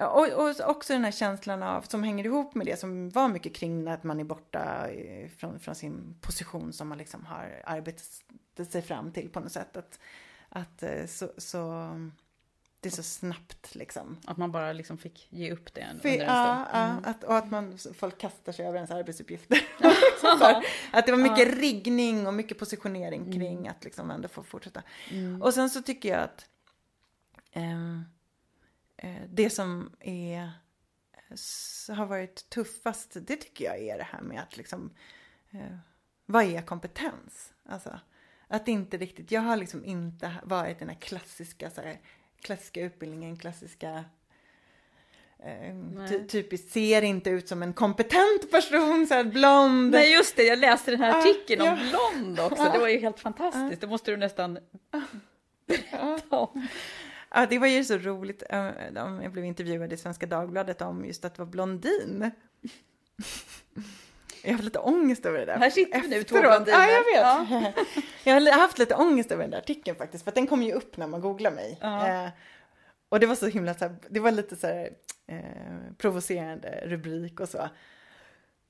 och, 0.00 0.28
och 0.28 0.70
också 0.70 0.92
den 0.92 1.04
här 1.04 1.12
känslan 1.12 1.62
av, 1.62 1.82
som 1.82 2.02
hänger 2.02 2.24
ihop 2.24 2.54
med 2.54 2.66
det 2.66 2.76
som 2.76 3.10
var 3.10 3.28
mycket 3.28 3.54
kring 3.54 3.88
att 3.88 4.04
man 4.04 4.20
är 4.20 4.24
borta 4.24 4.88
eh, 4.88 5.28
från, 5.28 5.60
från 5.60 5.74
sin 5.74 6.18
position 6.20 6.72
som 6.72 6.88
man 6.88 6.98
liksom 6.98 7.26
har 7.26 7.62
arbetat 7.64 8.70
sig 8.70 8.82
fram 8.82 9.12
till 9.12 9.28
på 9.28 9.40
något 9.40 9.52
sätt. 9.52 9.76
Att, 9.76 9.98
att 10.48 10.82
eh, 10.82 11.06
så, 11.06 11.30
så, 11.36 11.90
det 12.80 12.88
är 12.88 12.92
så 12.92 13.02
snabbt 13.02 13.74
liksom. 13.74 14.16
Att 14.26 14.36
man 14.36 14.52
bara 14.52 14.72
liksom 14.72 14.98
fick 14.98 15.26
ge 15.30 15.52
upp 15.52 15.74
det 15.74 15.86
under 15.92 16.08
en 16.08 16.18
ja, 16.18 16.64
stund? 16.66 16.84
Mm. 16.84 17.02
ja, 17.04 17.10
att, 17.10 17.24
och 17.24 17.36
att 17.36 17.50
man, 17.50 17.78
folk 17.94 18.18
kastar 18.18 18.52
sig 18.52 18.66
över 18.66 18.76
ens 18.76 18.90
arbetsuppgifter. 18.90 19.54
Liksom 20.12 20.62
att 20.90 21.06
det 21.06 21.12
var 21.12 21.18
mycket 21.18 21.58
riggning 21.58 22.26
och 22.26 22.34
mycket 22.34 22.58
positionering 22.58 23.22
Mm. 23.22 23.32
kring 23.32 23.68
att 23.68 23.84
liksom 23.84 24.10
ändå 24.10 24.28
få 24.28 24.42
fortsätta. 24.42 24.82
Och 25.42 25.54
sen 25.54 25.70
så 25.70 25.82
tycker 25.82 26.08
jag 26.08 26.20
att 26.20 26.46
ehm, 27.52 28.04
eh, 28.96 29.22
det 29.28 29.50
som 29.50 29.96
är, 30.00 30.52
har 31.88 32.06
varit 32.06 32.50
tuffast, 32.50 33.16
det 33.20 33.36
tycker 33.36 33.64
jag 33.64 33.78
är 33.78 33.98
det 33.98 34.04
här 34.04 34.20
med 34.20 34.42
att 34.42 34.56
liksom, 34.56 34.90
eh, 35.50 35.76
vad 36.26 36.44
är 36.44 36.62
kompetens? 36.62 37.52
Alltså, 37.68 38.00
att 38.48 38.68
inte 38.68 38.96
riktigt, 38.96 39.30
jag 39.30 39.40
har 39.40 39.56
liksom 39.56 39.84
inte 39.84 40.34
varit 40.42 40.78
den 40.78 40.88
här 40.88 40.96
klassiska, 40.96 41.70
så 41.70 41.80
här, 41.80 42.00
klassiska 42.42 42.80
utbildningen, 42.80 43.36
klassiska 43.36 44.04
eh, 45.38 46.08
ty, 46.08 46.26
typiskt 46.26 46.72
ser 46.72 47.02
inte 47.02 47.30
ut 47.30 47.48
som 47.48 47.62
en 47.62 47.72
kompetent 47.72 48.50
person, 48.50 49.06
så 49.06 49.14
här 49.14 49.24
blond. 49.24 49.90
Nej 49.90 50.12
just 50.12 50.36
det, 50.36 50.42
jag 50.44 50.58
läste 50.58 50.90
den 50.90 51.00
här 51.00 51.14
Ah, 51.14 51.18
artikeln 51.18 51.64
ja. 51.64 51.72
om 51.72 51.78
blond 51.90 52.40
också. 52.40 52.70
Det 52.72 52.78
var 52.78 52.88
ju 52.88 52.98
helt 52.98 53.20
fantastiskt. 53.20 53.80
Det 53.80 53.86
måste 53.86 54.10
du 54.10 54.16
nästan 54.16 54.58
berätta 55.66 56.36
om. 56.38 56.66
Ja, 57.30 57.46
det 57.46 57.58
var 57.58 57.66
ju 57.66 57.84
så 57.84 57.98
roligt. 57.98 58.42
eh, 58.50 58.70
Jag 58.94 59.32
blev 59.32 59.44
intervjuad 59.44 59.92
i 59.92 59.96
Svenska 59.96 60.26
Dagbladet 60.26 60.82
om 60.82 61.04
just 61.04 61.24
att 61.24 61.38
vara 61.38 61.46
blondin. 61.48 62.30
Jag 64.48 64.52
har 64.52 64.56
haft 64.56 64.64
lite 64.64 64.78
ångest 64.78 65.26
över 65.26 65.38
det 65.38 65.44
där. 65.44 65.56
Här 65.56 65.70
sitter 65.70 66.00
vi 66.00 66.08
nu, 66.08 66.22
två 66.22 66.40
blondiner. 66.40 66.78
Ja, 66.78 66.90
jag 66.90 67.04
vet. 67.04 67.74
jag 68.46 68.52
har 68.52 68.60
haft 68.60 68.78
lite 68.78 68.94
ångest 68.94 69.32
över 69.32 69.42
den 69.42 69.50
där 69.50 69.58
artikeln 69.58 69.96
faktiskt, 69.96 70.24
för 70.24 70.30
att 70.30 70.34
den 70.34 70.46
kom 70.46 70.62
ju 70.62 70.72
upp 70.72 70.96
när 70.96 71.06
man 71.06 71.20
googlar 71.20 71.50
mig. 71.50 71.78
Ja. 71.80 72.08
Eh, 72.08 72.28
och 73.08 73.20
det 73.20 73.26
var 73.26 73.34
så 73.34 73.46
himla, 73.46 73.74
så 73.74 73.84
här, 73.84 73.96
det 74.08 74.20
var 74.20 74.30
lite 74.30 74.56
så 74.56 74.66
här 74.66 74.90
eh, 75.26 75.92
provocerande 75.98 76.82
rubrik 76.84 77.40
och 77.40 77.48
så. 77.48 77.58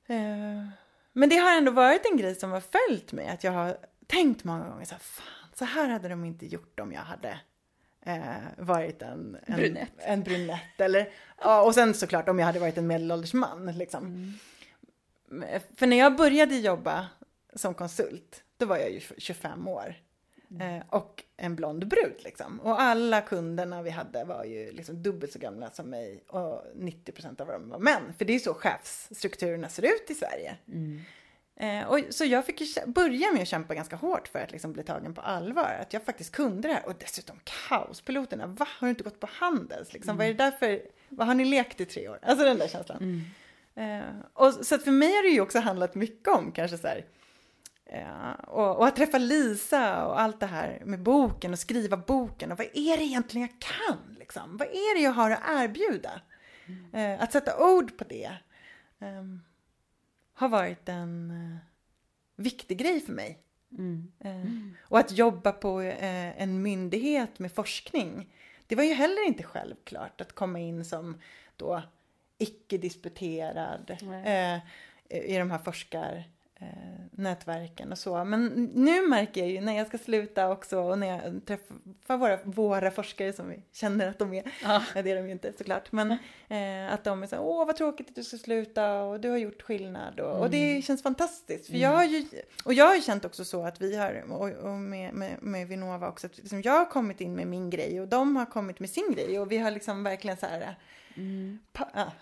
Eh, 0.09 0.67
men 1.13 1.29
det 1.29 1.37
har 1.37 1.57
ändå 1.57 1.73
varit 1.73 2.07
en 2.11 2.17
grej 2.17 2.35
som 2.35 2.51
har 2.51 2.61
följt 2.61 3.13
mig, 3.13 3.29
att 3.29 3.45
jag 3.45 3.53
har 3.53 3.77
tänkt 4.07 4.45
många 4.45 4.69
gånger 4.69 4.85
så 4.85 4.95
här, 4.95 5.03
fan, 5.03 5.49
så 5.55 5.65
här 5.65 5.89
hade 5.89 6.09
de 6.09 6.25
inte 6.25 6.47
gjort 6.47 6.81
om 6.81 6.93
jag 6.93 7.01
hade 7.01 7.41
eh, 8.07 8.23
varit 8.57 9.03
en, 9.03 9.39
en 9.47 9.57
Brunett. 9.57 9.93
En 9.97 10.23
brunett 10.23 10.81
eller, 10.81 11.09
ja, 11.41 11.63
och 11.63 11.75
sen 11.75 11.95
såklart 11.95 12.29
om 12.29 12.39
jag 12.39 12.47
hade 12.47 12.59
varit 12.59 12.79
en 12.79 12.87
medelålders 12.87 13.35
man 13.35 13.67
liksom. 13.67 14.33
För 15.77 15.87
när 15.87 15.97
jag 15.97 16.17
började 16.17 16.57
jobba 16.57 17.07
som 17.55 17.75
konsult, 17.75 18.43
då 18.57 18.67
var 18.67 18.77
jag 18.77 18.91
ju 18.91 19.01
25 19.17 19.69
år. 19.69 19.95
Eh, 20.61 20.83
och 20.89 21.25
en 21.37 21.57
blond 21.57 21.89
brud 21.89 22.17
liksom. 22.25 22.61
Och 22.61 22.81
alla 22.81 23.21
kunderna 23.21 23.83
vi 23.83 23.91
hade 23.91 24.25
var 24.25 24.45
ju 24.45 24.73
liksom 24.73 25.03
dubbelt 25.03 25.33
så 25.33 25.39
gamla 25.39 25.71
som 25.71 25.91
mig 25.91 26.25
och 26.29 26.65
90% 26.77 27.41
av 27.41 27.47
dem 27.47 27.69
var 27.69 27.79
män. 27.79 28.13
För 28.19 28.25
det 28.25 28.35
är 28.35 28.39
så 28.39 28.55
chefsstrukturerna 28.55 29.69
ser 29.69 29.83
ut 29.83 30.05
i 30.09 30.15
Sverige. 30.15 30.57
Eh, 31.57 31.89
och, 31.89 32.01
så 32.11 32.25
jag 32.25 32.47
fick 32.47 32.61
ju 32.61 32.87
börja 32.87 33.33
med 33.33 33.43
att 33.43 33.49
kämpa 33.49 33.75
ganska 33.75 33.97
hårt 33.97 34.29
för 34.29 34.39
att 34.39 34.53
liksom 34.53 34.73
bli 34.73 34.83
tagen 34.83 35.15
på 35.15 35.21
allvar. 35.21 35.79
Att 35.81 35.93
jag 35.93 36.05
faktiskt 36.05 36.33
kunde 36.33 36.69
det 36.69 36.75
här. 36.75 36.87
Och 36.87 36.95
dessutom 36.99 37.41
kaospiloterna. 37.45 38.47
Va? 38.47 38.69
Har 38.79 38.87
du 38.87 38.91
inte 38.91 39.05
gått 39.05 39.21
på 39.21 39.29
Handels? 39.33 39.93
Liksom? 39.93 40.17
Vad 40.17 40.27
är 40.27 40.31
det 40.35 40.45
där 40.45 40.51
för... 40.51 40.83
Vad 41.09 41.27
har 41.27 41.35
ni 41.35 41.45
lekt 41.45 41.81
i 41.81 41.85
tre 41.85 42.09
år? 42.09 42.19
Alltså 42.23 42.45
den 42.45 42.59
där 42.59 42.69
känslan. 42.69 43.25
Eh, 43.79 44.15
och, 44.33 44.55
så 44.55 44.79
för 44.79 44.91
mig 44.91 45.17
har 45.17 45.23
det 45.23 45.29
ju 45.29 45.41
också 45.41 45.59
handlat 45.59 45.95
mycket 45.95 46.29
om 46.29 46.53
kanske 46.53 46.79
så 46.79 46.87
här. 46.87 47.05
Ja, 47.93 48.35
och, 48.35 48.77
och 48.77 48.87
att 48.87 48.97
träffa 48.97 49.19
Lisa 49.19 50.07
och 50.07 50.21
allt 50.21 50.41
det 50.41 50.47
här 50.47 50.83
med 50.85 51.03
boken 51.03 51.53
och 51.53 51.59
skriva 51.59 51.97
boken 51.97 52.53
och 52.53 52.59
vad 52.59 52.67
är 52.67 52.97
det 52.97 53.05
egentligen 53.05 53.49
jag 53.51 53.61
kan 53.61 54.15
liksom? 54.19 54.57
Vad 54.57 54.69
är 54.69 54.95
det 54.95 55.01
jag 55.01 55.13
har 55.13 55.31
att 55.31 55.41
erbjuda? 55.49 56.21
Eh, 56.93 57.23
att 57.23 57.33
sätta 57.33 57.71
ord 57.75 57.99
på 57.99 58.05
det 58.05 58.33
ehm, 58.99 59.41
har 60.35 60.49
varit 60.49 60.89
en 60.89 61.31
eh, 61.31 61.57
viktig 62.37 62.79
grej 62.79 63.01
för 63.01 63.13
mig. 63.13 63.39
Eh, 64.21 64.45
och 64.81 64.99
att 64.99 65.13
jobba 65.13 65.53
på 65.53 65.81
eh, 65.81 66.43
en 66.43 66.63
myndighet 66.63 67.39
med 67.39 67.53
forskning, 67.53 68.35
det 68.67 68.77
var 68.77 68.85
ju 68.85 68.95
heller 68.95 69.27
inte 69.27 69.43
självklart 69.43 70.21
att 70.21 70.33
komma 70.33 70.59
in 70.59 70.85
som 70.85 71.21
då 71.57 71.83
icke-disputerad 72.39 73.97
eh, 74.25 74.57
i 75.11 75.39
de 75.39 75.51
här 75.51 75.59
forskar 75.59 76.25
eh, 76.61 77.91
och 77.91 77.99
så. 77.99 78.25
Men 78.25 78.71
nu 78.75 79.09
märker 79.09 79.41
jag 79.41 79.51
ju 79.51 79.61
när 79.61 79.77
jag 79.77 79.87
ska 79.87 79.99
sluta 79.99 80.51
också 80.51 80.79
och 80.81 80.99
när 80.99 81.07
jag 81.07 81.47
träffar 81.47 82.17
våra, 82.17 82.39
våra 82.45 82.91
forskare 82.91 83.33
som 83.33 83.49
vi 83.49 83.63
känner 83.73 84.09
att 84.09 84.19
de 84.19 84.35
är, 84.35 84.53
Ja. 84.63 84.83
det 84.95 85.11
är 85.11 85.17
de 85.17 85.27
ju 85.27 85.33
inte 85.33 85.53
såklart, 85.59 85.93
men 85.93 86.11
eh, 86.49 86.95
att 86.95 87.05
de 87.05 87.23
är 87.23 87.27
så 87.27 87.37
här, 87.37 87.43
åh 87.43 87.67
vad 87.67 87.77
tråkigt 87.77 88.09
att 88.09 88.15
du 88.15 88.25
ska 88.25 88.37
sluta 88.37 89.01
och 89.03 89.21
du 89.21 89.31
har 89.31 89.37
gjort 89.37 89.63
skillnad 89.63 90.21
och, 90.21 90.41
och 90.41 90.51
det 90.51 90.83
känns 90.85 91.03
fantastiskt. 91.03 91.67
För 91.67 91.77
jag 91.77 91.91
har 91.91 92.05
ju, 92.05 92.25
och 92.65 92.75
jag 92.75 92.87
har 92.87 92.95
ju 92.95 93.03
känt 93.03 93.25
också 93.25 93.45
så 93.45 93.63
att 93.65 93.81
vi 93.81 93.97
har, 93.97 94.25
och, 94.31 94.51
och 94.51 94.79
med, 94.79 95.15
med, 95.15 95.43
med 95.43 95.69
Vinnova 95.69 96.09
också, 96.09 96.27
att 96.27 96.37
liksom 96.39 96.63
jag 96.63 96.73
har 96.73 96.87
kommit 96.87 97.21
in 97.21 97.35
med 97.35 97.47
min 97.47 97.71
grej 97.71 98.01
och 98.01 98.09
de 98.09 98.37
har 98.37 98.47
kommit 98.47 98.81
med 98.81 98.91
sin 98.91 99.13
grej 99.13 99.41
och 99.41 99.53
vi 99.53 99.59
har 99.59 99.71
liksom 99.71 100.05
verkligen 100.05 100.37
så 100.37 100.47
här, 100.47 100.77
pa, 101.73 101.91
ja, 101.95 102.13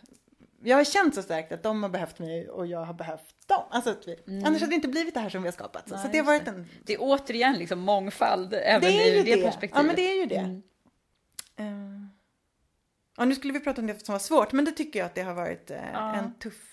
jag 0.63 0.77
har 0.77 0.85
känt 0.85 1.15
så 1.15 1.23
starkt 1.23 1.53
att 1.53 1.63
de 1.63 1.83
har 1.83 1.91
behövt 1.91 2.19
mig 2.19 2.49
och 2.49 2.67
jag 2.67 2.85
har 2.85 2.95
behövt 2.95 3.49
dem. 3.49 3.65
Alltså 3.71 3.91
att 3.91 4.09
vi, 4.09 4.17
Annars 4.27 4.61
hade 4.61 4.67
det 4.67 4.75
inte 4.75 4.89
blivit 4.89 5.15
det 5.15 5.21
här 5.21 5.29
som 5.29 5.43
vi 5.43 5.49
har 5.49 5.53
skapat. 5.53 5.89
Så, 5.89 5.99
så 5.99 6.09
det 6.09 6.19
har 6.19 6.25
varit 6.25 6.49
en... 6.49 6.67
Det 6.85 6.95
är 6.95 6.99
återigen 7.01 7.55
liksom 7.55 7.79
mångfald 7.79 8.55
även 8.55 8.81
Det 8.81 8.87
är 8.89 9.13
i 9.13 9.17
ju 9.19 9.23
det, 9.23 9.37
det. 9.37 9.43
perspektivet. 9.43 9.77
Ja, 9.77 9.83
men 9.87 9.97
det 9.97 10.03
är 10.03 10.21
ju 10.21 10.27
det. 10.27 10.37
Mm. 10.37 10.63
Eh, 11.57 12.09
ja, 13.17 13.25
nu 13.25 13.35
skulle 13.35 13.53
vi 13.53 13.61
prata 13.61 13.81
om 13.81 13.87
det 13.87 14.07
som 14.07 14.13
var 14.13 14.19
svårt, 14.19 14.53
men 14.53 14.65
det 14.65 14.73
tycker 14.73 14.99
jag 14.99 15.07
att 15.07 15.15
det 15.15 15.23
har 15.23 15.35
varit 15.35 15.71
eh, 15.71 15.91
Ja. 15.93 16.15
en 16.15 16.35
tuff 16.35 16.73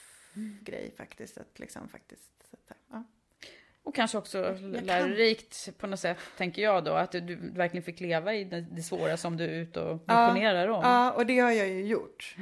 grej 0.62 0.94
faktiskt. 0.98 1.38
Att 1.38 1.60
liksom 1.60 1.88
faktiskt... 1.90 2.32
Så 2.50 2.56
att, 2.56 2.78
ja. 2.92 3.04
Och 3.84 3.96
kanske 3.96 4.18
också 4.18 4.56
lärorikt 4.82 5.78
på 5.78 5.88
något 5.88 6.00
sätt, 6.00 6.18
tänker 6.38 6.62
jag 6.62 6.84
då, 6.84 6.94
att 6.94 7.12
du, 7.12 7.20
du 7.22 7.36
verkligen 7.36 7.84
fick 7.84 8.00
leva 8.00 8.34
i 8.34 8.44
det, 8.44 8.62
det 8.62 8.82
svåra 8.84 9.18
som 9.18 9.38
du 9.38 9.44
är 9.44 9.50
ute 9.50 9.82
och 9.82 10.04
Ja, 10.06 10.28
motionerar 10.28 10.68
om. 10.68 10.82
Ja, 10.84 11.12
och 11.12 11.26
det 11.26 11.40
har 11.40 11.52
jag 11.52 11.68
ju 11.68 11.86
gjort. 11.86 12.36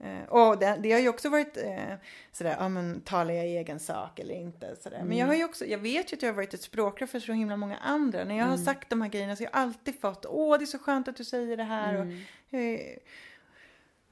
Eh, 0.00 0.28
och 0.28 0.58
det, 0.58 0.78
det 0.82 0.92
har 0.92 1.00
ju 1.00 1.08
också 1.08 1.28
varit 1.28 1.56
eh, 1.56 1.94
sådär, 2.32 2.56
ja 2.58 2.68
men 2.68 3.00
talar 3.00 3.34
jag 3.34 3.46
i 3.46 3.56
egen 3.56 3.80
sak 3.80 4.18
eller 4.18 4.34
inte? 4.34 4.76
Sådär. 4.80 5.02
Men 5.04 5.18
jag 5.18 5.26
har 5.26 5.34
ju 5.34 5.44
också, 5.44 5.64
jag 5.66 5.78
vet 5.78 6.12
ju 6.12 6.16
att 6.16 6.22
jag 6.22 6.28
har 6.30 6.36
varit 6.36 6.54
ett 6.54 6.62
språkrör 6.62 7.06
för 7.06 7.20
så 7.20 7.32
himla 7.32 7.56
många 7.56 7.76
andra. 7.76 8.24
När 8.24 8.38
jag 8.38 8.44
har 8.44 8.56
sagt 8.56 8.90
de 8.90 9.02
här 9.02 9.08
grejerna 9.08 9.36
så 9.36 9.42
har 9.42 9.50
jag 9.52 9.60
alltid 9.60 10.00
fått, 10.00 10.26
åh 10.28 10.58
det 10.58 10.64
är 10.64 10.66
så 10.66 10.78
skönt 10.78 11.08
att 11.08 11.16
du 11.16 11.24
säger 11.24 11.56
det 11.56 11.64
här. 11.64 12.00
Och, 12.00 12.06
är 12.50 12.98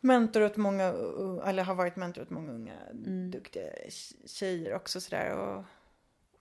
mentor 0.00 0.42
åt 0.42 0.56
många, 0.56 0.84
eller 1.46 1.64
har 1.64 1.74
varit 1.74 1.96
mentor 1.96 2.22
åt 2.22 2.30
många 2.30 2.52
unga 2.52 2.72
duktiga 3.30 3.62
tj- 3.88 4.14
tjejer 4.26 4.74
också 4.74 5.00
sådär. 5.00 5.36
Och, 5.38 5.64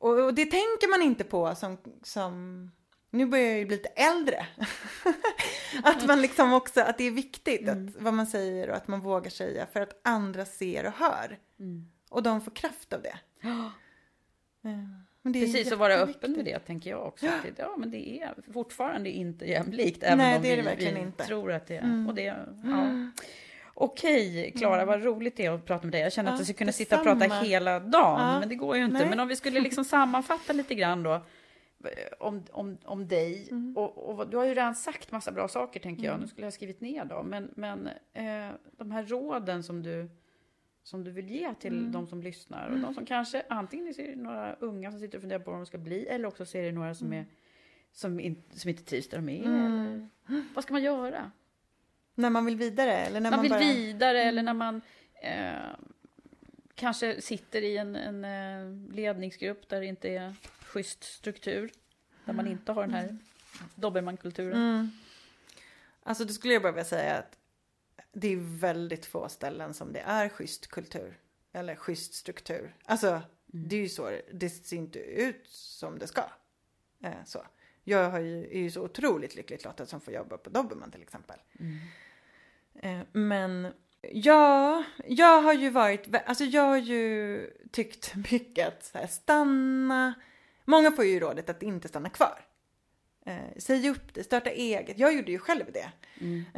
och, 0.02 0.26
och 0.26 0.34
det 0.34 0.46
tänker 0.46 0.90
man 0.90 1.02
inte 1.02 1.24
på 1.24 1.56
som, 1.56 1.78
som 2.04 2.72
nu 3.12 3.26
börjar 3.26 3.46
jag 3.46 3.60
ju 3.60 3.66
bli 3.66 3.76
lite 3.76 3.90
äldre. 3.90 4.48
att 5.84 6.08
man 6.08 6.22
liksom 6.22 6.54
också, 6.54 6.82
att 6.82 6.98
det 6.98 7.04
är 7.04 7.12
viktigt 7.12 7.70
att, 7.70 7.96
vad 8.00 8.14
man 8.14 8.28
säger 8.28 8.70
och 8.70 8.76
att 8.76 8.88
man 8.88 9.02
vågar 9.02 9.30
säga 9.30 9.68
för 9.74 9.82
att 9.82 10.02
andra 10.04 10.46
ser 10.46 10.86
och 10.86 10.94
hör. 10.94 11.40
Och 12.10 12.24
de 12.24 12.42
får 12.42 12.52
kraft 12.52 12.94
av 12.94 13.02
det. 13.02 13.20
Eh, 14.64 14.72
men 15.22 15.34
det 15.34 15.42
Precis, 15.42 15.72
att 15.72 15.80
vara 15.80 15.94
öppen 15.94 16.32
med 16.32 16.46
det 16.46 16.60
tänker 16.60 16.90
jag 16.90 17.08
också. 17.08 17.26
Att 17.26 17.44
det, 17.44 17.62
ja, 17.62 17.76
men 17.78 17.92
det 17.92 18.22
är 18.22 18.36
fortfarande 18.54 19.10
inte 19.10 19.46
jämlikt, 19.46 20.04
även 20.04 20.18
Nej, 20.18 20.36
om 20.36 20.42
vi, 20.42 21.02
vi 21.16 21.26
tror 21.26 21.52
att 21.52 21.68
det 21.68 21.76
är. 21.76 22.08
Och 22.08 22.16
det, 22.16 22.24
ja. 22.64 23.12
Okej, 23.82 24.54
Klara, 24.58 24.86
vad 24.86 25.04
roligt 25.04 25.38
det 25.38 25.46
är 25.46 25.52
att 25.52 25.66
prata 25.66 25.84
med 25.86 25.92
dig. 25.92 26.02
Jag 26.02 26.14
känner 26.14 26.30
att 26.32 26.36
Ja, 26.36 26.40
jag 26.40 26.46
skulle 26.46 26.58
kunna 26.58 26.72
sitta 26.72 26.98
och 26.98 27.04
prata 27.04 27.26
hela 27.26 27.80
dagen, 27.80 28.20
Ja. 28.20 28.40
men 28.40 28.50
det 28.50 28.56
går 28.56 28.78
ju 28.78 28.84
inte. 28.86 28.98
Nej. 29.00 29.10
Men 29.10 29.20
om 29.20 29.28
vi 29.28 29.36
skulle 29.36 29.60
liksom 29.60 29.86
sammanfatta 29.86 30.54
lite 30.54 30.76
grann 30.76 31.04
då, 31.04 31.22
om, 32.20 32.44
om, 32.52 32.78
om 32.84 33.08
dig. 33.08 33.48
Mm. 33.52 33.78
Och, 33.78 33.98
och 34.20 34.30
du 34.30 34.38
har 34.38 34.44
ju 34.46 34.54
redan 34.54 34.76
sagt 34.76 35.12
massa 35.12 35.32
bra 35.32 35.48
saker, 35.48 35.80
tänker 35.80 36.04
jag. 36.04 36.20
Nu 36.20 36.28
skulle 36.28 36.42
jag 36.42 36.48
ha 36.48 36.52
skrivit 36.52 36.82
ner 36.82 37.06
dem. 37.06 37.28
Men, 37.28 37.52
men 37.56 37.88
eh, 38.14 38.50
de 38.78 38.92
här 38.92 39.04
råden 39.04 39.64
som 39.64 39.84
du, 39.84 40.10
som 40.84 41.04
du 41.04 41.12
vill 41.12 41.30
ge 41.30 41.54
till 41.54 41.78
Mm. 41.78 41.92
de 41.92 42.08
som 42.08 42.22
lyssnar 42.24 42.70
och 42.70 42.80
de 42.80 42.94
som 42.94 43.06
kanske 43.06 43.44
antingen 43.50 43.94
ser 43.94 44.16
några 44.16 44.54
unga 44.54 44.92
som 44.92 45.00
sitter 45.00 45.18
och 45.18 45.22
funderar 45.22 45.40
på 45.40 45.52
vad 45.52 45.60
de 45.60 45.66
ska 45.66 45.78
bli 45.78 46.08
eller 46.08 46.28
också 46.28 46.46
ser 46.46 46.64
det 46.64 46.72
några 46.72 46.96
som, 46.96 47.14
är, 47.14 47.26
som, 47.92 48.20
in, 48.20 48.44
som 48.54 48.70
inte 48.70 48.84
trivs 48.84 49.10
där 49.10 49.18
de 49.18 49.30
är. 49.30 49.44
Mm. 49.46 50.10
Vad 50.56 50.64
ska 50.64 50.74
man 50.74 50.84
göra? 50.84 51.32
När 52.16 52.30
man 52.30 52.46
vill 52.46 52.56
vidare 52.56 52.98
eller 52.98 53.20
när 53.20 53.32
man, 53.32 53.38
man, 53.38 53.44
vill 53.44 53.52
bara... 53.52 53.60
vidare 53.60 54.24
eller 54.24 54.44
när 54.44 54.54
man 54.54 54.82
eh, 55.22 55.54
kanske 56.76 57.22
sitter 57.22 57.62
i 57.62 57.78
en, 57.78 57.96
en 57.96 58.26
eh, 58.26 58.96
ledningsgrupp 58.96 59.70
där 59.70 59.80
det 59.80 59.86
inte 59.86 60.10
är 60.10 60.36
schysst 60.66 61.04
struktur. 61.04 61.72
Där 62.26 62.34
man 62.34 62.48
inte 62.48 62.72
har 62.72 62.82
den 62.82 62.94
här 62.94 63.18
dobermannkulturen. 63.76 64.62
Mm. 64.62 64.92
Alltså 66.04 66.26
då 66.26 66.34
skulle 66.34 66.54
jag 66.54 66.62
bara 66.62 66.72
vilja 66.72 66.86
säga 66.86 67.18
att 67.18 67.38
det 68.14 68.28
är 68.28 68.60
väldigt 68.60 69.06
få 69.06 69.30
ställen 69.30 69.74
som 69.74 69.94
det 69.94 70.00
är 70.00 70.30
schysst 70.30 70.68
kultur. 70.68 71.18
Eller 71.54 71.76
schysst 71.76 72.14
struktur. 72.14 72.76
Alltså 72.86 73.22
det 73.46 73.76
är 73.76 73.80
ju 73.82 73.90
så, 73.90 74.20
det 74.34 74.50
ser 74.50 74.78
inte 74.78 75.00
ut 75.00 75.48
som 75.50 76.00
det 76.00 76.08
ska. 76.08 76.24
Eh, 77.04 77.24
så. 77.26 77.46
Jag 77.84 78.10
har 78.10 78.20
ju, 78.20 78.44
är 78.44 78.60
ju 78.60 78.72
så 78.72 78.82
otroligt 78.82 79.36
lyckligt 79.36 79.66
lottad 79.66 79.86
som 79.86 80.02
får 80.02 80.14
jobba 80.14 80.38
på 80.38 80.50
Dobermann 80.50 80.92
till 80.92 81.02
exempel. 81.02 81.38
Eh, 82.82 83.00
men 83.12 83.74
ja, 84.12 84.84
jag 85.08 85.42
har 85.42 85.54
ju 85.54 85.70
varit, 85.70 86.08
alltså 86.26 86.44
jag 86.44 86.64
har 86.64 86.78
ju 86.78 87.50
tyckt 87.72 88.16
mycket 88.32 88.68
att 88.68 88.86
så 88.86 88.98
här, 88.98 89.08
stanna. 89.08 90.14
Många 90.66 90.92
får 90.92 91.06
ju 91.06 91.20
rådet 91.20 91.50
att 91.50 91.64
inte 91.64 91.88
stanna 91.88 92.10
kvar. 92.10 92.46
Eh, 93.26 93.58
säg 93.58 93.90
upp 93.90 94.14
det, 94.14 94.24
starta 94.24 94.50
eget. 94.50 95.00
Jag 95.00 95.14
gjorde 95.14 95.32
ju 95.32 95.40
själv 95.40 95.66
det. 95.74 95.92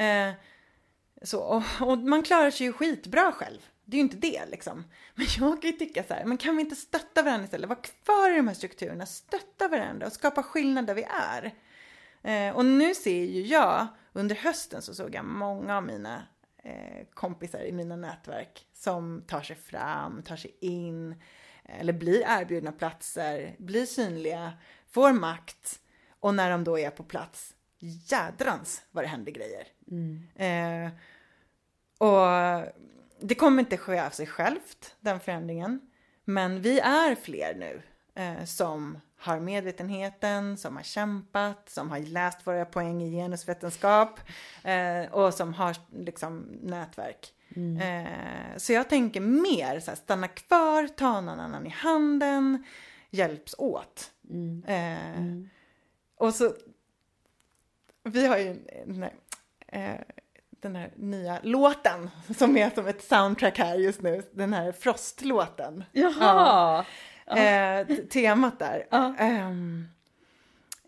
Eh, 0.04 0.34
så, 1.22 1.40
och, 1.40 1.64
och 1.82 1.98
man 1.98 2.24
klarar 2.24 2.52
sig 2.52 2.68
ju 2.68 2.74
skitbra 2.74 3.32
själv. 3.32 3.70
Det 3.86 3.98
är 3.98 4.00
ju 4.00 4.04
inte 4.04 4.18
det 4.18 4.46
liksom. 4.46 4.84
Men 5.16 5.26
jag 5.40 5.62
kan 5.62 5.72
ju 5.72 5.78
tycka 5.78 6.04
så 6.04 6.14
här, 6.14 6.26
men 6.26 6.38
kan 6.38 6.56
vi 6.56 6.62
inte 6.62 6.76
stötta 6.76 7.24
varandra 7.24 7.46
istället? 7.46 7.70
Vara 7.70 7.80
kvar 7.80 8.34
i 8.34 8.36
de 8.36 8.48
här 8.48 8.56
strukturerna, 8.56 9.06
stötta 9.06 9.68
varandra 9.68 10.08
och 10.08 10.14
skapa 10.14 10.44
skillnad 10.44 10.88
där 10.88 10.96
vi 10.96 11.06
är. 11.10 11.54
Eh, 12.24 12.56
och 12.56 12.66
nu 12.66 12.96
ser 12.96 13.24
ju 13.24 13.42
jag, 13.42 13.88
under 14.14 14.36
hösten 14.36 14.82
så 14.82 14.94
såg 14.94 15.16
jag 15.16 15.26
många 15.26 15.78
av 15.78 15.84
mina 15.84 16.24
eh, 16.64 17.06
kompisar 17.14 17.60
i 17.60 17.72
mina 17.72 17.96
nätverk 17.96 18.68
som 18.74 19.24
tar 19.28 19.42
sig 19.42 19.56
fram, 19.56 20.24
tar 20.24 20.36
sig 20.36 20.58
in, 20.60 21.16
eller 21.64 21.94
blir 21.94 22.24
erbjudna 22.28 22.72
platser, 22.72 23.56
blir 23.58 23.86
synliga, 23.86 24.54
får 24.88 25.14
makt 25.14 25.80
och 26.20 26.36
när 26.36 26.50
de 26.50 26.64
då 26.64 26.80
är 26.80 26.90
på 26.90 27.04
plats, 27.04 27.56
jädrans 27.80 28.84
vad 28.92 29.04
det 29.04 29.08
händer 29.08 29.32
grejer. 29.32 29.68
Eh, 30.36 30.92
och 31.98 32.74
det 33.24 33.36
kommer 33.36 33.60
inte 33.60 33.78
ske 33.78 34.00
av 34.00 34.10
sig 34.10 34.28
självt, 34.28 34.96
den 35.00 35.20
förändringen. 35.20 35.82
Men 36.26 36.62
vi 36.62 36.80
är 36.80 37.16
fler 37.16 37.56
nu 37.56 37.82
eh, 38.16 38.46
som 38.46 38.98
har 39.18 39.40
medvetenheten, 39.40 40.58
som 40.58 40.76
har 40.76 40.84
kämpat, 40.84 41.70
som 41.70 41.90
har 41.90 42.00
läst 42.00 42.48
våra 42.48 42.66
poäng 42.66 43.04
i 43.04 43.12
genusvetenskap 43.12 44.20
eh, 44.64 45.12
och 45.12 45.34
som 45.34 45.54
har 45.54 45.76
liksom 45.92 46.40
nätverk. 46.62 47.34
Mm. 47.56 47.78
Eh, 47.78 48.58
så 48.58 48.74
jag 48.74 48.90
tänker 48.90 49.22
mer 49.22 49.80
så 49.80 49.92
här, 49.92 49.96
stanna 49.96 50.28
kvar, 50.28 50.88
ta 50.88 51.22
någon 51.22 51.40
annan 51.40 51.66
i 51.66 51.70
handen, 51.70 52.66
hjälps 53.10 53.56
åt. 53.58 54.12
Mm. 54.30 54.64
Eh, 54.68 55.18
mm. 55.18 55.50
Och 56.16 56.34
så, 56.34 56.54
vi 58.04 58.28
har 58.28 58.38
ju 58.38 58.56
nej, 58.86 59.14
eh, 59.68 60.00
den 60.64 60.76
här 60.76 60.92
nya 60.96 61.40
låten 61.44 62.10
som 62.38 62.58
är 62.58 62.70
som 62.70 62.88
ett 62.88 63.04
soundtrack 63.04 63.58
här 63.58 63.76
just 63.76 64.02
nu, 64.02 64.24
den 64.32 64.54
här 64.54 64.72
Frost-låten. 64.72 65.84
Jaha! 65.92 66.86
Ja. 67.26 67.38
Eh, 67.38 67.88
temat 67.88 68.60
där. 68.60 68.88
Ja. 68.90 69.14
Um, 69.20 69.88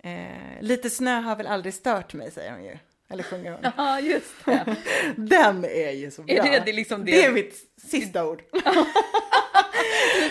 eh, 0.03 0.61
lite 0.61 0.89
snö 0.89 1.19
har 1.19 1.35
väl 1.35 1.47
aldrig 1.47 1.73
stört 1.73 2.13
mig, 2.13 2.31
säger 2.31 2.51
hon 2.51 2.63
ju. 2.63 2.77
Eller 3.09 3.23
sjunger 3.23 3.51
hon. 3.51 3.71
Ja, 3.77 3.99
just 3.99 4.45
det. 4.45 4.75
Den 5.15 5.65
är 5.65 5.91
ju 5.91 6.11
så 6.11 6.21
bra. 6.21 6.35
Är 6.35 6.43
det, 6.43 6.63
det, 6.65 6.73
liksom 6.73 7.05
det? 7.05 7.11
det 7.11 7.25
är 7.25 7.31
mitt 7.31 7.55
sista 7.77 8.25
ord. 8.25 8.41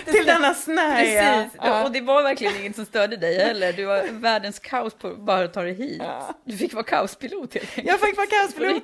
Till 0.05 0.25
denna 0.25 0.53
snöiga. 0.53 1.43
Precis, 1.43 1.59
ja. 1.63 1.83
och 1.83 1.91
det 1.91 2.01
var 2.01 2.23
verkligen 2.23 2.55
inget 2.55 2.75
som 2.75 2.85
störde 2.85 3.17
dig 3.17 3.37
heller. 3.37 3.73
Du 3.73 3.85
var 3.85 4.03
världens 4.11 4.59
kaos 4.59 4.93
på 4.93 5.15
bara 5.15 5.43
att 5.43 5.53
ta 5.53 5.61
dig 5.61 5.73
hit. 5.73 6.01
Ja. 6.03 6.35
Du 6.43 6.57
fick 6.57 6.73
vara 6.73 6.83
kaospilot 6.83 7.53
helt 7.53 7.69
enkelt. 7.69 7.87
Jag 7.87 7.99
fick 7.99 8.17
vara 8.17 8.27
kaospilot, 8.27 8.83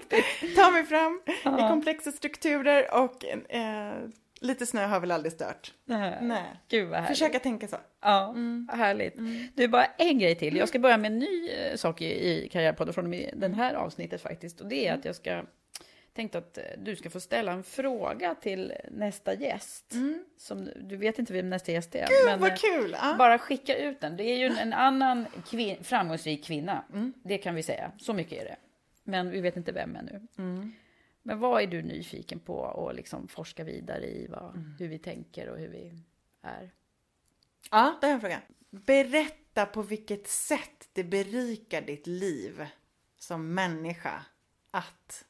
ta 0.56 0.72
mig 0.72 0.86
fram 0.86 1.22
ja. 1.44 1.66
i 1.66 1.70
komplexa 1.70 2.12
strukturer 2.12 2.94
och 2.94 3.26
eh, 3.26 3.94
Lite 4.44 4.66
snö 4.66 4.86
har 4.86 5.00
väl 5.00 5.12
aldrig 5.12 5.34
stört. 5.34 5.74
Nej. 5.86 6.18
Nej. 6.22 6.44
Gud 6.70 6.88
vad 6.90 7.00
härligt. 7.00 7.18
Försöka 7.18 7.40
tänka 7.40 7.68
så. 7.68 7.78
Ja, 8.02 8.30
mm. 8.30 8.70
härligt. 8.74 9.18
Mm. 9.18 9.48
Du, 9.56 9.68
bara 9.68 9.86
en 9.86 10.20
grej 10.20 10.36
till. 10.36 10.56
Jag 10.56 10.70
ska 10.70 10.80
börja 10.80 10.98
med 10.98 11.12
en 11.12 11.20
ny 11.20 11.50
eh, 11.50 11.76
sak 11.76 12.02
i, 12.02 12.06
i 12.06 12.50
Karriärpodden 12.52 12.94
från 12.94 13.12
den 13.34 13.54
här 13.54 13.74
avsnittet 13.74 14.22
faktiskt. 14.22 14.62
Och 14.62 14.68
det 14.68 14.88
är 14.88 14.94
att 14.94 15.06
jag 15.06 15.16
ska 15.16 15.44
tänkte 16.14 16.38
att 16.38 16.58
eh, 16.58 16.64
du 16.78 16.96
ska 16.96 17.10
få 17.10 17.20
ställa 17.20 17.52
en 17.52 17.64
fråga 17.64 18.36
till 18.36 18.74
nästa 18.92 19.34
gäst. 19.34 19.94
Mm. 19.94 20.26
Som, 20.38 20.70
du 20.76 20.98
vet 20.98 21.20
inte 21.20 21.34
vem 21.34 21.50
nästa 21.50 21.72
gäst 21.72 21.96
är. 21.96 22.08
Gud, 22.08 22.26
men 22.26 22.40
vad 22.40 22.52
eh, 22.52 22.56
kul! 22.56 22.96
Ah. 23.00 23.16
Bara 23.16 23.40
skicka 23.40 23.78
ut 23.78 24.02
den. 24.02 24.18
Det 24.18 24.24
är 24.24 24.38
ju 24.38 24.46
en 24.46 24.74
annan 24.74 25.26
kvin 25.50 25.84
framgångsrik 25.84 26.46
kvinna. 26.46 26.84
Mm. 26.94 27.14
Det 27.24 27.38
kan 27.38 27.56
vi 27.56 27.64
säga. 27.64 27.92
Så 27.98 28.14
mycket 28.14 28.42
är 28.42 28.46
det. 28.46 28.56
Men 29.04 29.30
vi 29.30 29.42
vet 29.42 29.58
inte 29.58 29.72
vem 29.72 29.96
ännu. 29.96 30.28
Mm. 30.38 30.72
Men 31.24 31.40
vad 31.40 31.64
är 31.64 31.68
du 31.68 31.82
nyfiken 31.82 32.40
på 32.40 32.66
att 32.66 32.96
liksom 32.96 33.28
forska 33.28 33.64
vidare 33.64 34.06
i? 34.06 34.28
Vad, 34.28 34.56
mm. 34.56 34.76
Hur 34.80 34.88
vi 34.88 35.00
tänker 35.00 35.50
och 35.50 35.58
hur 35.58 35.68
vi 35.68 35.94
är? 36.42 36.72
Ja, 37.72 37.98
det 38.02 38.08
är 38.08 38.12
en 38.12 38.22
fråga. 38.22 38.42
Berätta 38.70 39.66
på 39.66 39.82
vilket 39.82 40.28
sätt 40.28 40.90
det 40.94 41.04
berikar 41.04 41.82
ditt 41.82 42.08
liv 42.08 42.66
som 43.18 43.54
människa 43.54 44.26
att 44.72 45.26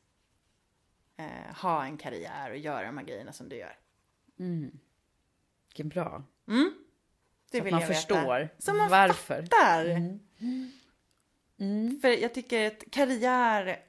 eh, 1.24 1.56
ha 1.56 1.86
en 1.86 1.98
karriär 1.98 2.52
och 2.52 2.58
göra 2.58 2.86
de 2.86 2.98
här 2.98 3.06
grejerna 3.06 3.34
som 3.34 3.50
du 3.50 3.56
gör. 3.56 3.78
Mm. 4.40 4.80
Vilken 5.68 5.90
bra. 5.90 6.24
Mm. 6.48 6.74
Det 7.52 7.58
Så 7.58 7.64
vill 7.64 7.74
att 7.74 7.80
man 7.80 7.88
förstår. 7.88 8.50
Så 8.58 8.74
man 8.74 8.90
varför. 8.90 9.42
fattar. 9.44 9.86
Mm. 9.86 10.20
Mm. 11.60 12.00
För 12.02 12.08
jag 12.08 12.34
tycker 12.34 12.68
att 12.68 12.84
karriär 12.92 13.80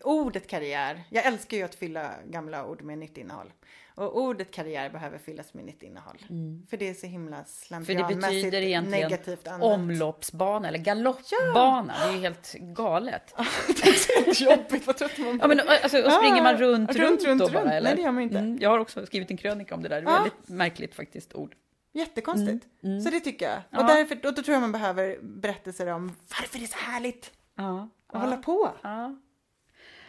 ordet 0.00 0.46
karriär, 0.46 1.04
jag 1.10 1.26
älskar 1.26 1.56
ju 1.56 1.62
att 1.62 1.74
fylla 1.74 2.14
gamla 2.26 2.66
ord 2.66 2.82
med 2.82 2.98
nytt 2.98 3.18
innehåll. 3.18 3.52
Och 3.94 4.22
ordet 4.22 4.50
karriär 4.50 4.90
behöver 4.90 5.18
fyllas 5.18 5.54
med 5.54 5.64
nytt 5.64 5.82
innehåll. 5.82 6.18
Mm. 6.30 6.66
För 6.70 6.76
det 6.76 6.88
är 6.88 6.94
så 6.94 7.06
himla 7.06 7.44
slentrianmässigt 7.44 8.24
För 8.24 8.30
det 8.30 8.34
betyder 8.34 8.62
egentligen 8.62 9.02
negativt 9.02 9.48
omloppsbana 9.60 10.68
eller 10.68 10.78
galoppbana. 10.78 11.94
Ja. 11.98 12.06
Det 12.06 12.12
är 12.12 12.14
ju 12.14 12.20
helt 12.20 12.52
galet. 12.52 13.34
det 13.66 13.88
är 13.88 14.34
så 14.34 14.44
jobbigt, 14.44 14.86
vad 14.86 14.96
trött 14.96 15.18
man 15.18 15.32
blir. 15.32 15.40
Ja, 15.40 15.48
men, 15.48 15.60
alltså, 15.60 16.02
och 16.02 16.12
springer 16.12 16.42
man 16.42 16.56
runt, 16.56 16.90
runt, 16.90 17.10
runt, 17.10 17.24
runt 17.24 17.38
då 17.38 17.44
runt. 17.44 17.54
bara? 17.54 17.72
Eller? 17.72 17.88
Nej, 17.88 17.96
det 17.96 18.02
gör 18.02 18.12
man 18.12 18.22
inte. 18.22 18.38
Mm, 18.38 18.58
jag 18.60 18.70
har 18.70 18.78
också 18.78 19.06
skrivit 19.06 19.30
en 19.30 19.36
krönika 19.36 19.74
om 19.74 19.82
det 19.82 19.88
där. 19.88 20.02
Det 20.02 20.08
är 20.08 20.12
ja. 20.12 20.16
väldigt 20.16 20.48
märkligt 20.48 20.94
faktiskt 20.94 21.34
ord. 21.34 21.54
Jättekonstigt. 21.92 22.66
Mm, 22.82 22.92
mm. 22.92 23.00
Så 23.00 23.10
det 23.10 23.20
tycker 23.20 23.50
jag. 23.50 23.62
Ja. 23.70 23.80
Och 23.80 23.86
därför, 23.86 24.14
då, 24.14 24.30
då 24.30 24.42
tror 24.42 24.52
jag 24.52 24.60
man 24.60 24.72
behöver 24.72 25.18
berättelser 25.22 25.86
om 25.86 26.16
varför 26.28 26.58
det 26.58 26.64
är 26.64 26.66
så 26.66 26.78
härligt 26.78 27.32
ja. 27.54 27.88
att 28.06 28.20
hålla 28.22 28.36
på. 28.36 28.70
Ja. 28.82 29.16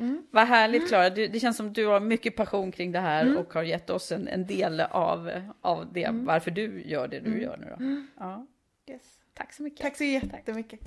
Mm. 0.04 0.28
Vad 0.32 0.48
härligt 0.48 0.88
Klara, 0.88 1.10
det 1.10 1.40
känns 1.40 1.58
som 1.58 1.74
du 1.74 1.86
har 1.86 2.00
mycket 2.00 2.36
passion 2.36 2.72
kring 2.72 2.92
det 2.92 3.00
här 3.00 3.26
mm. 3.26 3.38
och 3.38 3.54
har 3.54 3.64
gett 3.64 3.90
oss 3.90 4.12
en, 4.12 4.28
en 4.28 4.46
del 4.46 4.80
av, 4.80 5.32
av 5.62 5.94
det, 5.94 6.04
mm. 6.04 6.26
varför 6.26 6.52
du 6.52 6.84
gör 6.86 7.08
det 7.08 7.20
du 7.20 7.30
mm. 7.30 7.42
gör 7.42 7.58
nu 7.58 7.68
då. 7.70 7.76
Mm. 7.76 8.08
Ja. 8.20 8.48
Yes. 8.88 9.02
Tack 9.34 9.54
så 9.54 9.64
mycket. 9.64 9.80
Tack 9.80 9.98
så 9.98 10.04
jättemycket. 10.04 10.80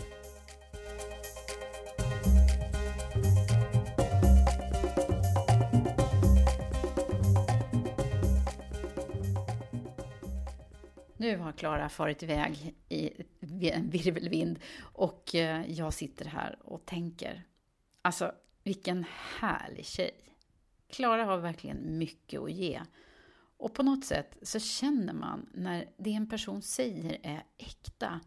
Nu 11.16 11.36
har 11.36 11.52
Klara 11.52 11.88
farit 11.88 12.22
iväg 12.22 12.74
i 12.88 13.10
en 13.70 13.90
virvelvind 13.90 14.58
och 14.80 15.34
eh, 15.34 15.70
jag 15.70 15.94
sitter 15.94 16.24
här 16.24 16.58
och 16.64 16.86
tänker. 16.86 17.42
Alltså, 18.02 18.32
vilken 18.66 19.04
härlig 19.38 19.86
tjej! 19.86 20.14
Klara 20.88 21.24
har 21.24 21.38
verkligen 21.38 21.98
mycket 21.98 22.40
att 22.40 22.52
ge. 22.52 22.82
Och 23.56 23.74
på 23.74 23.82
något 23.82 24.04
sätt 24.04 24.36
så 24.42 24.58
känner 24.58 25.12
man 25.12 25.50
när 25.54 25.88
det 25.96 26.14
en 26.14 26.28
person 26.28 26.62
säger 26.62 27.18
är 27.22 27.44
äkta 27.58 28.20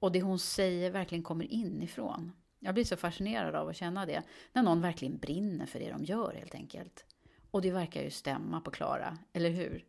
och 0.00 0.12
det 0.12 0.22
hon 0.22 0.38
säger 0.38 0.90
verkligen 0.90 1.24
kommer 1.24 1.52
inifrån. 1.52 2.32
Jag 2.58 2.74
blir 2.74 2.84
så 2.84 2.96
fascinerad 2.96 3.54
av 3.54 3.68
att 3.68 3.76
känna 3.76 4.06
det. 4.06 4.22
När 4.52 4.62
någon 4.62 4.80
verkligen 4.80 5.18
brinner 5.18 5.66
för 5.66 5.78
det 5.78 5.90
de 5.90 6.04
gör 6.04 6.34
helt 6.34 6.54
enkelt. 6.54 7.04
Och 7.50 7.62
det 7.62 7.70
verkar 7.70 8.02
ju 8.02 8.10
stämma 8.10 8.60
på 8.60 8.70
Klara, 8.70 9.18
eller 9.32 9.50
hur? 9.50 9.84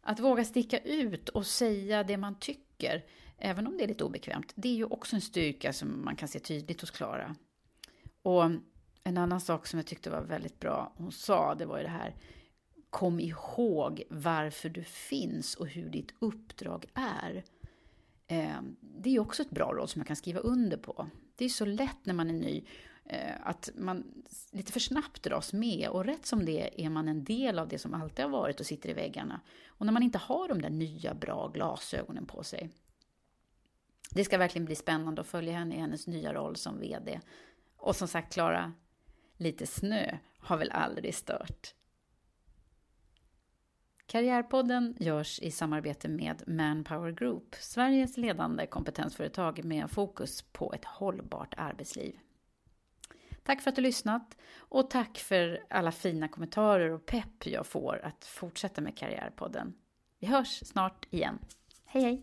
Att 0.00 0.20
våga 0.20 0.44
sticka 0.44 0.78
ut 0.78 1.28
och 1.28 1.46
säga 1.46 2.04
det 2.04 2.16
man 2.16 2.38
tycker, 2.38 3.04
även 3.38 3.66
om 3.66 3.76
det 3.76 3.84
är 3.84 3.88
lite 3.88 4.04
obekvämt, 4.04 4.52
det 4.54 4.68
är 4.68 4.76
ju 4.76 4.84
också 4.84 5.16
en 5.16 5.22
styrka 5.22 5.72
som 5.72 6.04
man 6.04 6.16
kan 6.16 6.28
se 6.28 6.38
tydligt 6.38 6.80
hos 6.80 6.90
Klara. 6.90 7.36
Och 8.22 8.44
en 9.04 9.18
annan 9.18 9.40
sak 9.40 9.66
som 9.66 9.78
jag 9.78 9.86
tyckte 9.86 10.10
var 10.10 10.20
väldigt 10.20 10.60
bra 10.60 10.92
hon 10.96 11.12
sa, 11.12 11.54
det 11.54 11.66
var 11.66 11.76
ju 11.78 11.82
det 11.82 11.90
här 11.90 12.14
Kom 12.90 13.20
ihåg 13.20 14.02
varför 14.10 14.68
du 14.68 14.84
finns 14.84 15.54
och 15.54 15.68
hur 15.68 15.90
ditt 15.90 16.14
uppdrag 16.18 16.86
är. 16.94 17.44
Ehm, 18.26 18.76
det 18.80 19.16
är 19.16 19.20
också 19.20 19.42
ett 19.42 19.50
bra 19.50 19.72
råd 19.72 19.90
som 19.90 20.00
jag 20.00 20.06
kan 20.06 20.16
skriva 20.16 20.40
under 20.40 20.76
på. 20.76 21.08
Det 21.36 21.44
är 21.44 21.48
så 21.48 21.64
lätt 21.64 22.06
när 22.06 22.14
man 22.14 22.30
är 22.30 22.34
ny 22.34 22.64
eh, 23.04 23.34
att 23.42 23.70
man 23.74 24.24
lite 24.50 24.72
för 24.72 24.80
snabbt 24.80 25.22
dras 25.22 25.52
med 25.52 25.88
och 25.88 26.04
rätt 26.04 26.26
som 26.26 26.44
det 26.44 26.84
är 26.84 26.90
man 26.90 27.08
en 27.08 27.24
del 27.24 27.58
av 27.58 27.68
det 27.68 27.78
som 27.78 27.94
alltid 27.94 28.24
har 28.24 28.32
varit 28.32 28.60
och 28.60 28.66
sitter 28.66 28.88
i 28.88 28.92
väggarna. 28.92 29.40
Och 29.66 29.86
när 29.86 29.92
man 29.92 30.02
inte 30.02 30.18
har 30.18 30.48
de 30.48 30.62
där 30.62 30.70
nya 30.70 31.14
bra 31.14 31.48
glasögonen 31.48 32.26
på 32.26 32.42
sig. 32.42 32.70
Det 34.10 34.24
ska 34.24 34.38
verkligen 34.38 34.64
bli 34.64 34.74
spännande 34.74 35.20
att 35.20 35.26
följa 35.26 35.52
henne 35.52 35.74
i 35.74 35.78
hennes 35.78 36.06
nya 36.06 36.34
roll 36.34 36.56
som 36.56 36.80
VD 36.80 37.20
och 37.82 37.96
som 37.96 38.08
sagt, 38.08 38.32
Klara, 38.32 38.72
lite 39.36 39.66
snö 39.66 40.18
har 40.38 40.56
väl 40.56 40.70
aldrig 40.70 41.14
stört. 41.14 41.74
Karriärpodden 44.06 44.96
görs 45.00 45.40
i 45.40 45.50
samarbete 45.50 46.08
med 46.08 46.42
Manpower 46.46 47.12
Group, 47.12 47.54
Sveriges 47.54 48.16
ledande 48.16 48.66
kompetensföretag 48.66 49.64
med 49.64 49.90
fokus 49.90 50.42
på 50.42 50.72
ett 50.72 50.84
hållbart 50.84 51.54
arbetsliv. 51.56 52.18
Tack 53.42 53.60
för 53.60 53.70
att 53.70 53.76
du 53.76 53.82
lyssnat 53.82 54.36
och 54.56 54.90
tack 54.90 55.18
för 55.18 55.64
alla 55.70 55.92
fina 55.92 56.28
kommentarer 56.28 56.90
och 56.90 57.06
pepp 57.06 57.46
jag 57.46 57.66
får 57.66 58.00
att 58.04 58.24
fortsätta 58.24 58.80
med 58.80 58.98
Karriärpodden. 58.98 59.74
Vi 60.18 60.26
hörs 60.26 60.66
snart 60.66 61.06
igen. 61.10 61.38
Hej 61.84 62.02
hej! 62.02 62.22